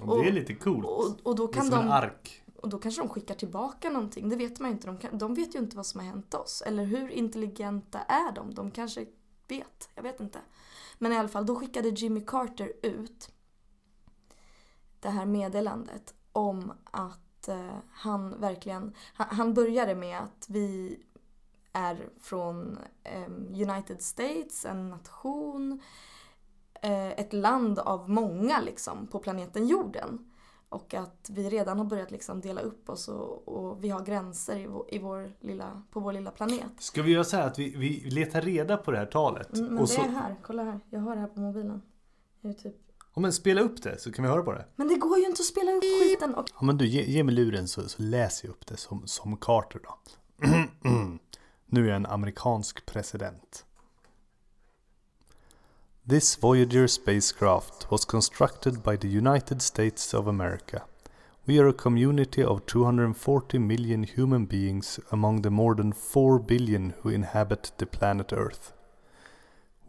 Och 0.00 0.22
det 0.22 0.28
är 0.28 0.32
lite 0.32 0.54
coolt. 0.54 0.86
Och, 0.86 1.26
och 1.26 1.36
då 1.36 1.46
det 1.46 1.52
är 1.52 1.54
kan 1.54 1.66
som 1.66 1.78
en 1.78 1.86
de... 1.86 1.92
ark. 1.92 2.42
Och 2.56 2.68
då 2.68 2.78
kanske 2.78 3.02
de 3.02 3.08
skickar 3.08 3.34
tillbaka 3.34 3.90
någonting. 3.90 4.28
Det 4.28 4.36
vet 4.36 4.60
man 4.60 4.70
ju 4.70 4.74
inte. 4.74 4.86
De, 4.86 4.98
kan, 4.98 5.18
de 5.18 5.34
vet 5.34 5.54
ju 5.54 5.58
inte 5.58 5.76
vad 5.76 5.86
som 5.86 6.00
har 6.00 6.06
hänt 6.06 6.34
oss. 6.34 6.62
Eller 6.66 6.84
hur 6.84 7.08
intelligenta 7.08 8.00
är 8.00 8.32
de? 8.32 8.54
De 8.54 8.70
kanske 8.70 9.06
vet. 9.48 9.90
Jag 9.94 10.02
vet 10.02 10.20
inte. 10.20 10.38
Men 10.98 11.12
i 11.12 11.16
alla 11.16 11.28
fall, 11.28 11.46
då 11.46 11.56
skickade 11.56 11.88
Jimmy 11.88 12.20
Carter 12.26 12.72
ut 12.82 13.30
det 15.00 15.08
här 15.08 15.26
meddelandet 15.26 16.14
om 16.32 16.72
att 16.84 17.48
eh, 17.48 17.76
han 17.90 18.40
verkligen... 18.40 18.94
Han, 19.14 19.36
han 19.36 19.54
började 19.54 19.94
med 19.94 20.18
att 20.18 20.46
vi 20.48 20.98
är 21.72 22.08
från 22.20 22.78
eh, 23.02 23.30
United 23.70 24.02
States, 24.02 24.64
en 24.64 24.90
nation, 24.90 25.80
ett 26.92 27.32
land 27.32 27.78
av 27.78 28.10
många 28.10 28.60
liksom 28.60 29.06
på 29.06 29.18
planeten 29.18 29.66
jorden. 29.66 30.30
Och 30.68 30.94
att 30.94 31.30
vi 31.30 31.50
redan 31.50 31.78
har 31.78 31.84
börjat 31.84 32.10
liksom 32.10 32.40
dela 32.40 32.60
upp 32.60 32.88
oss 32.88 33.08
och, 33.08 33.48
och 33.48 33.84
vi 33.84 33.88
har 33.88 34.04
gränser 34.04 34.58
i 34.58 34.66
vår, 34.66 34.86
i 34.88 34.98
vår 34.98 35.32
lilla, 35.40 35.82
på 35.90 36.00
vår 36.00 36.12
lilla 36.12 36.30
planet. 36.30 36.70
Ska 36.78 37.02
vi 37.02 37.12
göra 37.12 37.24
så 37.24 37.36
här 37.36 37.46
att 37.46 37.58
vi, 37.58 37.76
vi 37.76 38.10
letar 38.10 38.40
reda 38.40 38.76
på 38.76 38.90
det 38.90 38.98
här 38.98 39.06
talet? 39.06 39.54
Mm, 39.54 39.74
men 39.74 39.84
det 39.84 39.86
så, 39.86 40.02
är 40.02 40.08
här, 40.08 40.36
kolla 40.42 40.62
här. 40.62 40.80
Jag 40.90 41.00
har 41.00 41.14
det 41.14 41.20
här 41.20 41.28
på 41.28 41.40
mobilen. 41.40 41.82
Jag 42.40 42.50
är 42.50 42.54
typ... 42.54 42.76
Ja, 43.14 43.20
men 43.20 43.32
spela 43.32 43.60
upp 43.60 43.82
det 43.82 43.98
så 43.98 44.12
kan 44.12 44.24
vi 44.24 44.30
höra 44.30 44.42
på 44.42 44.52
det. 44.52 44.64
Men 44.76 44.88
det 44.88 44.94
går 44.94 45.18
ju 45.18 45.26
inte 45.26 45.40
att 45.40 45.46
spela 45.46 45.72
upp 45.72 45.82
skiten. 45.82 46.34
Och... 46.34 46.44
Ja 46.54 46.64
men 46.64 46.78
du, 46.78 46.86
ge, 46.86 47.04
ge 47.04 47.24
mig 47.24 47.34
luren 47.34 47.68
så, 47.68 47.88
så 47.88 48.02
läser 48.02 48.48
jag 48.48 48.52
upp 48.52 48.66
det 48.66 48.76
som, 48.76 49.06
som 49.06 49.36
Carter 49.36 49.80
då. 49.84 49.98
nu 51.66 51.84
är 51.84 51.88
jag 51.88 51.96
en 51.96 52.06
amerikansk 52.06 52.86
president. 52.86 53.64
This 56.06 56.34
Voyager 56.34 56.86
spacecraft 56.86 57.90
was 57.90 58.04
constructed 58.04 58.82
by 58.82 58.96
the 58.96 59.08
United 59.08 59.62
States 59.62 60.12
of 60.12 60.26
America. 60.26 60.84
We 61.46 61.58
are 61.58 61.68
a 61.68 61.72
community 61.72 62.42
of 62.42 62.66
240 62.66 63.58
million 63.58 64.02
human 64.02 64.44
beings 64.44 65.00
among 65.10 65.40
the 65.40 65.50
more 65.50 65.74
than 65.74 65.94
4 65.94 66.40
billion 66.40 66.90
who 67.00 67.08
inhabit 67.08 67.72
the 67.78 67.86
planet 67.86 68.34
Earth. 68.34 68.74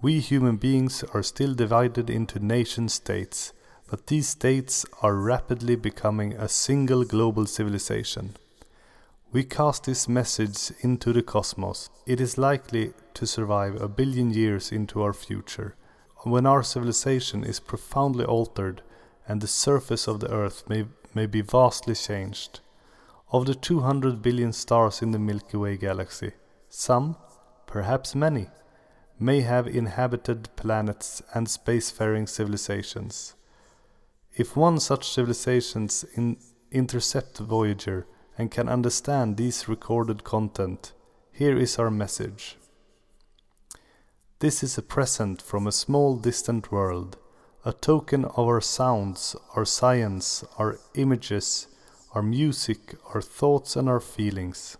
We 0.02 0.22
human 0.22 0.56
beings 0.56 1.04
are 1.14 1.22
still 1.22 1.54
divided 1.54 2.10
into 2.10 2.40
nation 2.40 2.88
states, 2.88 3.52
but 3.90 4.08
these 4.08 4.30
states 4.30 4.86
are 5.02 5.16
rapidly 5.16 5.76
becoming 5.76 6.32
a 6.32 6.48
single 6.48 7.04
global 7.04 7.46
civilization. 7.46 8.38
We 9.34 9.44
cast 9.44 9.84
this 9.84 10.08
message 10.08 10.72
into 10.80 11.12
the 11.12 11.24
cosmos. 11.24 11.90
It 12.06 12.22
is 12.22 12.38
likely 12.38 12.94
to 13.16 13.28
survive 13.28 13.82
a 13.82 13.90
billion 13.90 14.32
years 14.32 14.72
into 14.72 15.02
our 15.02 15.12
future, 15.12 15.76
when 16.26 16.48
our 16.48 16.64
civilization 16.64 17.44
is 17.44 17.60
profoundly 17.60 18.26
altered 18.26 18.82
and 19.28 19.42
the 19.42 19.48
surface 19.48 20.08
of 20.08 20.20
the 20.20 20.32
earth 20.32 20.68
may, 20.68 20.86
may 21.14 21.28
be 21.28 21.42
vastly 21.42 21.94
changed. 21.94 22.62
Of 23.32 23.46
the 23.46 23.54
200 23.54 24.22
billion 24.22 24.52
stars 24.52 25.02
in 25.02 25.12
the 25.12 25.20
Milky 25.20 25.58
Way 25.58 25.78
galaxy, 25.78 26.32
some, 26.68 27.16
perhaps 27.68 28.16
many, 28.16 28.48
may 29.20 29.42
have 29.42 29.68
inhabited 29.68 30.50
planets 30.56 31.22
and 31.34 31.48
spacefaring 31.48 32.28
civilizations. 32.28 33.36
If 34.34 34.56
one 34.56 34.80
such 34.80 35.08
civilizations 35.08 36.06
in, 36.16 36.38
intercept 36.72 37.38
Voyager 37.38 38.08
and 38.38 38.50
can 38.50 38.68
understand 38.68 39.38
these 39.38 39.70
recorded 39.70 40.24
content, 40.24 40.92
here 41.32 41.58
is 41.58 41.78
our 41.78 41.92
message. 41.92 42.58
This 44.40 44.64
is 44.64 44.78
a 44.78 44.82
present 44.82 45.42
from 45.42 45.66
a 45.66 45.72
small 45.72 46.18
distant 46.18 46.70
world, 46.70 47.18
a 47.64 47.72
token 47.72 48.26
of 48.26 48.40
our 48.50 48.60
sounds, 48.60 49.34
our 49.56 49.64
science, 49.64 50.44
our 50.58 50.78
images, 50.94 51.68
our 52.14 52.22
music, 52.22 52.96
our 53.14 53.22
thoughts, 53.22 53.78
and 53.78 53.88
our 53.88 54.02
feelings. 54.02 54.76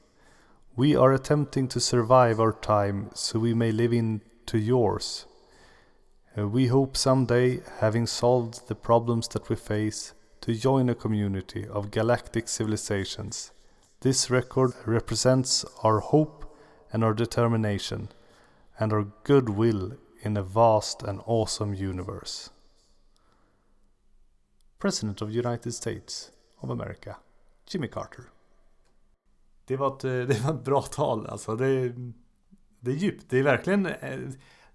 We 0.76 0.94
are 0.94 1.14
attempting 1.14 1.70
to 1.70 1.80
survive 1.80 2.38
our 2.38 2.52
time 2.52 3.12
so 3.14 3.40
we 3.40 3.54
may 3.54 3.72
live 3.72 3.94
into 3.94 4.58
yours. 4.58 5.26
Uh, 6.38 6.50
we 6.50 6.68
hope 6.68 6.98
someday, 6.98 7.62
having 7.80 8.08
solved 8.08 8.68
the 8.68 8.76
problems 8.76 9.30
that 9.30 9.48
we 9.48 9.56
face, 9.56 10.14
to 10.42 10.54
join 10.54 10.90
a 10.90 10.96
community 10.96 11.66
of 11.66 11.92
galactic 11.92 12.50
civilizations. 12.50 13.54
This 14.02 14.30
record 14.30 14.74
represents 14.86 15.64
our 15.82 16.02
hope 16.02 16.44
and 16.92 17.06
our 17.06 17.14
determination, 17.14 18.10
and 18.78 18.94
our 18.94 19.12
goodwill 19.26 19.94
in 20.22 20.38
a 20.38 20.42
vast 20.42 21.04
and 21.04 21.20
awesome 21.26 21.74
universe. 21.90 22.52
President 24.80 25.22
of 25.22 25.30
United 25.30 25.74
States 25.74 26.32
of 26.58 26.70
America, 26.70 27.16
Jimmy 27.68 27.88
Carter. 27.88 28.24
Det 29.66 29.78
var 29.78 29.96
ett, 29.98 30.04
eh, 30.04 30.12
det 30.28 30.42
var 30.44 30.54
ett 30.54 30.64
bra 30.66 30.82
tal 30.82 31.28
alltså. 31.28 31.56
Det, 31.56 31.94
det 32.80 32.92
är 32.92 32.96
djupt. 32.96 33.26
Det 33.30 33.40
är 33.40 33.44
verkligen... 33.44 33.86
eh, 33.86 34.20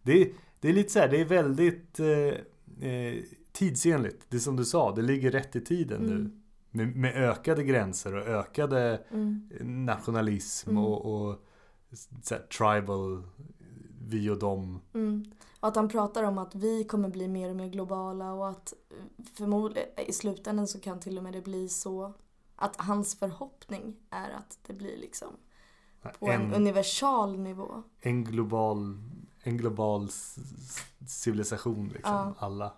Det, 0.02 0.32
det 0.60 0.68
är 0.68 0.72
lite 0.72 0.90
så 0.90 0.98
här, 0.98 1.08
det 1.08 1.20
är 1.20 1.24
väldigt 1.24 2.00
eh, 2.00 2.88
eh, 2.90 3.22
tidsenligt. 3.52 4.26
Det 4.28 4.36
är 4.36 4.40
som 4.40 4.56
du 4.56 4.64
sa, 4.64 4.94
det 4.94 5.02
ligger 5.02 5.30
rätt 5.30 5.56
i 5.56 5.60
tiden 5.60 6.02
nu. 6.02 6.12
Mm. 6.14 6.36
Med, 6.70 6.96
med 6.96 7.16
ökade 7.30 7.64
gränser 7.64 8.14
och 8.14 8.26
ökade 8.26 9.02
Mm. 9.10 9.48
nationalism 9.84 10.70
Mm. 10.70 10.84
och, 10.84 11.06
och 11.30 11.38
så 12.22 12.34
här, 12.34 12.42
tribal, 12.42 13.22
vi 14.10 14.30
och 14.30 14.38
dem. 14.38 14.80
Mm. 14.94 15.24
Och 15.60 15.68
att 15.68 15.76
han 15.76 15.88
pratar 15.88 16.22
om 16.22 16.38
att 16.38 16.54
vi 16.54 16.84
kommer 16.84 17.08
bli 17.08 17.28
mer 17.28 17.50
och 17.50 17.56
mer 17.56 17.68
globala 17.68 18.32
och 18.32 18.48
att 18.48 18.74
förmodligen 19.34 19.88
i 20.06 20.12
slutändan 20.12 20.66
så 20.68 20.80
kan 20.80 21.00
till 21.00 21.18
och 21.18 21.24
med 21.24 21.32
det 21.32 21.40
bli 21.42 21.68
så 21.68 22.12
att 22.56 22.76
hans 22.76 23.18
förhoppning 23.18 23.96
är 24.10 24.30
att 24.30 24.58
det 24.66 24.72
blir 24.72 24.96
liksom 24.96 25.28
på 26.18 26.26
en, 26.30 26.40
En, 26.42 26.54
universal 26.54 27.38
nivå. 27.38 27.82
en 28.00 28.24
global, 28.24 28.98
en 29.42 29.56
global 29.56 30.08
civilisation 31.06 31.88
liksom, 31.88 32.12
Ja. 32.12 32.34
alla. 32.38 32.72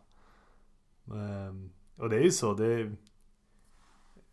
Ehm, 1.07 1.71
och 1.97 2.09
det 2.11 2.17
är 2.17 2.21
ju 2.23 2.31
så, 2.31 2.55
det 2.55 2.67
är, 2.67 2.97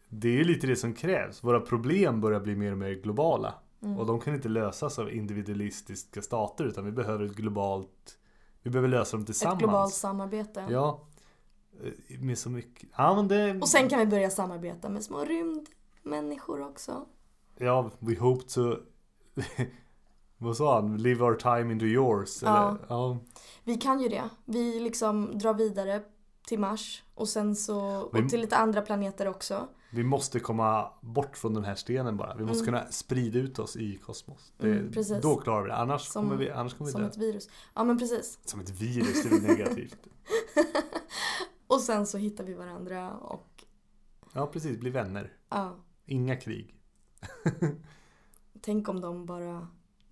det 0.10 0.28
är 0.28 0.34
ju 0.34 0.44
lite 0.44 0.68
det 0.68 0.76
som 0.76 0.94
krävs. 0.94 1.44
Våra 1.44 1.60
problem 1.60 2.22
börjar 2.22 2.40
bli 2.40 2.56
mer 2.56 2.72
och 2.72 2.78
mer 2.78 2.92
globala. 2.92 3.54
Mm. 3.82 3.98
Och 4.00 4.06
de 4.06 4.20
kan 4.20 4.36
inte 4.36 4.50
lösas 4.50 5.00
av 5.00 5.12
individualistiska 5.12 6.22
stater 6.22 6.64
utan 6.66 6.86
vi 6.86 6.92
behöver 6.92 7.26
ett 7.26 7.36
globalt 7.36 8.18
Vi 8.62 8.70
behöver 8.70 8.88
lösa 8.90 9.12
dem 9.18 9.22
Ett 9.22 9.26
tillsammans. 9.28 9.60
globalt 9.60 9.94
samarbete. 9.94 10.66
Ja. 10.70 11.00
Eh, 11.84 12.20
Med 12.20 12.38
så 12.38 12.50
mycket. 12.50 12.90
Ja 12.96 13.16
men 13.16 13.28
det. 13.28 13.60
Och 13.62 13.70
sen 13.70 13.90
kan 13.90 14.00
vi 14.00 14.06
börja 14.06 14.30
samarbeta 14.30 14.90
med 14.90 15.04
små 15.04 15.26
rymdmänniskor 15.26 16.62
också. 16.68 17.06
Ja, 17.58 17.92
we 18.00 18.20
hope 18.20 18.44
to. 18.44 18.76
Vad 20.38 20.58
sa 20.58 20.76
han? 20.76 20.98
Live 20.98 21.24
our 21.26 21.36
time 21.36 21.74
into 21.74 21.86
yours. 21.86 22.40
Ja. 22.44 22.70
Eller? 22.70 22.80
ja. 22.90 23.18
Vi 23.64 23.76
kan 23.76 24.00
ju 24.00 24.08
det. 24.10 24.30
Vi 24.46 24.80
liksom 24.80 25.38
drar 25.38 25.54
vidare 25.54 26.02
till 26.50 26.60
Mars 26.60 27.04
och 27.16 27.30
sen 27.30 27.56
så 27.56 28.10
Vi- 28.14 28.22
och 28.26 28.30
till 28.30 28.42
lite 28.42 28.58
andra 28.58 28.82
planeter 28.82 29.28
också. 29.28 29.68
Vi 29.92 30.04
måste 30.04 30.40
komma 30.40 30.92
bort 31.02 31.38
från 31.38 31.54
den 31.54 31.64
här 31.64 31.76
stenen 31.76 32.18
bara. 32.18 32.36
Vi 32.36 32.44
måste 32.46 32.64
Mm. 32.70 32.80
kunna 32.82 32.92
sprida 32.92 33.40
ut 33.40 33.60
oss 33.60 33.76
i 33.76 33.96
kosmos. 33.98 34.54
Det, 34.58 34.68
Mm. 34.72 35.22
Då 35.22 35.36
klarar 35.36 35.62
vi 35.64 35.70
det. 35.70 35.76
Annars 35.76 36.02
Som- 36.08 36.24
kommer 36.24 36.38
vi, 36.38 36.52
annars 36.52 36.74
kommer 36.74 36.88
vi 36.88 36.92
Som 36.92 37.04
ett 37.04 37.18
virus. 37.18 37.50
Ja 37.76 37.84
men 37.84 37.98
precis. 38.00 38.40
Som 38.46 38.60
ett 38.60 38.70
virus, 38.70 39.24
det 39.24 39.36
är 39.36 39.42
negativt. 39.42 39.98
Och 41.68 41.82
sen 41.82 42.08
så 42.08 42.18
hittar 42.18 42.44
vi 42.44 42.54
varandra 42.54 43.12
och 43.14 43.64
Ja 44.34 44.48
precis, 44.48 44.78
bli 44.80 44.90
vänner. 44.90 45.34
ja. 45.50 45.76
Inga 46.06 46.36
krig. 46.36 46.76
Tänk 48.62 48.90
om 48.90 49.02
de 49.02 49.26
bara, 49.26 49.68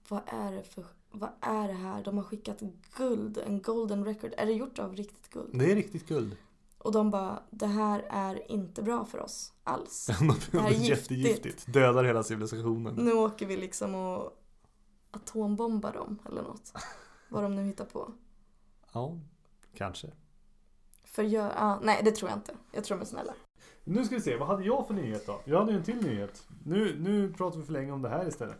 vad 0.09 0.21
är 0.27 0.51
det 0.51 0.63
för, 0.63 0.85
vad 1.12 1.30
är 1.41 1.68
det 1.68 1.74
här? 1.74 2.03
De 2.03 2.18
har 2.18 2.24
skickat 2.24 2.62
guld, 2.97 3.38
en 3.38 3.62
golden 3.62 4.05
record. 4.05 4.34
Är 4.38 4.45
det 4.45 4.51
gjort 4.51 4.80
av 4.80 4.95
riktigt 4.95 5.30
guld? 5.30 5.60
Det 5.60 5.72
är 5.72 5.76
riktigt 5.76 6.08
guld. 6.08 6.38
Och 6.78 6.91
de 6.91 7.12
bara, 7.12 7.43
det 7.49 7.68
här 7.68 8.05
är 8.10 8.51
inte 8.51 8.84
bra 8.84 9.05
för 9.05 9.20
oss 9.20 9.53
alls. 9.64 10.05
det 10.51 10.60
här 10.60 10.70
är 10.70 10.74
är 10.74 10.78
giftigt. 10.78 11.12
jättegiftigt. 11.12 11.74
Dödar 11.74 12.03
hela 12.03 12.24
civilisationen. 12.24 12.95
Nu 12.95 13.14
åker 13.14 13.45
vi 13.45 13.58
liksom 13.58 13.95
och 13.95 14.43
atombombar 15.12 15.93
dem 15.93 16.20
eller 16.26 16.41
något. 16.41 16.74
Vad 17.30 17.43
de 17.43 17.55
nu 17.55 17.64
hittar 17.64 17.86
på. 17.86 18.14
Ja. 18.93 19.20
Kanske. 19.76 20.08
För 21.03 21.24
jag, 21.24 21.51
ah, 21.55 21.80
nej 21.84 22.01
det 22.03 22.12
tror 22.12 22.30
jag 22.30 22.38
inte. 22.38 22.53
Jag 22.72 22.84
tror 22.84 22.97
de 22.97 23.01
är 23.01 23.05
snälla. 23.05 23.34
Nu 23.84 24.05
ska 24.05 24.16
vi 24.16 24.22
se, 24.22 24.38
vad 24.38 24.47
hade 24.47 24.64
jag 24.64 24.88
för 24.88 24.93
nyhet 24.93 25.26
då? 25.26 25.41
Jag 25.45 25.60
hade 25.60 25.72
ju 25.72 25.78
en 25.78 25.84
till 25.84 26.01
nyhet. 26.01 26.47
Nu, 26.66 26.99
nu 26.99 27.34
pratar 27.34 27.60
vi 27.60 27.66
för 27.66 27.74
länge 27.74 27.91
om 27.91 28.01
det 28.01 28.10
här 28.10 28.28
istället. 28.28 28.60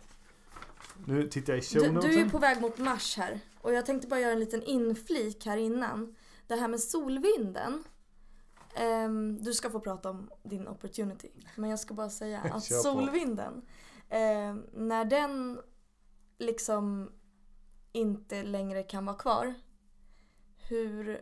Nu 1.06 1.28
tittar 1.28 1.54
jag 1.54 1.60
i 1.60 1.66
show 1.66 1.82
Du, 1.82 2.00
du 2.02 2.20
är 2.20 2.24
ju 2.24 2.30
på 2.30 2.40
väg 2.40 2.62
mot 2.62 2.78
Mars 2.78 3.18
här. 3.18 3.40
Och 3.62 3.74
jag 3.74 3.86
tänkte 3.86 4.08
bara 4.08 4.20
göra 4.20 4.32
en 4.32 4.40
liten 4.40 4.64
inflik 4.64 5.46
här 5.46 5.58
innan. 5.58 6.16
Det 6.48 6.56
här 6.56 6.68
med 6.68 6.80
solvinden. 6.80 7.84
Ehm, 8.76 9.44
du 9.44 9.54
ska 9.54 9.70
få 9.70 9.80
prata 9.80 10.10
om 10.10 10.30
din 10.44 10.68
opportunity. 10.68 11.32
Men 11.56 11.70
jag 11.70 11.80
ska 11.80 11.94
bara 11.94 12.10
säga 12.10 12.42
att 12.54 12.64
solvinden. 12.64 13.62
ehm, 14.10 14.66
när 14.74 15.06
den 15.06 15.60
liksom 16.38 17.12
inte 17.92 18.44
längre 18.44 18.84
kan 18.84 19.06
vara 19.06 19.18
kvar. 19.18 19.54
Hur 20.58 21.22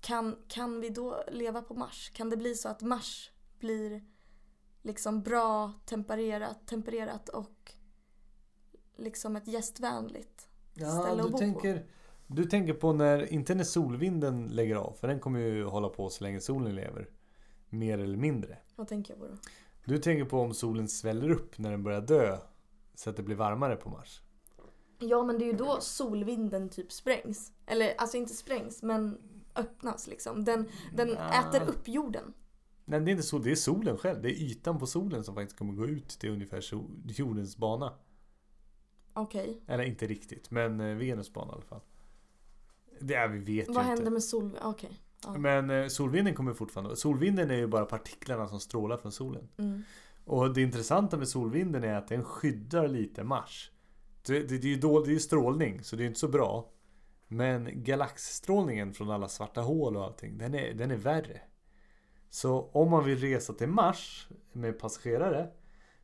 kan, 0.00 0.36
kan 0.48 0.80
vi 0.80 0.88
då 0.88 1.24
leva 1.28 1.62
på 1.62 1.74
Mars? 1.74 2.10
Kan 2.14 2.30
det 2.30 2.36
bli 2.36 2.54
så 2.54 2.68
att 2.68 2.82
Mars 2.82 3.30
blir 3.58 4.04
liksom 4.82 5.22
bra 5.22 5.72
tempererat, 5.86 6.66
tempererat 6.66 7.28
och 7.28 7.72
liksom 8.98 9.36
ett 9.36 9.48
gästvänligt 9.48 10.48
Ja, 10.74 10.90
ställe 10.90 11.22
att 11.22 11.26
du 11.26 11.32
bo 11.32 11.38
tänker, 11.38 11.86
du 12.26 12.44
tänker 12.44 12.74
på 12.74 12.92
när, 12.92 13.32
inte 13.32 13.54
när 13.54 13.64
solvinden 13.64 14.46
lägger 14.46 14.76
av, 14.76 14.92
för 15.00 15.08
den 15.08 15.20
kommer 15.20 15.40
ju 15.40 15.64
hålla 15.64 15.88
på 15.88 16.08
så 16.10 16.24
länge 16.24 16.40
solen 16.40 16.74
lever. 16.74 17.08
Mer 17.68 17.98
eller 17.98 18.16
mindre. 18.16 18.54
på. 18.54 18.60
Vad 18.76 18.88
tänker 18.88 19.12
jag 19.14 19.20
på 19.20 19.26
då? 19.26 19.34
Du 19.84 19.98
tänker 19.98 20.24
på 20.24 20.40
om 20.40 20.54
solen 20.54 20.88
sväller 20.88 21.30
upp 21.30 21.58
när 21.58 21.70
den 21.70 21.82
börjar 21.82 22.00
dö, 22.00 22.38
så 22.94 23.10
att 23.10 23.16
det 23.16 23.22
blir 23.22 23.36
varmare 23.36 23.76
på 23.76 23.88
Mars. 23.90 24.22
Ja 24.98 25.22
men 25.24 25.38
det 25.38 25.44
är 25.44 25.46
ju 25.46 25.52
då 25.52 25.78
solvinden 25.80 26.68
typ 26.68 26.92
sprängs. 26.92 27.52
Eller 27.66 27.94
alltså 27.98 28.16
inte 28.16 28.34
sprängs 28.34 28.82
men 28.82 29.18
öppnas 29.54 30.06
liksom. 30.06 30.44
Den, 30.44 30.68
den 30.96 31.16
Ah. 31.18 31.40
äter 31.40 31.68
upp 31.68 31.88
jorden. 31.88 32.32
Nej, 32.84 33.00
det 33.00 33.10
är 33.10 33.12
inte 33.12 33.22
sol, 33.22 33.42
det 33.42 33.50
är 33.50 33.54
solen 33.54 33.98
själv. 33.98 34.22
Det 34.22 34.28
är 34.28 34.42
ytan 34.42 34.78
på 34.78 34.86
solen 34.86 35.24
som 35.24 35.34
faktiskt 35.34 35.58
kommer 35.58 35.72
gå 35.72 35.86
ut 35.86 36.08
till 36.08 36.30
ungefär 36.30 36.60
sol, 36.60 36.90
jordens 37.04 37.56
bana. 37.56 37.92
Okej. 39.18 39.60
Eller 39.66 39.84
inte 39.84 40.06
riktigt, 40.06 40.50
men 40.50 40.80
eh, 40.80 40.96
Venus 40.96 41.32
bana 41.32 41.52
i 41.52 41.54
alla 41.54 41.62
fall. 41.62 41.80
Det 43.00 43.14
är, 43.14 43.28
vi 43.28 43.38
vet 43.38 43.68
Vad 43.68 43.76
ju 43.76 43.80
händer 43.82 44.02
inte. 44.02 44.10
med 44.10 44.22
sol... 44.24 44.58
Okej. 44.62 44.90
Ja. 45.24 45.38
Men 45.38 45.70
eh, 45.70 45.86
solvinden 45.86 46.34
kommer 46.34 46.52
fortfarande. 46.52 46.96
Solvinden 46.96 47.50
är 47.50 47.56
ju 47.56 47.66
bara 47.66 47.84
partiklarna 47.84 48.48
som 48.48 48.60
strålar 48.60 48.96
från 48.96 49.12
solen. 49.12 49.48
Mm. 49.56 49.82
Och 50.24 50.54
det 50.54 50.62
intressanta 50.62 51.16
med 51.16 51.28
solvinden 51.28 51.84
är 51.84 51.94
att 51.94 52.08
den 52.08 52.24
skyddar 52.24 52.88
lite 52.88 53.24
Mars. 53.24 53.70
Det, 54.26 54.40
det, 54.40 54.58
det 54.58 54.68
är 54.68 54.72
ju 54.72 54.80
då, 54.80 55.04
det 55.04 55.14
är 55.14 55.18
strålning, 55.18 55.84
så 55.84 55.96
det 55.96 56.04
är 56.04 56.06
inte 56.06 56.20
så 56.20 56.28
bra. 56.28 56.70
Men 57.28 57.82
galaxstrålningen 57.84 58.94
från 58.94 59.10
alla 59.10 59.28
svarta 59.28 59.60
hål 59.60 59.96
och 59.96 60.04
allting, 60.04 60.38
den 60.38 60.54
är, 60.54 60.74
den 60.74 60.90
är 60.90 60.96
värre. 60.96 61.40
Så 62.30 62.70
om 62.72 62.90
man 62.90 63.04
vill 63.04 63.18
resa 63.18 63.52
till 63.52 63.68
Mars 63.68 64.28
med 64.52 64.78
passagerare 64.78 65.50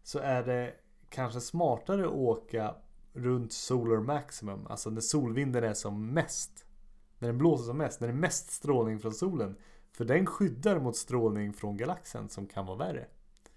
så 0.02 0.18
är 0.18 0.42
det 0.42 0.74
kanske 1.08 1.40
smartare 1.40 2.04
att 2.04 2.12
åka 2.12 2.74
runt 3.14 3.52
Solar 3.52 4.00
Maximum, 4.00 4.66
alltså 4.66 4.90
när 4.90 5.00
solvinden 5.00 5.64
är 5.64 5.74
som 5.74 6.06
mest. 6.06 6.66
När 7.18 7.28
den 7.28 7.38
blåser 7.38 7.64
som 7.64 7.78
mest, 7.78 8.00
när 8.00 8.08
det 8.08 8.14
är 8.14 8.18
mest 8.18 8.50
strålning 8.50 8.98
från 8.98 9.12
solen. 9.12 9.56
För 9.92 10.04
den 10.04 10.26
skyddar 10.26 10.80
mot 10.80 10.96
strålning 10.96 11.52
från 11.52 11.76
galaxen 11.76 12.28
som 12.28 12.46
kan 12.46 12.66
vara 12.66 12.76
värre. 12.76 13.06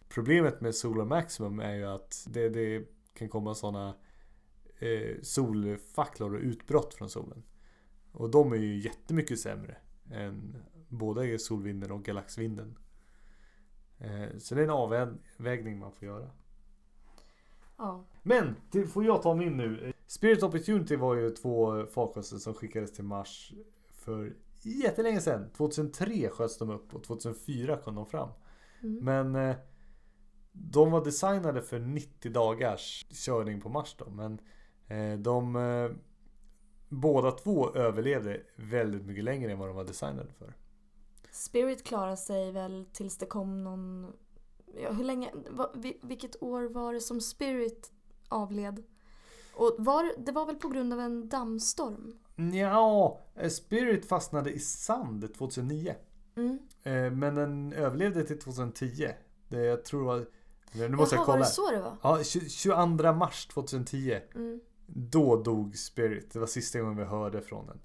Problemet 0.09 0.61
med 0.61 0.75
Solar 0.75 1.05
Maximum 1.05 1.59
är 1.59 1.73
ju 1.73 1.85
att 1.85 2.27
det, 2.29 2.49
det 2.49 2.87
kan 3.13 3.29
komma 3.29 3.55
sådana 3.55 3.95
eh, 4.79 5.21
solfacklor 5.21 6.35
och 6.35 6.41
utbrott 6.41 6.93
från 6.93 7.09
solen. 7.09 7.43
Och 8.11 8.29
de 8.29 8.51
är 8.51 8.57
ju 8.57 8.77
jättemycket 8.77 9.39
sämre 9.39 9.77
än 10.11 10.63
både 10.87 11.39
solvinden 11.39 11.91
och 11.91 12.03
galaxvinden. 12.03 12.77
Eh, 13.97 14.37
så 14.37 14.55
det 14.55 14.61
är 14.61 14.65
en 14.65 14.69
avvägning 14.69 15.79
man 15.79 15.91
får 15.91 16.07
göra. 16.07 16.29
Ja. 17.77 18.05
Men, 18.23 18.55
det 18.71 18.85
får 18.85 19.05
jag 19.05 19.21
ta 19.21 19.35
min 19.35 19.57
nu. 19.57 19.93
Spirit 20.07 20.43
Opportunity 20.43 20.95
var 20.95 21.15
ju 21.15 21.29
två 21.29 21.85
farkoster 21.85 22.37
som 22.37 22.53
skickades 22.53 22.93
till 22.93 23.03
Mars 23.03 23.53
för 23.91 24.35
jättelänge 24.61 25.21
sedan. 25.21 25.49
2003 25.57 26.29
sköts 26.29 26.57
de 26.57 26.69
upp 26.69 26.95
och 26.95 27.03
2004 27.03 27.77
kom 27.77 27.95
de 27.95 28.05
fram. 28.05 28.29
Mm. 28.81 29.05
Men 29.05 29.49
eh, 29.49 29.55
de 30.51 30.91
var 30.91 31.05
designade 31.05 31.61
för 31.61 31.79
90 31.79 32.31
dagars 32.31 33.05
körning 33.09 33.61
på 33.61 33.69
Mars 33.69 33.95
då. 33.97 34.09
Men 34.09 34.39
eh, 34.87 35.19
de 35.19 35.55
eh, 35.55 35.91
båda 36.89 37.31
två 37.31 37.75
överlevde 37.75 38.41
väldigt 38.55 39.05
mycket 39.05 39.23
längre 39.23 39.51
än 39.51 39.59
vad 39.59 39.69
de 39.69 39.75
var 39.75 39.85
designade 39.85 40.33
för. 40.33 40.53
Spirit 41.31 41.83
klarar 41.83 42.15
sig 42.15 42.51
väl 42.51 42.85
tills 42.93 43.17
det 43.17 43.25
kom 43.25 43.63
någon... 43.63 44.13
Ja, 44.75 44.91
hur 44.91 45.03
länge... 45.03 45.31
Va, 45.49 45.71
vi- 45.75 45.99
vilket 46.03 46.43
år 46.43 46.61
var 46.63 46.93
det 46.93 47.01
som 47.01 47.21
Spirit 47.21 47.91
avled? 48.29 48.83
Och 49.53 49.75
var, 49.77 50.11
det 50.17 50.31
var 50.31 50.45
väl 50.45 50.55
på 50.55 50.67
grund 50.69 50.93
av 50.93 50.99
en 50.99 51.29
dammstorm? 51.29 52.13
Ja, 52.53 53.19
eh, 53.35 53.49
Spirit 53.49 54.05
fastnade 54.05 54.51
i 54.53 54.59
sand 54.59 55.33
2009. 55.37 55.95
Mm. 56.35 56.59
Eh, 56.83 57.11
Men 57.11 57.35
den 57.35 57.73
överlevde 57.73 58.23
till 58.23 58.39
2010. 58.39 59.09
Det, 59.47 59.59
jag 59.65 59.85
tror 59.85 60.03
var... 60.05 60.25
Nu 60.73 60.89
måste 60.89 61.15
Jaha, 61.15 61.21
jag 61.21 61.27
var 61.27 61.33
kolla. 61.33 61.45
det 61.45 61.51
så 61.51 61.71
det 61.71 61.81
var? 61.81 61.97
Ja, 62.03 62.23
20 62.23 62.49
22 62.49 63.13
mars 63.13 63.47
2010. 63.47 64.19
Mm. 64.35 64.59
Då 64.87 65.35
dog 65.43 65.77
Spirit. 65.77 66.31
Det 66.33 66.39
var 66.39 66.47
sista 66.47 66.79
gången 66.79 66.97
vi 66.97 67.03
hörde 67.03 67.41
från 67.41 67.65
den. 67.67 67.79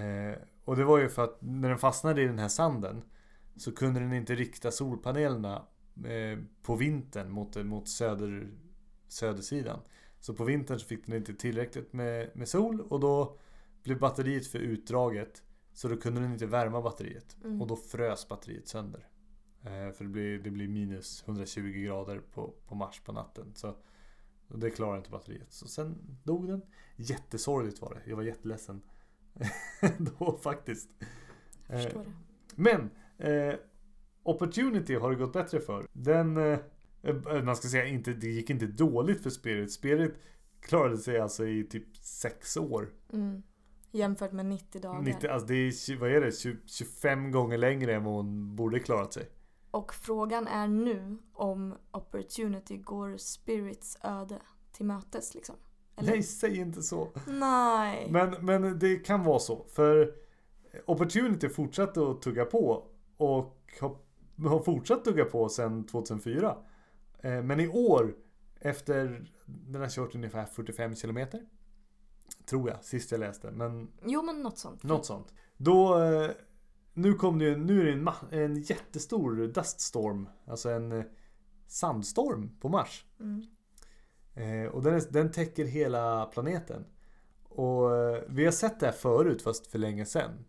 Eh, 0.00 0.38
och 0.64 0.76
det 0.76 0.84
var 0.84 0.98
ju 0.98 1.08
för 1.08 1.24
att 1.24 1.38
när 1.42 1.68
den 1.68 1.78
fastnade 1.78 2.22
i 2.22 2.26
den 2.26 2.38
här 2.38 2.48
sanden 2.48 3.02
så 3.56 3.72
kunde 3.72 4.00
den 4.00 4.12
inte 4.12 4.34
rikta 4.34 4.70
solpanelerna 4.70 5.62
på 6.62 6.76
vintern 6.76 7.30
mot, 7.30 7.64
mot 7.64 7.88
söder, 7.88 8.50
södersidan. 9.08 9.80
Så 10.20 10.34
på 10.34 10.44
vintern 10.44 10.78
så 10.78 10.86
fick 10.86 11.06
den 11.06 11.16
inte 11.16 11.34
tillräckligt 11.34 11.92
med, 11.92 12.30
med 12.34 12.48
sol 12.48 12.80
och 12.80 13.00
då 13.00 13.38
blev 13.82 13.98
batteriet 13.98 14.46
för 14.46 14.58
utdraget. 14.58 15.42
Så 15.72 15.88
då 15.88 15.96
kunde 15.96 16.20
den 16.20 16.32
inte 16.32 16.46
värma 16.46 16.82
batteriet. 16.82 17.36
Mm. 17.44 17.62
Och 17.62 17.66
då 17.66 17.76
frös 17.76 18.28
batteriet 18.28 18.68
sönder. 18.68 19.08
Eh, 19.62 19.92
för 19.92 20.04
det 20.04 20.10
blir, 20.10 20.38
det 20.38 20.50
blir 20.50 20.68
minus 20.68 21.22
120 21.26 21.60
grader 21.60 22.20
på, 22.20 22.54
på 22.66 22.74
Mars 22.74 23.00
på 23.00 23.12
natten. 23.12 23.52
Så 23.54 23.76
det 24.48 24.70
klarar 24.70 24.96
inte 24.96 25.10
batteriet. 25.10 25.52
Så 25.52 25.68
sen 25.68 26.18
dog 26.22 26.48
den. 26.48 26.62
Jättesorgligt 26.96 27.80
var 27.80 27.94
det. 27.94 28.10
Jag 28.10 28.16
var 28.16 28.22
jätteledsen. 28.22 28.82
Då 29.98 30.38
faktiskt. 30.42 30.88
Jag 31.66 31.82
förstår 31.82 32.00
Eh. 32.00 32.06
Men 32.54 32.90
eh, 33.18 33.54
Opportunity 34.24 34.94
har 34.94 35.10
det 35.10 35.16
gått 35.16 35.32
bättre 35.32 35.60
för. 35.60 35.86
Den, 35.92 36.36
eh, 36.36 36.58
eh, 37.02 37.42
man 37.44 37.56
ska 37.56 37.68
säga, 37.68 37.86
inte, 37.86 38.12
det 38.12 38.26
gick 38.26 38.50
inte 38.50 38.66
dåligt 38.66 39.22
för 39.22 39.30
Spirit. 39.30 39.72
Spirit 39.72 40.14
klarade 40.60 40.98
sig 40.98 41.20
alltså 41.20 41.46
i 41.46 41.64
typ 41.64 41.96
sex 41.96 42.56
år. 42.56 42.88
Mm. 43.12 43.42
Jämfört 43.90 44.32
med 44.32 44.46
90 44.46 44.80
dagar. 44.80 45.02
90, 45.02 45.30
alltså 45.30 45.46
det 45.46 45.54
är, 45.54 45.96
vad 45.96 46.10
är 46.10 46.20
det, 46.20 46.32
20, 46.32 46.58
25 46.66 47.30
gånger 47.30 47.58
längre 47.58 47.94
än 47.94 48.04
vad 48.04 48.14
hon 48.14 48.56
borde 48.56 48.80
klarat 48.80 49.12
sig. 49.12 49.28
Och 49.70 49.94
frågan 49.94 50.46
är 50.46 50.68
nu 50.68 51.18
om 51.32 51.74
Opportunity 51.90 52.76
går 52.76 53.16
Spirits 53.16 53.98
öde 54.02 54.38
till 54.72 54.86
mötes 54.86 55.34
liksom. 55.34 55.56
Eller? 55.96 56.10
Nej, 56.10 56.22
säg 56.22 56.56
inte 56.56 56.82
så. 56.82 57.08
Nej. 57.26 58.08
Men, 58.10 58.30
men 58.46 58.78
det 58.78 58.96
kan 58.96 59.24
vara 59.24 59.38
så. 59.38 59.66
För 59.72 60.14
Opportunity 60.86 61.48
fortsatte 61.48 62.10
att 62.10 62.22
tugga 62.22 62.44
på. 62.44 62.86
Och 63.16 63.60
har, 63.80 63.96
har 64.38 64.60
fortsatt 64.60 65.04
tugga 65.04 65.24
på 65.24 65.48
sedan 65.48 65.86
2004. 65.86 66.56
Eh, 67.18 67.42
Men 67.42 67.60
i 67.60 67.68
år, 67.68 68.14
efter 68.60 69.26
den 69.46 69.80
har 69.80 69.88
kört 69.88 70.14
ungefär 70.14 70.44
45 70.46 70.96
kilometer. 70.96 71.42
Tror 72.46 72.70
jag, 72.70 72.84
sist 72.84 73.10
jag 73.10 73.20
läste. 73.20 73.50
Men 73.50 73.88
Jo 74.04 74.22
men 74.22 74.42
något 74.42 74.58
sånt. 74.58 74.82
något 74.82 75.06
sånt. 75.06 75.34
Då, 75.56 76.02
eh, 76.02 76.30
nu 76.92 77.14
kom 77.14 77.38
det 77.38 77.56
nu 77.56 77.80
är 77.80 77.84
det 77.84 77.92
en, 77.92 78.08
en 78.30 78.62
jättestor 78.62 79.46
duststorm. 79.46 80.28
Alltså 80.46 80.70
en 80.70 80.92
eh, 80.92 81.04
sandstorm 81.66 82.50
på 82.60 82.68
Mars. 82.68 83.04
Mm. 83.20 83.46
Eh, 84.34 84.70
och 84.70 84.82
den, 84.82 84.94
är, 84.94 85.02
den 85.12 85.32
täcker 85.32 85.64
hela 85.64 86.26
planeten. 86.26 86.84
Och 87.48 87.96
eh, 87.96 88.22
vi 88.28 88.44
har 88.44 88.52
sett 88.52 88.80
det 88.80 88.86
här 88.86 88.92
förut 88.92 89.42
fast 89.42 89.66
för 89.66 89.78
länge 89.78 90.06
sedan. 90.06 90.44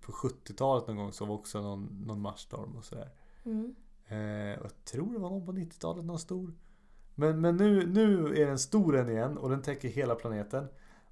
På 0.00 0.12
70-talet 0.12 0.86
någon 0.86 0.96
gång 0.96 1.12
så 1.12 1.24
var 1.24 1.34
också 1.34 1.60
någon, 1.60 2.02
någon 2.06 2.20
Marsstorm 2.20 2.76
och 2.76 2.84
sådär. 2.84 3.10
Mm. 3.44 3.74
Eh, 4.08 4.18
jag 4.62 4.84
tror 4.84 5.12
det 5.12 5.18
var 5.18 5.30
någon 5.30 5.46
på 5.46 5.52
90-talet, 5.52 6.04
någon 6.04 6.18
stor. 6.18 6.54
Men, 7.14 7.40
men 7.40 7.56
nu, 7.56 7.86
nu 7.86 8.26
är 8.42 8.46
den 8.46 8.58
stor 8.58 8.96
än 8.96 9.10
igen 9.10 9.38
och 9.38 9.50
den 9.50 9.62
täcker 9.62 9.88
hela 9.88 10.14
planeten. 10.14 10.68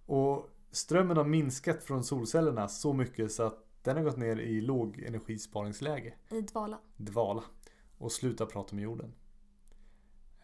Och 0.07 0.51
strömmen 0.71 1.17
har 1.17 1.25
minskat 1.25 1.83
från 1.85 2.05
solcellerna 2.05 2.69
så 2.69 2.93
mycket 2.93 3.33
så 3.33 3.43
att 3.43 3.65
den 3.83 3.97
har 3.97 4.05
gått 4.05 4.17
ner 4.17 4.37
i 4.37 4.61
låg 4.61 4.99
energisparingsläge. 4.99 6.15
I 6.31 6.41
dvala. 6.41 6.79
Dvala. 6.97 7.45
Och 7.99 8.13
sluta 8.13 8.47
prata 8.47 8.75
med 8.75 8.85
jorden. 8.85 9.15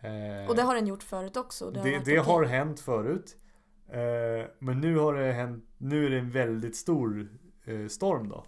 Eh, 0.00 0.48
Och 0.48 0.56
det 0.56 0.62
har 0.62 0.74
den 0.74 0.86
gjort 0.86 1.02
förut 1.02 1.36
också. 1.36 1.70
Det, 1.70 1.82
det, 1.82 1.96
har, 1.96 2.04
det 2.04 2.16
varit 2.16 2.26
har 2.26 2.44
hänt 2.44 2.80
förut. 2.80 3.36
Eh, 3.88 4.50
men 4.58 4.80
nu 4.80 4.96
har 4.96 5.14
det 5.14 5.32
hänt, 5.32 5.64
nu 5.78 6.06
är 6.06 6.10
det 6.10 6.18
en 6.18 6.30
väldigt 6.30 6.76
stor 6.76 7.28
eh, 7.64 7.86
storm 7.86 8.28
då. 8.28 8.44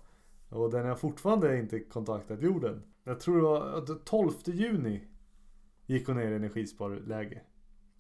Och 0.49 0.71
den 0.71 0.87
har 0.87 0.95
fortfarande 0.97 1.59
inte 1.59 1.81
kontaktat 1.81 2.43
jorden. 2.43 2.83
Jag 3.05 3.21
tror 3.21 3.37
det 3.37 3.43
var 3.43 3.61
att 3.79 4.05
12 4.07 4.31
juni 4.45 5.09
gick 5.87 6.07
hon 6.07 6.17
ner 6.17 6.31
i 6.31 6.35
energisparläge. 6.37 7.43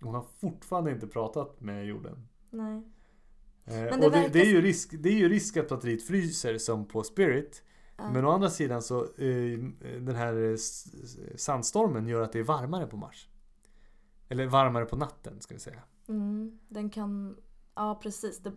Hon 0.01 0.15
har 0.15 0.25
fortfarande 0.41 0.91
inte 0.91 1.07
pratat 1.07 1.61
med 1.61 1.87
jorden. 1.87 2.29
Nej. 2.51 2.83
Eh, 3.65 3.75
Men 3.75 3.85
det 4.01 4.07
och 4.07 4.13
det, 4.13 4.19
verkar- 4.19 4.33
det, 4.33 4.41
är 4.41 4.47
ju 4.51 4.63
risk, 4.63 4.95
det 4.99 5.09
är 5.09 5.19
ju 5.19 5.29
risk 5.29 5.57
att 5.57 5.69
batteriet 5.69 6.03
fryser 6.03 6.59
som 6.59 6.89
på 6.89 7.03
Spirit. 7.03 7.63
Ja. 7.97 8.11
Men 8.13 8.25
å 8.25 8.31
andra 8.31 8.51
sidan 8.51 8.83
så 8.83 9.03
eh, 9.05 9.59
den 10.01 10.15
här 10.17 10.57
sandstormen 11.37 12.07
gör 12.07 12.21
att 12.23 12.33
det 12.33 12.39
är 12.39 12.43
varmare 12.43 12.87
på 12.87 12.97
Mars. 12.97 13.29
Eller 14.29 14.47
varmare 14.47 14.85
på 14.85 14.97
natten 14.97 15.41
ska 15.41 15.55
vi 15.55 15.61
säga. 15.61 15.83
Mm, 16.09 16.59
den 16.69 16.91
kan, 16.91 17.37
ja 17.75 18.01
precis. 18.03 18.39
Det, 18.39 18.53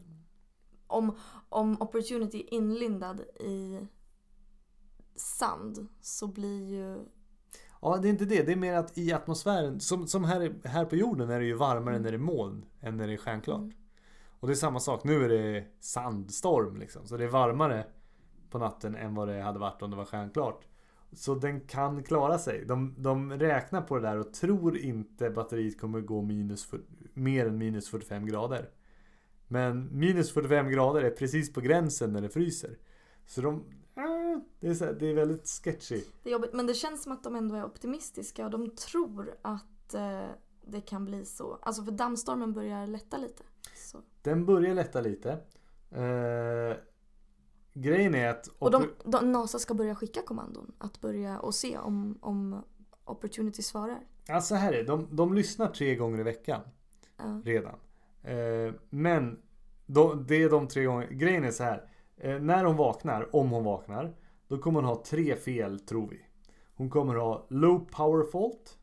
om, 0.91 1.15
om 1.49 1.81
Opportunity 1.81 2.39
är 2.39 2.53
inlindad 2.53 3.21
i 3.39 3.87
sand 5.15 5.87
så 6.01 6.27
blir 6.27 6.69
ju, 6.69 7.05
Ja, 7.81 7.97
det 7.97 8.07
är 8.07 8.09
inte 8.09 8.25
det. 8.25 8.43
Det 8.43 8.51
är 8.51 8.55
mer 8.55 8.73
att 8.73 8.97
i 8.97 9.13
atmosfären, 9.13 9.79
som, 9.79 10.07
som 10.07 10.23
här, 10.23 10.55
här 10.63 10.85
på 10.85 10.95
jorden 10.95 11.29
är 11.29 11.39
det 11.39 11.45
ju 11.45 11.53
varmare 11.53 11.95
Mm. 11.95 12.01
när 12.01 12.11
det 12.11 12.17
är 12.17 12.19
moln 12.19 12.65
än 12.79 12.97
när 12.97 13.07
det 13.07 13.13
är 13.13 13.17
stjärnklart. 13.17 13.59
Mm. 13.59 13.73
Och 14.39 14.47
det 14.47 14.53
är 14.53 14.55
samma 14.55 14.79
sak. 14.79 15.03
Nu 15.03 15.23
är 15.25 15.29
det 15.29 15.65
sandstorm 15.79 16.77
liksom. 16.77 17.07
Så 17.07 17.17
det 17.17 17.23
är 17.23 17.27
varmare 17.27 17.85
på 18.49 18.57
natten 18.59 18.95
än 18.95 19.15
vad 19.15 19.27
det 19.27 19.41
hade 19.41 19.59
varit 19.59 19.81
om 19.81 19.91
det 19.91 19.97
var 19.97 20.05
stjärnklart. 20.05 20.65
Så 21.13 21.35
den 21.35 21.61
kan 21.61 22.03
klara 22.03 22.37
sig. 22.37 22.65
De, 22.65 22.95
de 22.97 23.31
räknar 23.31 23.81
på 23.81 23.95
det 23.95 24.01
där 24.01 24.17
och 24.17 24.33
tror 24.33 24.77
inte 24.77 25.29
batteriet 25.29 25.79
kommer 25.79 26.01
gå 26.01 26.21
minus 26.21 26.71
mer 27.13 27.45
än 27.45 27.57
minus 27.57 27.89
45 27.89 28.25
grader. 28.25 28.69
Men 29.51 29.99
minus 29.99 30.31
45 30.33 30.69
grader 30.69 31.01
är 31.01 31.09
precis 31.09 31.53
på 31.53 31.61
gränsen 31.61 32.13
när 32.13 32.21
det 32.21 32.29
fryser. 32.29 32.77
Så 33.25 33.41
de... 33.41 33.63
Det 34.59 34.67
är, 34.67 34.85
här, 34.85 34.93
det 34.93 35.05
är 35.05 35.13
väldigt 35.13 35.47
sketchy. 35.47 36.03
det 36.23 36.29
är 36.29 36.33
jobbigt. 36.33 36.53
Men 36.53 36.67
det 36.67 36.73
känns 36.73 37.03
som 37.03 37.11
att 37.11 37.23
de 37.23 37.35
ändå 37.35 37.55
är 37.55 37.65
optimistiska 37.65 38.45
och 38.45 38.51
de 38.51 38.69
tror 38.69 39.35
att 39.41 39.93
eh, 39.93 40.25
det 40.65 40.81
kan 40.81 41.05
bli 41.05 41.25
så. 41.25 41.59
Alltså 41.61 41.83
för 41.83 41.91
dammstormen 41.91 42.53
börjar 42.53 42.87
lätta 42.87 43.17
lite. 43.17 43.43
Så. 43.75 43.97
Den 44.21 44.45
börjar 44.45 44.73
lätta 44.73 45.01
lite. 45.01 45.31
Eh, 45.91 46.77
grejen 47.73 48.15
är 48.15 48.29
att... 48.29 48.47
Och 48.47 48.71
de, 48.71 48.85
de, 49.05 49.31
NASA 49.31 49.59
ska 49.59 49.73
börja 49.73 49.95
skicka 49.95 50.21
kommandon 50.21 50.71
att 50.77 51.01
börja 51.01 51.39
och 51.39 51.55
se 51.55 51.77
om, 51.77 52.17
om 52.21 52.63
Opportunity 53.05 53.61
svarar. 53.61 53.99
Alltså 54.29 54.47
så 54.47 54.55
här 54.55 54.73
är 54.73 54.77
det. 54.77 54.83
De, 54.83 55.07
de 55.11 55.33
lyssnar 55.33 55.67
tre 55.67 55.95
gånger 55.95 56.19
i 56.19 56.23
veckan. 56.23 56.61
Ja. 57.17 57.41
redan. 57.45 57.75
Eh, 58.23 58.73
men 58.89 59.39
de, 59.85 60.25
det 60.27 60.43
är 60.43 60.49
de 60.49 60.67
tre 60.67 60.83
gånger. 60.83 61.07
Grejen 61.07 61.43
är 61.43 61.51
så 61.51 61.63
här. 61.63 61.89
Eh, 62.17 62.39
när 62.39 62.65
hon 62.65 62.75
vaknar, 62.75 63.35
om 63.35 63.49
hon 63.49 63.63
vaknar, 63.63 64.15
då 64.47 64.57
kommer 64.57 64.81
hon 64.81 64.89
ha 64.89 65.03
tre 65.05 65.35
fel 65.35 65.79
tror 65.79 66.07
vi. 66.07 66.25
Hon 66.75 66.89
kommer 66.89 67.15
ha 67.15 67.45
low 67.49 67.87
power 67.91 68.23
fault, 68.31 68.77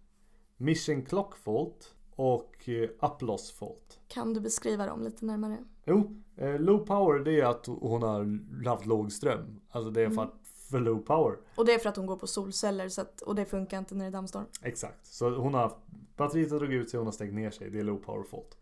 mission 0.56 1.02
clock 1.02 1.36
fault 1.36 1.94
och 2.14 2.68
eh, 2.68 2.90
up 3.00 3.22
loss 3.22 3.52
fault. 3.52 4.00
Kan 4.08 4.34
du 4.34 4.40
beskriva 4.40 4.86
dem 4.86 5.02
lite 5.02 5.24
närmare? 5.24 5.56
Jo, 5.84 6.22
eh, 6.36 6.60
low 6.60 6.78
power 6.78 7.18
det 7.18 7.40
är 7.40 7.44
att 7.44 7.66
hon 7.66 8.02
har 8.02 8.38
haft 8.68 8.86
låg 8.86 9.12
ström. 9.12 9.60
Alltså 9.70 9.90
det 9.90 10.02
är 10.02 10.10
för, 10.10 10.22
att, 10.22 10.34
för 10.70 10.80
low 10.80 10.98
power. 10.98 11.36
Och 11.54 11.66
det 11.66 11.74
är 11.74 11.78
för 11.78 11.88
att 11.88 11.96
hon 11.96 12.06
går 12.06 12.16
på 12.16 12.26
solceller 12.26 12.88
så 12.88 13.00
att, 13.00 13.20
och 13.20 13.34
det 13.34 13.44
funkar 13.44 13.78
inte 13.78 13.94
när 13.94 14.04
det 14.04 14.08
är 14.08 14.12
dammstorm. 14.12 14.44
Exakt. 14.62 15.06
Så 15.06 15.30
hon 15.30 15.54
har 15.54 15.60
haft, 15.60 15.76
batteriet 16.16 16.50
har 16.50 16.58
dragit 16.58 16.82
ut 16.82 16.90
sig, 16.90 16.98
hon 16.98 17.06
har 17.06 17.12
stängt 17.12 17.34
ner 17.34 17.50
sig. 17.50 17.70
Det 17.70 17.78
är 17.78 17.84
low 17.84 17.96
power 17.96 18.24
fault. 18.30 18.58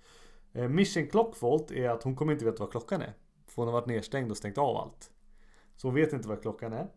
Eh, 0.57 0.69
mission 0.69 1.07
clock 1.07 1.37
fault 1.37 1.71
är 1.71 1.89
att 1.89 2.03
hon 2.03 2.17
kommer 2.17 2.33
inte 2.33 2.45
veta 2.45 2.63
vad 2.63 2.71
klockan 2.71 3.03
är. 3.03 3.15
För 3.47 3.57
hon 3.63 3.67
har 3.67 3.73
varit 3.73 3.87
nedstängd 3.87 4.31
och 4.31 4.37
stängt 4.37 4.59
av 4.59 4.77
allt. 4.77 5.11
Så 5.77 5.87
hon 5.89 5.95
vet 5.95 6.13
inte 6.13 6.29
vad 6.29 6.43
klockan 6.43 6.73
är. 6.73 6.89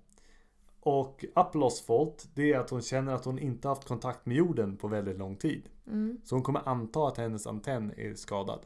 Och 0.81 1.25
up 1.35 1.55
loss 1.55 1.81
fault, 1.81 2.27
det 2.33 2.53
är 2.53 2.59
att 2.59 2.69
hon 2.69 2.81
känner 2.81 3.13
att 3.13 3.25
hon 3.25 3.39
inte 3.39 3.67
haft 3.67 3.87
kontakt 3.87 4.25
med 4.25 4.37
jorden 4.37 4.77
på 4.77 4.87
väldigt 4.87 5.17
lång 5.17 5.35
tid. 5.35 5.69
Mm, 5.87 6.21
Så 6.23 6.35
hon 6.35 6.43
kommer 6.43 6.69
anta 6.69 7.07
att 7.07 7.17
hennes 7.17 7.47
antenn 7.47 7.93
är 7.97 8.13
skadad. 8.15 8.65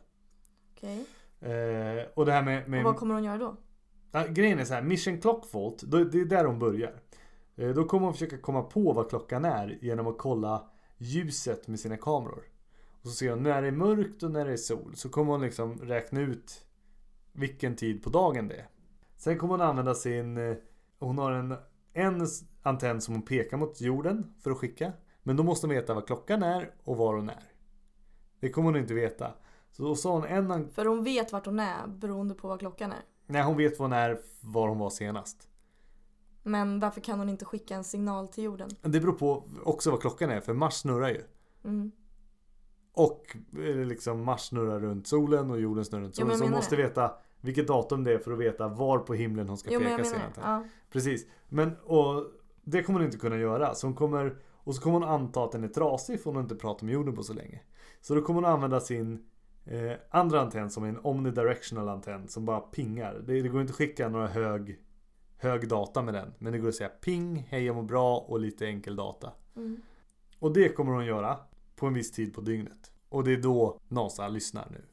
okej. 0.75 1.05
Eh, 1.39 2.05
och 2.15 2.25
det 2.25 2.31
här 2.31 2.43
med... 2.43 2.69
med 2.69 2.79
Och 2.79 2.85
vad 2.85 2.95
kommer 2.95 3.13
hon 3.13 3.23
göra 3.23 3.37
då? 3.37 3.55
Grejen 4.29 4.59
är 4.59 4.65
så 4.65 4.73
här, 4.73 4.81
mission 4.81 5.21
clock 5.21 5.45
fault, 5.45 5.81
då, 5.81 6.03
det 6.03 6.21
är 6.21 6.25
där 6.25 6.43
de 6.43 6.59
börjar. 6.59 7.01
Eh, 7.55 7.69
Då 7.69 7.83
kommer 7.83 8.05
hon 8.05 8.13
försöka 8.13 8.37
komma 8.37 8.61
på 8.63 8.93
vad 8.93 9.09
klockan 9.09 9.45
är 9.45 9.77
genom 9.81 10.07
att 10.07 10.17
kolla 10.17 10.69
ljuset 10.97 11.67
med 11.67 11.79
sina 11.79 11.97
kameror. 11.97 12.43
Och 13.03 13.09
så 13.09 13.15
ser 13.15 13.29
hon 13.31 13.43
när 13.43 13.61
det 13.61 13.67
är 13.67 13.71
mörkt 13.71 14.23
och 14.23 14.31
när 14.31 14.45
det 14.45 14.51
är 14.53 14.57
sol. 14.57 14.95
Så 14.95 15.09
kommer 15.09 15.31
hon 15.31 15.41
liksom 15.41 15.77
räkna 15.79 16.19
ut 16.21 16.65
vilken 17.31 17.75
tid 17.75 18.03
på 18.03 18.09
dagen 18.09 18.47
det 18.47 18.55
är. 18.55 18.67
Sen 19.17 19.37
kommer 19.37 19.53
hon 19.53 19.61
använda 19.61 19.95
sin... 19.95 20.37
eh, 20.37 20.55
Hon 20.99 21.17
har 21.17 21.31
en, 21.31 21.55
en 21.93 22.27
antenn 22.61 23.01
som 23.01 23.13
hon 23.13 23.21
pekar 23.21 23.57
mot 23.57 23.81
jorden 23.81 24.33
för 24.39 24.51
att 24.51 24.57
skicka. 24.57 24.93
Men 25.23 25.37
då 25.37 25.43
måste 25.43 25.67
hon 25.67 25.75
veta 25.75 25.93
vad 25.93 26.07
klockan 26.07 26.43
är 26.43 26.71
och 26.83 26.97
var 26.97 27.13
hon 27.15 27.29
är. 27.29 27.51
Det 28.39 28.49
kommer 28.49 28.69
hon 28.71 28.79
inte 28.79 28.93
veta. 28.93 29.33
Så 29.71 29.83
då 29.83 29.95
sa 29.95 30.13
hon 30.13 30.23
en 30.25 30.69
För 30.69 30.85
hon 30.85 31.03
vet 31.03 31.31
vart 31.31 31.45
hon 31.45 31.59
är 31.59 31.87
beroende 31.87 32.33
på 32.35 32.47
vad 32.47 32.59
klockan 32.59 32.91
är. 32.91 33.01
Nej, 33.27 33.43
hon 33.43 33.57
vet 33.57 33.79
var 33.79 33.85
hon 33.85 33.93
är, 33.93 34.19
var 34.41 34.67
hon 34.67 34.77
var 34.79 34.89
senast. 34.89 35.47
Men 36.43 36.79
varför 36.79 37.01
kan 37.01 37.19
hon 37.19 37.29
inte 37.29 37.45
skicka 37.45 37.75
en 37.75 37.83
signal 37.83 38.27
till 38.27 38.43
jorden? 38.43 38.69
Det 38.81 38.99
beror 38.99 39.13
på 39.13 39.43
också 39.63 39.91
vad 39.91 40.01
klockan 40.01 40.29
är, 40.29 40.39
för 40.41 40.53
Mars 40.53 40.73
snurrar 40.73 41.09
ju. 41.09 41.21
Mm. 41.63 41.91
Och 42.93 43.37
eh, 43.53 43.75
liksom 43.75 44.23
Mars 44.23 44.41
snurrar 44.41 44.79
runt 44.79 45.07
solen 45.07 45.51
och 45.51 45.59
jorden 45.59 45.85
snurrar 45.85 46.03
runt 46.03 46.15
solen. 46.15 46.29
jag 46.29 46.39
så 46.39 46.45
hon 46.45 46.53
måste 46.53 46.75
veta 46.75 47.11
vilket 47.41 47.67
datum 47.67 48.03
det 48.03 48.13
är 48.13 48.17
för 48.17 48.31
att 48.31 48.39
veta 48.39 48.67
var 48.67 48.99
på 48.99 49.13
himlen 49.13 49.47
hon 49.47 49.57
ska 49.57 49.73
Jo 49.73 49.79
peka 49.79 49.97
det. 49.97 50.21
Ja. 50.41 50.63
Precis. 50.91 51.27
Men 51.49 51.75
och 51.77 52.25
det 52.63 52.83
kommer 52.83 52.99
hon 52.99 53.05
inte 53.05 53.17
kunna 53.17 53.37
göra. 53.37 53.75
Så 53.75 53.87
hon 53.87 53.95
kommer, 53.95 54.37
och 54.53 54.75
så 54.75 54.81
kommer 54.81 54.99
hon 54.99 55.09
anta 55.09 55.43
att 55.43 55.51
den 55.51 55.63
är 55.63 55.67
trasig 55.67 56.19
för 56.19 56.25
hon 56.25 56.35
har 56.35 56.43
inte 56.43 56.55
pratat 56.55 56.81
med 56.81 56.93
jorden 56.93 57.15
på 57.15 57.23
så 57.23 57.33
länge. 57.33 57.61
Så 58.01 58.15
då 58.15 58.21
kommer 58.21 58.41
hon 58.41 58.51
använda 58.51 58.79
sin 58.79 59.25
eh, 59.65 59.91
andra 60.09 60.41
antenn 60.41 60.69
som 60.69 60.83
är 60.83 60.87
en 60.87 60.99
omnidirectional 61.03 61.89
antenn 61.89 62.27
som 62.27 62.45
bara 62.45 62.59
pingar. 62.59 63.23
Det, 63.25 63.41
det 63.41 63.49
går 63.49 63.61
inte 63.61 63.71
att 63.71 63.77
skicka 63.77 64.09
några 64.09 64.27
hög, 64.27 64.79
hög 65.37 65.67
data 65.67 66.01
med 66.01 66.13
den. 66.13 66.33
Men 66.37 66.53
det 66.53 66.59
går 66.59 66.69
att 66.69 66.75
säga 66.75 66.89
ping, 66.89 67.47
hej 67.49 67.65
jag 67.65 67.75
mår 67.75 67.83
bra 67.83 68.17
och 68.17 68.39
lite 68.39 68.67
enkel 68.67 68.95
data. 68.95 69.31
Mm. 69.55 69.81
Och 70.39 70.53
det 70.53 70.69
kommer 70.69 70.91
hon 70.91 71.05
göra 71.05 71.37
på 71.76 71.88
en 71.88 71.93
viss 71.93 72.11
tid 72.11 72.34
på 72.34 72.41
dygnet. 72.41 72.91
Och 73.09 73.24
det 73.24 73.34
är 73.34 73.38
då 73.38 73.80
NASA 73.88 74.28
lyssnar 74.28 74.67
nu. 74.71 74.86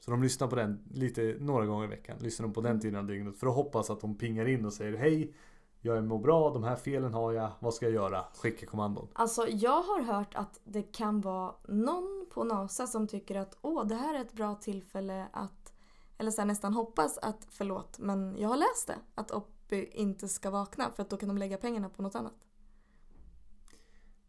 Så 0.00 0.10
de 0.10 0.22
lyssnar 0.22 0.48
på 0.48 0.56
den 0.56 0.84
lite, 0.90 1.36
några 1.40 1.66
gånger 1.66 1.84
i 1.84 1.88
veckan. 1.88 2.18
Lyssnar 2.20 2.46
de 2.46 2.52
på 2.52 2.60
den 2.60 2.80
tiden 2.80 2.98
av 2.98 3.06
dygnet 3.06 3.38
för 3.38 3.46
att 3.46 3.54
hoppas 3.54 3.90
att 3.90 4.00
de 4.00 4.18
pingar 4.18 4.48
in 4.48 4.64
och 4.64 4.72
säger 4.72 4.96
Hej, 4.98 5.34
jag 5.80 6.04
mår 6.04 6.18
bra, 6.18 6.50
de 6.50 6.62
här 6.62 6.76
felen 6.76 7.14
har 7.14 7.32
jag, 7.32 7.50
vad 7.60 7.74
ska 7.74 7.86
jag 7.86 7.94
göra? 7.94 8.24
Skicka 8.34 8.66
kommandon. 8.66 9.08
Alltså 9.12 9.48
jag 9.48 9.82
har 9.82 10.02
hört 10.02 10.34
att 10.34 10.60
det 10.64 10.82
kan 10.82 11.20
vara 11.20 11.54
någon 11.68 12.26
på 12.30 12.44
NASA 12.44 12.86
som 12.86 13.06
tycker 13.06 13.34
att 13.34 13.58
åh 13.60 13.86
det 13.86 13.94
här 13.94 14.14
är 14.14 14.20
ett 14.20 14.32
bra 14.32 14.54
tillfälle 14.54 15.26
att 15.32 15.72
eller 16.18 16.30
så 16.30 16.40
här, 16.40 16.46
nästan 16.46 16.72
hoppas 16.72 17.18
att, 17.18 17.46
förlåt 17.50 17.98
men 17.98 18.36
jag 18.38 18.48
har 18.48 18.56
läst 18.56 18.86
det, 18.86 18.96
att 19.14 19.30
Oppy 19.30 19.84
inte 19.84 20.28
ska 20.28 20.50
vakna 20.50 20.90
för 20.90 21.02
att 21.02 21.10
då 21.10 21.16
kan 21.16 21.28
de 21.28 21.38
lägga 21.38 21.56
pengarna 21.56 21.88
på 21.88 22.02
något 22.02 22.14
annat. 22.14 22.34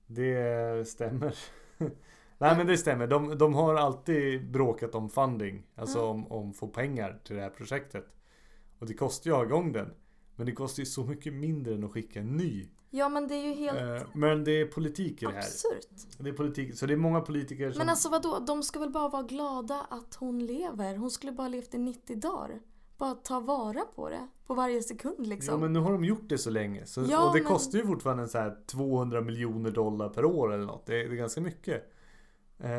Det 0.08 0.88
stämmer. 0.88 1.36
Nej 2.38 2.58
men 2.58 2.68
det 2.68 2.78
stämmer. 2.78 3.08
De, 3.08 3.38
de 3.38 3.54
har 3.54 3.76
alltid 3.76 4.52
bråkat 4.52 4.96
om 4.96 5.10
funding. 5.10 5.64
Alltså 5.76 6.02
om, 6.02 6.32
om 6.32 6.54
få 6.54 6.68
pengar 6.68 7.20
till 7.24 7.36
det 7.36 7.42
här 7.42 7.50
projektet. 7.50 8.06
Och 8.80 8.88
det 8.88 8.94
kostar 8.94 9.30
ju 9.30 9.34
att 9.34 9.40
ha 9.40 9.46
igång 9.46 9.72
den. 9.72 9.94
Men 10.36 10.46
det 10.46 10.52
kostar 10.52 10.82
ju 10.82 10.86
så 10.86 11.04
mycket 11.04 11.34
mindre 11.34 11.74
än 11.74 11.84
att 11.84 11.92
skicka 11.92 12.20
en 12.20 12.38
ny. 12.38 12.68
Ja 12.90 13.10
men 13.10 13.28
det 13.28 13.36
är 13.36 13.48
ju 13.48 13.54
helt 13.54 13.80
Eh, 13.80 14.08
Men 14.14 14.44
det 14.44 14.52
är 14.52 14.66
politik 14.66 15.24
i 15.24 15.26
det 15.26 15.32
här. 15.32 15.38
absurt. 15.40 16.18
Det 16.18 16.30
är 16.30 16.34
politik. 16.34 16.76
Så 16.78 16.86
det 16.86 16.94
är 16.94 16.98
många 16.98 17.22
politiker 17.22 17.72
som... 17.72 17.78
Men 17.80 17.90
alltså 17.90 18.10
vadå, 18.10 18.40
de 18.40 18.64
ska 18.64 18.80
väl 18.80 18.90
bara 18.90 19.10
vara 19.10 19.24
glada 19.24 19.86
att 19.90 20.16
hon 20.16 20.46
lever? 20.46 20.96
Hon 20.96 21.12
skulle 21.12 21.32
bara 21.32 21.44
ha 21.44 21.50
levt 21.50 21.74
i 21.74 21.78
90 21.78 22.16
dagar. 22.16 22.60
Bara 23.00 23.14
ta 23.14 23.40
vara 23.40 23.82
på 23.96 24.10
det, 24.10 24.28
på 24.48 24.54
varje 24.54 24.84
sekund 24.84 25.28
liksom. 25.28 25.54
Ja 25.54 25.58
men 25.60 25.74
nu 25.74 25.80
har 25.80 25.92
de 25.92 26.04
gjort 26.04 26.30
det 26.30 26.38
så 26.38 26.50
länge. 26.50 26.86
Så, 26.86 27.02
Ja, 27.10 27.28
och 27.28 27.36
det 27.36 27.42
men- 27.42 27.52
kostar 27.52 27.80
ju 27.80 27.86
fortfarande 27.86 28.28
så 28.28 28.38
här 28.38 28.58
200 28.68 29.22
miljoner 29.22 29.72
dollar 29.72 30.10
per 30.10 30.26
år 30.26 30.54
eller 30.54 30.66
något. 30.66 30.86
Det 30.86 31.02
är, 31.04 31.10
det 31.10 31.16
är 31.16 31.18
ganska 31.18 31.42
mycket. 31.42 31.92
Eh, 32.60 32.70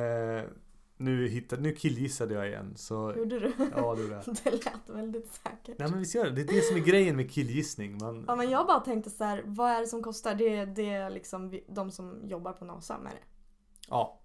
nu, 0.97 1.29
hittade, 1.29 1.63
nu 1.63 1.73
killgissade 1.73 2.35
jag 2.35 2.49
igen. 2.49 2.73
Så, 2.77 3.15
Gjorde 3.17 3.39
du? 3.39 3.53
ja 3.77 3.95
det 3.95 4.03
gjorde 4.03 4.15
jag. 4.27 4.37
Det 4.45 4.51
lät 4.51 4.89
väldigt 4.89 5.33
säkert. 5.35 5.79
Nej 5.79 5.91
men 5.91 5.99
visst 5.99 6.15
gör 6.15 6.25
det. 6.25 6.31
Det 6.31 6.43
är 6.43 6.47
det 6.55 6.63
som 6.63 6.77
är 6.77 6.81
grejen 6.81 7.17
med 7.17 7.31
killgissning. 7.31 7.99
Man, 7.99 8.25
Ja 8.29 8.37
men 8.37 8.51
jag 8.51 8.67
bara 8.67 8.81
tänkte 8.81 9.11
så 9.11 9.25
här, 9.25 9.43
vad 9.47 9.71
är 9.71 9.81
det 9.81 9.87
som 9.87 10.03
kostar? 10.03 10.35
Det 10.35 10.65
det 10.65 10.91
är 10.91 11.11
liksom 11.11 11.61
de 11.69 11.91
som 11.91 12.21
jobbar 12.29 12.53
på 12.53 12.65
NASA 12.65 12.99
med 12.99 13.13
det. 13.13 13.23
Ja. 13.89 14.21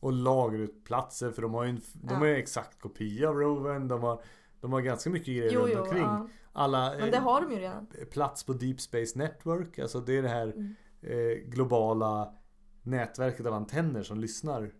Och 0.00 0.12
lagra 0.12 0.58
ut 0.58 0.84
platser 0.84 1.30
för 1.30 1.42
de 1.42 1.54
har 1.54 1.64
ju 1.64 1.70
en, 1.70 1.80
de 1.92 2.14
har 2.14 2.26
ju 2.26 2.36
exakt 2.36 2.80
kopia 2.80 3.28
av 3.28 3.34
rovern. 3.36 3.88
De 3.88 4.02
har, 4.02 4.22
de 4.60 4.72
har 4.72 4.80
ganska 4.80 5.10
mycket 5.10 5.26
grejer 5.26 5.50
Jo 5.52 5.60
runt 5.60 5.72
jo, 5.74 5.80
omkring. 5.82 6.02
ja. 6.02 6.28
Alla, 6.52 6.94
Men 6.98 7.10
det 7.10 7.16
eh, 7.16 7.22
har 7.22 7.40
de 7.40 7.52
ju 7.52 7.58
redan. 7.58 7.86
plats 8.12 8.44
på 8.44 8.52
Deep 8.52 8.80
Space 8.80 9.18
Network. 9.18 9.78
Alltså 9.78 10.00
det 10.00 10.18
är 10.18 10.22
det 10.22 10.28
här 10.28 10.46
Mm. 10.52 10.74
eh, 11.02 11.48
globala 11.48 12.34
nätverket 12.82 13.46
av 13.46 13.54
antenner 13.54 14.02
som 14.02 14.18
lyssnar 14.20 14.72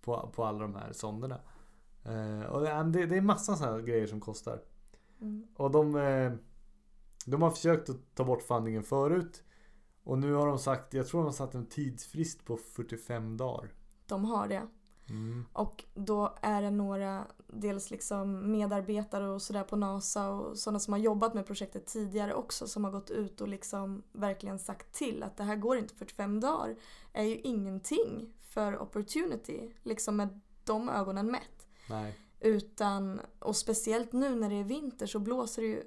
på, 0.00 0.30
på 0.34 0.44
alla 0.44 0.58
de 0.58 0.74
här 0.74 0.92
sonderna. 0.92 1.40
Eh, 2.04 2.42
och 2.46 2.60
det, 2.92 3.06
det 3.06 3.16
är 3.16 3.20
massa 3.20 3.56
sådana 3.56 3.80
grejer 3.80 4.06
som 4.06 4.20
kostar. 4.20 4.60
Mm. 5.20 5.46
Och 5.56 5.70
de... 5.70 5.96
Eh, 5.96 6.32
De 7.26 7.42
har 7.42 7.50
försökt 7.50 7.88
att 7.90 8.14
ta 8.14 8.24
bort 8.24 8.42
fundingen 8.42 8.82
förut. 8.82 9.42
Och 10.04 10.18
nu 10.18 10.32
har 10.32 10.46
de 10.46 10.58
sagt, 10.58 10.94
jag 10.94 11.06
tror 11.06 11.20
de 11.20 11.24
har 11.24 11.32
satt 11.32 11.54
en 11.54 11.66
tidsfrist 11.66 12.44
på 12.44 12.56
45 12.56 13.36
dagar. 13.36 13.70
De 14.06 14.24
har 14.24 14.48
det. 14.48 14.66
Mm. 15.10 15.44
Och 15.52 15.84
då 15.94 16.34
är 16.42 16.62
det 16.62 16.70
några, 16.70 17.26
dels 17.46 17.90
liksom 17.90 18.52
medarbetare 18.52 19.28
och 19.28 19.42
sådär 19.42 19.62
på 19.64 19.76
NASA 19.76 20.30
och 20.30 20.58
sådana 20.58 20.78
som 20.78 20.92
har 20.92 21.00
jobbat 21.00 21.34
med 21.34 21.46
projektet 21.46 21.86
tidigare 21.86 22.34
också 22.34 22.66
som 22.66 22.84
har 22.84 22.90
gått 22.90 23.10
ut 23.10 23.40
och 23.40 23.48
liksom 23.48 24.02
verkligen 24.12 24.58
sagt 24.58 24.92
till 24.92 25.22
att 25.22 25.36
det 25.36 25.44
här 25.44 25.56
går 25.56 25.78
inte 25.78 25.94
45 25.94 26.40
dagar. 26.40 26.76
är 27.12 27.24
ju 27.24 27.36
ingenting 27.36 28.32
för 28.40 28.82
opportunity, 28.82 29.74
liksom 29.82 30.16
med 30.16 30.40
de 30.64 30.88
ögonen 30.88 31.30
mätt. 31.30 31.68
Nej. 31.90 32.18
Utan, 32.40 33.20
och 33.38 33.56
speciellt 33.56 34.12
nu 34.12 34.34
när 34.34 34.50
det 34.50 34.56
är 34.56 34.64
vinter 34.64 35.06
så 35.06 35.18
blåser 35.18 35.62
det 35.62 35.68
ju 35.68 35.82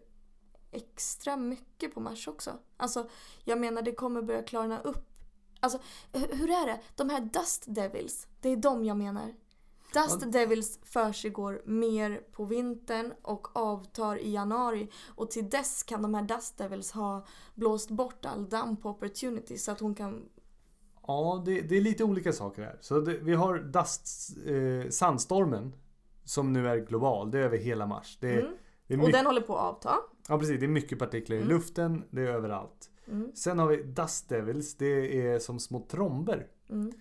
extra 0.71 1.37
mycket 1.37 1.93
på 1.93 1.99
Mars 1.99 2.27
också. 2.27 2.51
Alltså, 2.77 3.09
jag 3.43 3.59
menar 3.59 3.81
det 3.81 3.91
kommer 3.91 4.21
börja 4.21 4.43
klarna 4.43 4.79
upp. 4.81 5.07
Alltså, 5.59 5.79
hu- 6.13 6.35
hur 6.35 6.49
är 6.49 6.65
det? 6.65 6.79
De 6.95 7.09
här 7.09 7.21
Dust 7.21 7.63
Devils, 7.67 8.27
det 8.41 8.49
är 8.49 8.55
de 8.57 8.85
jag 8.85 8.97
menar. 8.97 9.33
Dust 9.93 10.17
Ja. 10.21 10.27
Devils 10.27 10.79
försiggår 10.83 11.61
mer 11.65 12.21
på 12.31 12.45
vintern 12.45 13.13
och 13.21 13.55
avtar 13.57 14.15
i 14.15 14.31
januari. 14.33 14.89
Och 15.15 15.31
till 15.31 15.49
dess 15.49 15.83
kan 15.83 16.01
de 16.01 16.13
här 16.13 16.23
Dust 16.23 16.57
Devils 16.57 16.91
ha 16.91 17.25
blåst 17.55 17.89
bort 17.89 18.25
all 18.25 18.49
damm 18.49 18.75
på 18.77 18.89
Opportunity 18.89 19.57
så 19.57 19.71
att 19.71 19.79
hon 19.79 19.95
kan... 19.95 20.25
Ja, 21.07 21.43
det, 21.45 21.61
det 21.61 21.77
är 21.77 21.81
lite 21.81 22.03
olika 22.03 22.33
saker 22.33 22.61
här. 22.61 22.77
Så 22.81 22.99
det, 22.99 23.17
vi 23.17 23.33
har 23.33 23.57
dust, 23.59 24.37
eh, 24.47 24.89
sandstormen. 24.89 25.75
Som 26.23 26.53
nu 26.53 26.67
är 26.69 26.77
global. 26.77 27.31
Det 27.31 27.39
är 27.39 27.43
över 27.43 27.57
hela 27.57 27.85
Mars. 27.85 28.17
Det, 28.21 28.31
Mm. 28.39 28.53
det 28.87 28.93
är 28.93 28.97
Och 28.97 28.99
mycket, 29.05 29.13
den 29.19 29.25
håller 29.25 29.41
på 29.41 29.57
att 29.57 29.75
avta. 29.75 29.95
ja, 30.27 30.39
precis, 30.39 30.59
det 30.59 30.65
är 30.65 30.67
mycket 30.67 30.99
partiklar 30.99 31.35
i 31.37 31.39
Mm. 31.39 31.49
luften. 31.49 32.03
Det 32.09 32.21
är 32.21 32.27
överallt. 32.27 32.89
Mm. 33.07 33.31
Sen 33.35 33.59
har 33.59 33.67
vi 33.67 33.83
Dust 33.83 34.29
Devils. 34.29 34.75
Det 34.75 35.27
är 35.27 35.39
som 35.39 35.59
små 35.59 35.79
tromber. 35.79 36.47
Mm. 36.69 36.91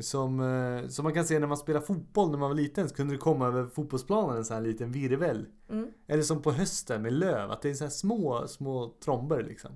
Som, 0.00 0.40
eh, 0.40 0.88
som 0.88 1.02
man 1.02 1.14
kan 1.14 1.24
se 1.24 1.38
när 1.38 1.46
man 1.46 1.56
spelar 1.56 1.80
fotboll 1.80 2.30
när 2.30 2.38
man 2.38 2.48
var 2.48 2.56
liten. 2.56 2.88
Så 2.88 2.94
kunde 2.94 3.14
det 3.14 3.18
komma 3.18 3.46
över 3.46 3.66
fotbollsplanen 3.66 4.36
en 4.36 4.44
sån 4.44 4.54
här 4.54 4.62
liten 4.62 4.92
virvel. 4.92 5.46
Mm. 5.70 5.90
Eller 6.06 6.22
som 6.22 6.42
på 6.42 6.52
hösten 6.52 7.02
med 7.02 7.12
löv. 7.12 7.50
Att 7.50 7.62
det 7.62 7.70
är 7.70 7.74
så 7.74 7.90
små, 7.90 8.46
små 8.48 8.94
tromber 9.04 9.42
liksom. 9.42 9.70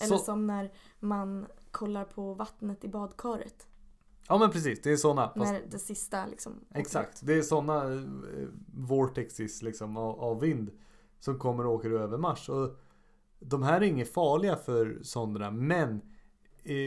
Eller 0.00 0.16
Så- 0.16 0.24
som 0.24 0.46
när 0.46 0.72
man 1.00 1.46
kollar 1.70 2.04
på 2.04 2.34
vattnet 2.34 2.84
i 2.84 2.88
badkaret. 2.88 3.66
Ja 4.28 4.38
men 4.38 4.50
precis, 4.50 4.82
det 4.82 4.92
är 4.92 4.96
såna. 4.96 5.28
Fast, 5.36 5.52
När 5.52 5.62
det 5.70 5.78
sista 5.78 6.26
liksom... 6.26 6.52
exakt, 6.74 7.26
det 7.26 7.34
är 7.34 7.42
såna 7.42 7.92
eh, 7.92 8.00
vortexes 8.74 9.62
liksom 9.62 9.96
av, 9.96 10.20
av 10.20 10.40
vind. 10.40 10.70
Som 11.20 11.38
kommer 11.38 11.66
och 11.66 11.72
åker 11.72 11.90
över 11.90 12.18
Mars. 12.18 12.48
Och 12.48 12.76
de 13.40 13.62
här 13.62 13.80
är 13.80 13.84
inget 13.84 14.12
farliga 14.12 14.56
för 14.56 14.98
sonderna. 15.02 15.50
Men 15.50 16.00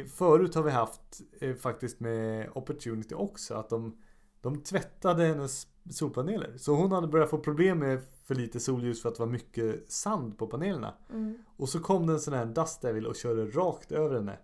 förut 0.07 0.55
har 0.55 0.63
vi 0.63 0.71
haft 0.71 1.21
eh, 1.41 1.55
faktiskt 1.55 1.99
med 1.99 2.49
Opportunity 2.55 3.15
också. 3.15 3.53
Att 3.53 3.69
de, 3.69 3.97
de 4.41 4.63
tvättade 4.63 5.23
hennes 5.23 5.67
solpaneler. 5.89 6.57
Så 6.57 6.75
hon 6.75 6.91
hade 6.91 7.07
börjat 7.07 7.29
få 7.29 7.37
problem 7.37 7.79
med 7.79 8.01
för 8.23 8.35
lite 8.35 8.59
solljus 8.59 9.01
för 9.01 9.09
att 9.09 9.15
det 9.15 9.23
var 9.23 9.31
mycket 9.31 9.91
sand 9.91 10.37
på 10.37 10.47
panelerna. 10.47 10.93
Mm. 11.13 11.37
Och 11.57 11.69
så 11.69 11.79
kom 11.79 12.07
det 12.07 12.13
en 12.13 12.19
sån 12.19 12.33
här 12.33 12.45
Dust 12.45 12.81
Devil 12.81 13.05
och 13.05 13.15
körde 13.15 13.45
rakt 13.45 13.91
över 13.91 14.15
henne. 14.15 14.39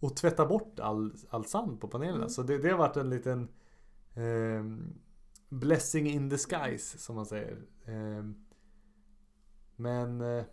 Och 0.00 0.16
tvättade 0.16 0.48
bort 0.48 0.80
all, 0.80 1.14
all 1.30 1.44
sand 1.44 1.80
på 1.80 1.88
panelerna. 1.88 2.16
Mm. 2.16 2.28
Så 2.28 2.42
det, 2.42 2.58
det 2.58 2.70
har 2.70 2.78
varit 2.78 2.96
en 2.96 3.10
liten 3.10 3.48
ehm, 4.14 4.94
blessing 5.48 6.06
in 6.06 6.28
disguise 6.28 6.98
som 6.98 7.16
man 7.16 7.26
säger. 7.26 7.58
Ehm, 7.84 8.34
men, 9.76 10.20
eh, 10.20 10.44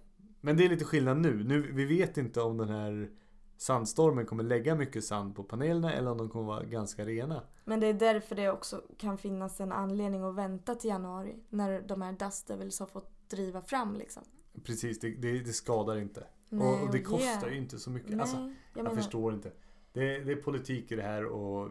men 0.42 0.58
det 0.58 0.66
är 0.66 0.70
lite 0.70 0.86
skillnad 0.86 1.18
nu. 1.18 1.44
nu. 1.44 1.72
Vi 1.72 1.86
vet 1.86 2.18
inte 2.18 2.42
om 2.42 2.58
den 2.58 2.70
här 2.70 3.10
sandstormen 3.58 4.26
kommer 4.26 4.44
lägga 4.44 4.76
mycket 4.76 5.04
sand 5.04 5.36
på 5.36 5.44
panelerna 5.44 5.94
eller 5.94 6.12
om 6.12 6.18
de 6.18 6.30
kommer 6.30 6.46
vara 6.46 6.64
ganska 6.64 7.06
rena. 7.06 7.44
Men 7.66 7.80
det 7.80 7.88
är 7.88 7.94
därför 7.94 8.36
det 8.36 8.50
också 8.50 8.82
kan 8.98 9.18
finnas 9.18 9.60
en 9.60 9.72
anledning 9.72 10.24
att 10.24 10.36
vänta 10.36 10.76
till 10.76 10.90
januari. 10.90 11.36
När 11.50 11.82
de 11.82 12.02
här 12.02 12.14
Dust 12.14 12.48
Devils 12.48 12.80
har 12.80 12.88
fått 12.88 13.30
driva 13.30 13.62
fram 13.62 13.96
liksom. 13.96 14.24
Precis, 14.64 15.00
det, 15.00 15.10
det, 15.10 15.40
det 15.40 15.54
skadar 15.54 15.98
inte. 15.98 16.28
Nej, 16.50 16.68
och, 16.68 16.84
och 16.84 16.92
det 16.92 17.02
kostar 17.02 17.50
ju 17.50 17.58
inte 17.58 17.80
så 17.80 17.90
mycket. 17.90 18.10
Nej, 18.10 18.20
Alltså, 18.20 18.38
jag 18.38 18.54
Jag, 18.74 18.84
menar... 18.84 18.96
förstår 18.96 19.34
inte. 19.34 19.52
Det, 19.94 20.20
det 20.20 20.32
är 20.32 20.36
politik 20.36 20.92
i 20.92 20.96
det 20.96 21.02
här 21.04 21.26
och 21.26 21.70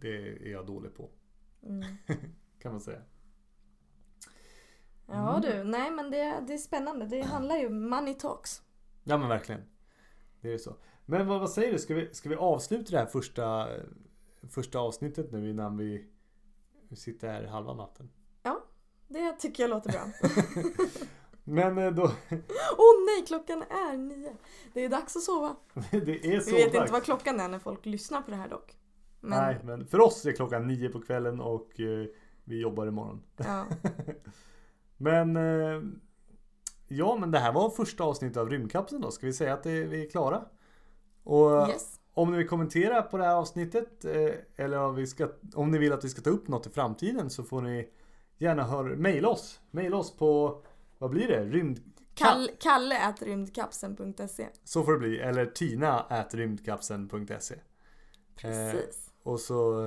det 0.00 0.28
är 0.48 0.50
jag 0.50 0.66
dålig 0.66 0.94
på. 0.94 1.10
Mm. 1.62 1.84
Kan 2.58 2.72
man 2.72 2.80
säga. 2.80 3.00
Ja 5.06 5.36
Mm. 5.36 5.40
du, 5.40 5.64
nej 5.70 5.90
men 5.90 6.10
det, 6.10 6.44
det 6.46 6.54
är 6.54 6.58
spännande. 6.58 7.06
Det 7.06 7.20
handlar 7.20 7.56
ju 7.56 7.68
money 7.68 8.14
talks. 8.14 8.62
Ja 9.04 9.18
men 9.18 9.28
verkligen. 9.28 9.60
Det 10.40 10.52
är 10.54 10.58
så. 10.58 10.76
Men 11.06 11.26
vad, 11.26 11.40
vad 11.40 11.50
säger 11.50 11.72
du? 11.72 11.78
Ska 11.78 11.94
vi, 11.94 12.14
ska 12.14 12.28
vi 12.28 12.36
avsluta 12.36 12.90
det 12.90 12.98
här 12.98 13.06
första, 13.06 13.68
första 14.50 14.78
avsnittet 14.78 15.32
nu 15.32 15.50
innan 15.50 15.76
vi 15.76 16.06
sitter 16.96 17.28
här 17.28 17.44
halva 17.44 17.74
natten? 17.74 18.10
Det 19.12 19.32
tycker 19.32 19.62
jag 19.62 19.70
låter 19.70 19.90
bra. 19.92 20.02
Men 21.44 21.78
eh, 21.78 21.90
då, 21.90 22.02
Åh 22.78 23.04
nej, 23.06 23.26
klockan 23.26 23.62
är 23.62 23.96
nio. 23.96 24.36
Det 24.72 24.84
är 24.84 24.88
dags 24.88 25.16
att 25.16 25.22
sova. 25.22 25.56
det 25.90 26.34
är 26.34 26.40
så 26.40 26.50
Vi 26.50 26.56
vet 26.56 26.72
dags. 26.72 26.82
inte 26.82 26.92
vad 26.92 27.04
klockan 27.04 27.40
är 27.40 27.48
när 27.48 27.58
folk 27.58 27.86
lyssnar 27.86 28.22
på 28.22 28.30
det 28.30 28.36
här 28.36 28.48
dock. 28.48 28.76
Men, 29.20 29.30
Nej, 29.38 29.60
men 29.64 29.86
för 29.86 30.00
oss 30.00 30.26
är 30.26 30.32
klockan 30.32 30.66
nio 30.66 30.88
på 30.88 31.00
kvällen 31.00 31.40
och 31.40 31.80
eh, 31.80 32.06
vi 32.44 32.60
jobbar 32.60 32.86
imorgon. 32.86 33.22
ja. 33.36 33.66
Men 34.96 35.36
eh, 35.36 35.82
Ja 36.88 37.16
men 37.16 37.30
det 37.30 37.38
här 37.38 37.52
var 37.52 37.70
första 37.70 38.04
avsnittet 38.04 38.36
av 38.36 38.50
Rymdkapseln 38.50 39.02
då. 39.02 39.10
Ska 39.10 39.26
vi 39.26 39.32
säga 39.32 39.54
att 39.54 39.62
det, 39.62 39.84
vi 39.84 40.06
är 40.06 40.10
klara? 40.10 40.44
Och 41.24 41.68
Yes. 41.68 42.00
om 42.14 42.30
ni 42.30 42.38
vill 42.38 42.48
kommentera 42.48 43.02
på 43.02 43.18
det 43.18 43.24
här 43.24 43.34
avsnittet 43.34 44.04
eh, 44.04 44.30
eller 44.56 44.78
om, 44.78 44.94
vi 44.94 45.06
ska, 45.06 45.28
om 45.54 45.70
ni 45.70 45.78
vill 45.78 45.92
att 45.92 46.04
vi 46.04 46.08
ska 46.08 46.20
ta 46.22 46.30
upp 46.30 46.48
något 46.48 46.66
i 46.66 46.70
framtiden 46.70 47.30
så 47.30 47.42
får 47.44 47.60
ni 47.62 47.88
gärna 48.38 48.62
höra, 48.64 48.96
mejla 48.96 49.28
oss. 49.28 49.60
Mejla 49.70 49.96
oss 49.96 50.16
på, 50.16 50.62
vad 50.98 51.10
blir 51.10 51.28
det? 51.28 51.44
Rymd... 51.44 51.80
Kall, 52.14 52.50
Kalle 52.60 52.98
at 53.08 53.22
rymdkapseln.se. 53.22 54.48
Så 54.64 54.82
får 54.84 54.92
det 54.92 54.98
bli. 54.98 55.18
Eller 55.20 55.46
tina 55.46 56.00
at 56.00 56.34
rymdkapseln.se. 56.34 57.54
Precis. 58.36 59.10
Och 59.22 59.40
så... 59.40 59.86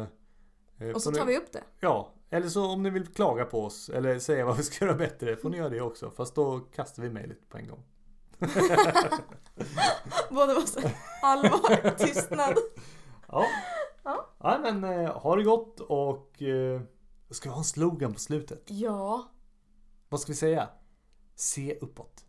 eh, 0.80 0.90
Och 0.90 1.02
så 1.02 1.12
tar 1.12 1.26
ni, 1.26 1.32
vi 1.32 1.38
upp 1.38 1.52
det. 1.52 1.64
Ja, 1.80 2.14
eller 2.30 2.48
så 2.50 2.66
om 2.66 2.84
ni 2.84 2.90
vill 2.90 3.08
klaga 3.08 3.46
på 3.46 3.64
oss 3.64 3.90
eller 3.90 4.20
säga 4.20 4.46
vad 4.46 4.58
vi 4.58 4.64
ska 4.64 4.86
göra 4.86 4.96
bättre 4.98 5.36
får 5.36 5.50
ni 5.50 5.58
göra 5.58 5.70
det 5.70 5.82
också. 5.82 6.12
Fast 6.12 6.36
då 6.36 6.60
kastar 6.60 7.04
vi 7.04 7.10
mejlet 7.10 7.50
på 7.50 7.58
en 7.58 7.68
gång. 7.68 7.84
Både 10.30 10.54
var 10.54 10.62
så 10.62 10.80
allvar, 11.22 11.98
tystnad. 11.98 12.56
Ja. 13.28 13.46
Ja. 14.04 14.30
ja 14.40 14.60
men 14.62 14.84
eh, 14.84 15.12
ha 15.18 15.36
det 15.36 15.44
gott 15.44 15.80
och 15.80 16.42
eh, 16.42 16.82
ska 17.30 17.50
vi 17.50 17.54
ha 17.54 17.58
en 17.60 17.64
slogan 17.66 18.14
på 18.14 18.20
slutet? 18.20 18.64
Ja, 18.68 19.24
Vad 20.10 20.20
ska 20.20 20.32
vi 20.32 20.38
säga? 20.38 20.70
Se 21.36 21.78
uppåt. 21.82 22.26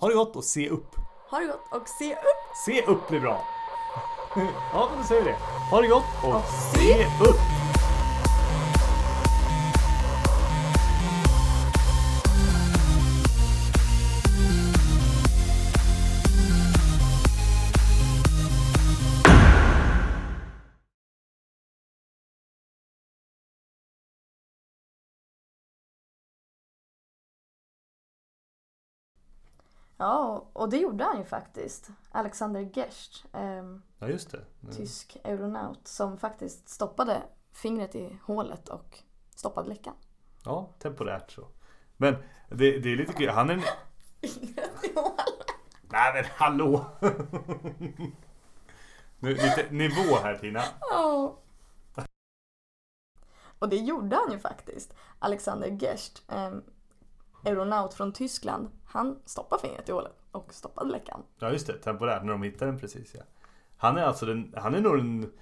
Ha 0.00 0.08
det 0.08 0.14
gott 0.14 0.36
och 0.36 0.44
se 0.44 0.68
upp. 0.68 0.96
ha 1.30 1.38
det 1.38 1.46
gott 1.46 1.80
och 1.82 1.88
se 1.88 2.12
upp 2.12 2.56
Se 2.66 2.82
upp 2.86 3.08
blir 3.08 3.20
bra. 3.20 3.44
ja, 4.72 4.88
men 4.90 4.98
då 4.98 5.04
säger 5.04 5.24
vi 5.24 5.30
det. 5.30 5.38
Ha 5.70 5.80
det 5.80 5.88
gott 5.88 6.24
och, 6.24 6.34
och 6.34 6.42
se 6.74 7.04
upp. 7.04 7.65
Ja, 29.96 30.48
och 30.52 30.68
det 30.68 30.76
gjorde 30.76 31.04
han 31.04 31.18
ju 31.18 31.24
faktiskt. 31.24 31.90
Alexander 32.10 32.60
Gerst, 32.74 33.24
ehm, 33.32 33.82
Ja, 33.98 34.08
just 34.08 34.30
det. 34.30 34.44
tysk 34.72 35.16
euronaut, 35.24 35.88
som 35.88 36.18
faktiskt 36.18 36.68
stoppade 36.68 37.22
fingret 37.52 37.94
i 37.94 38.18
hålet 38.24 38.68
och 38.68 38.98
stoppade 39.36 39.68
läckan. 39.68 39.94
Ja, 40.44 40.70
temporärt 40.78 41.30
så. 41.30 41.48
Men 41.96 42.14
det, 42.48 42.78
det 42.78 42.92
är 42.92 42.96
lite 42.96 43.12
kul. 43.12 43.28
Han 43.28 43.50
är. 43.50 43.60
Fingret 44.20 44.84
i 44.84 44.92
hålet? 44.94 45.26
Nej 45.82 46.12
men 46.14 46.24
hallå! 46.36 46.84
nu, 49.18 49.34
lite 49.34 49.66
nivå 49.70 50.16
här 50.22 50.36
Tina. 50.38 50.62
Ja. 50.80 51.38
Och 53.58 53.68
det 53.68 53.76
gjorde 53.76 54.16
han 54.16 54.32
ju 54.32 54.38
faktiskt. 54.38 54.94
Alexander 55.18 55.68
Gerst, 55.68 56.22
ehm, 56.28 56.62
Euronaut 57.46 57.94
från 57.94 58.12
Tyskland, 58.12 58.68
han 58.84 59.18
stoppade 59.24 59.62
fingret 59.62 59.88
i 59.88 59.92
hålet 59.92 60.12
och 60.30 60.54
stoppade 60.54 60.90
läckan. 60.90 61.22
Ja 61.38 61.50
just 61.50 61.66
det, 61.66 61.78
temporärt 61.78 62.24
när 62.24 62.32
de 62.32 62.42
hittade 62.42 62.70
den 62.70 62.80
precis 62.80 63.14
ja. 63.14 63.22
Han 63.76 63.96
är 63.96 64.02
alltså 64.02 64.26
den, 64.26 64.54
han 64.56 64.74
är 64.74 64.80
nog 64.80 64.96
den, 64.96 65.34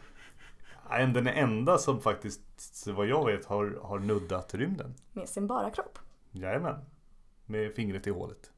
den 1.13 1.27
enda 1.27 1.79
som 1.79 2.01
faktiskt 2.01 2.87
vad 2.87 3.07
jag 3.07 3.27
vet 3.27 3.45
har, 3.45 3.79
har 3.83 3.99
nuddat 3.99 4.55
rymden. 4.55 4.95
Med 5.13 5.29
sin 5.29 5.47
bara 5.47 5.71
kropp. 5.71 5.99
Jajamän. 6.31 6.85
Med 7.47 7.75
fingret 7.75 8.07
i 8.07 8.11
hålet. 8.11 8.51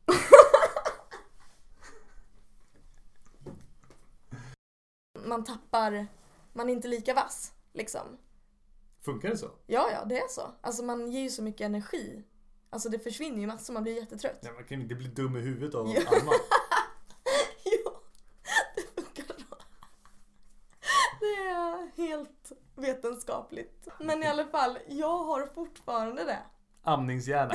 man 5.24 5.44
tappar, 5.44 6.06
man 6.52 6.68
är 6.68 6.72
inte 6.72 6.88
lika 6.88 7.14
vass 7.14 7.52
liksom. 7.72 8.18
Funkar 9.00 9.28
det 9.28 9.36
så? 9.36 9.50
Ja, 9.66 9.88
ja, 9.92 10.04
det 10.04 10.18
är 10.18 10.28
så. 10.28 10.42
Alltså 10.60 10.84
man 10.84 11.10
ger 11.10 11.20
ju 11.20 11.30
så 11.30 11.42
mycket 11.42 11.64
energi 11.64 12.24
Alltså 12.70 12.88
det 12.88 12.98
försvinner 12.98 13.40
ju 13.40 13.46
massor, 13.46 13.74
man 13.74 13.82
blir 13.82 13.94
jättetrött. 14.00 14.38
Nej, 14.42 14.52
man 14.52 14.64
kan 14.64 14.80
inte 14.82 14.94
bli 14.94 15.08
dum 15.08 15.36
i 15.36 15.40
huvudet 15.40 15.74
av 15.74 15.88
Ja. 15.88 16.00
armar. 16.00 16.34
ja, 17.64 18.00
det 18.76 18.82
funkar 19.02 19.24
så. 19.38 19.56
Det 21.20 21.26
är 21.26 21.96
helt 21.96 22.52
vetenskapligt. 22.76 23.88
Men 24.00 24.22
i 24.22 24.26
alla 24.26 24.44
fall, 24.46 24.78
jag 24.86 25.18
har 25.18 25.46
fortfarande 25.46 26.24
det. 26.24 26.38
Amningshjärna. 26.82 27.54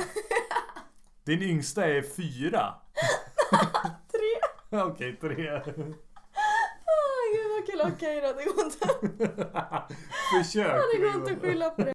Din 1.24 1.42
yngsta 1.42 1.84
är 1.86 2.02
fyra. 2.02 2.74
Tre. 4.12 4.80
Okej, 4.80 5.16
tre. 5.20 5.62
Åh, 5.66 7.34
gud 7.34 7.50
vad 7.50 7.66
kul. 7.66 7.92
Okej 7.94 8.20
då, 8.20 8.32
det 8.32 8.44
går 8.44 8.64
inte, 8.64 8.88
Försök. 10.38 10.82
det 10.92 10.98
går 10.98 11.14
inte 11.14 11.32
att 11.32 11.40
skylla 11.40 11.70
på 11.70 11.82
det. 11.82 11.92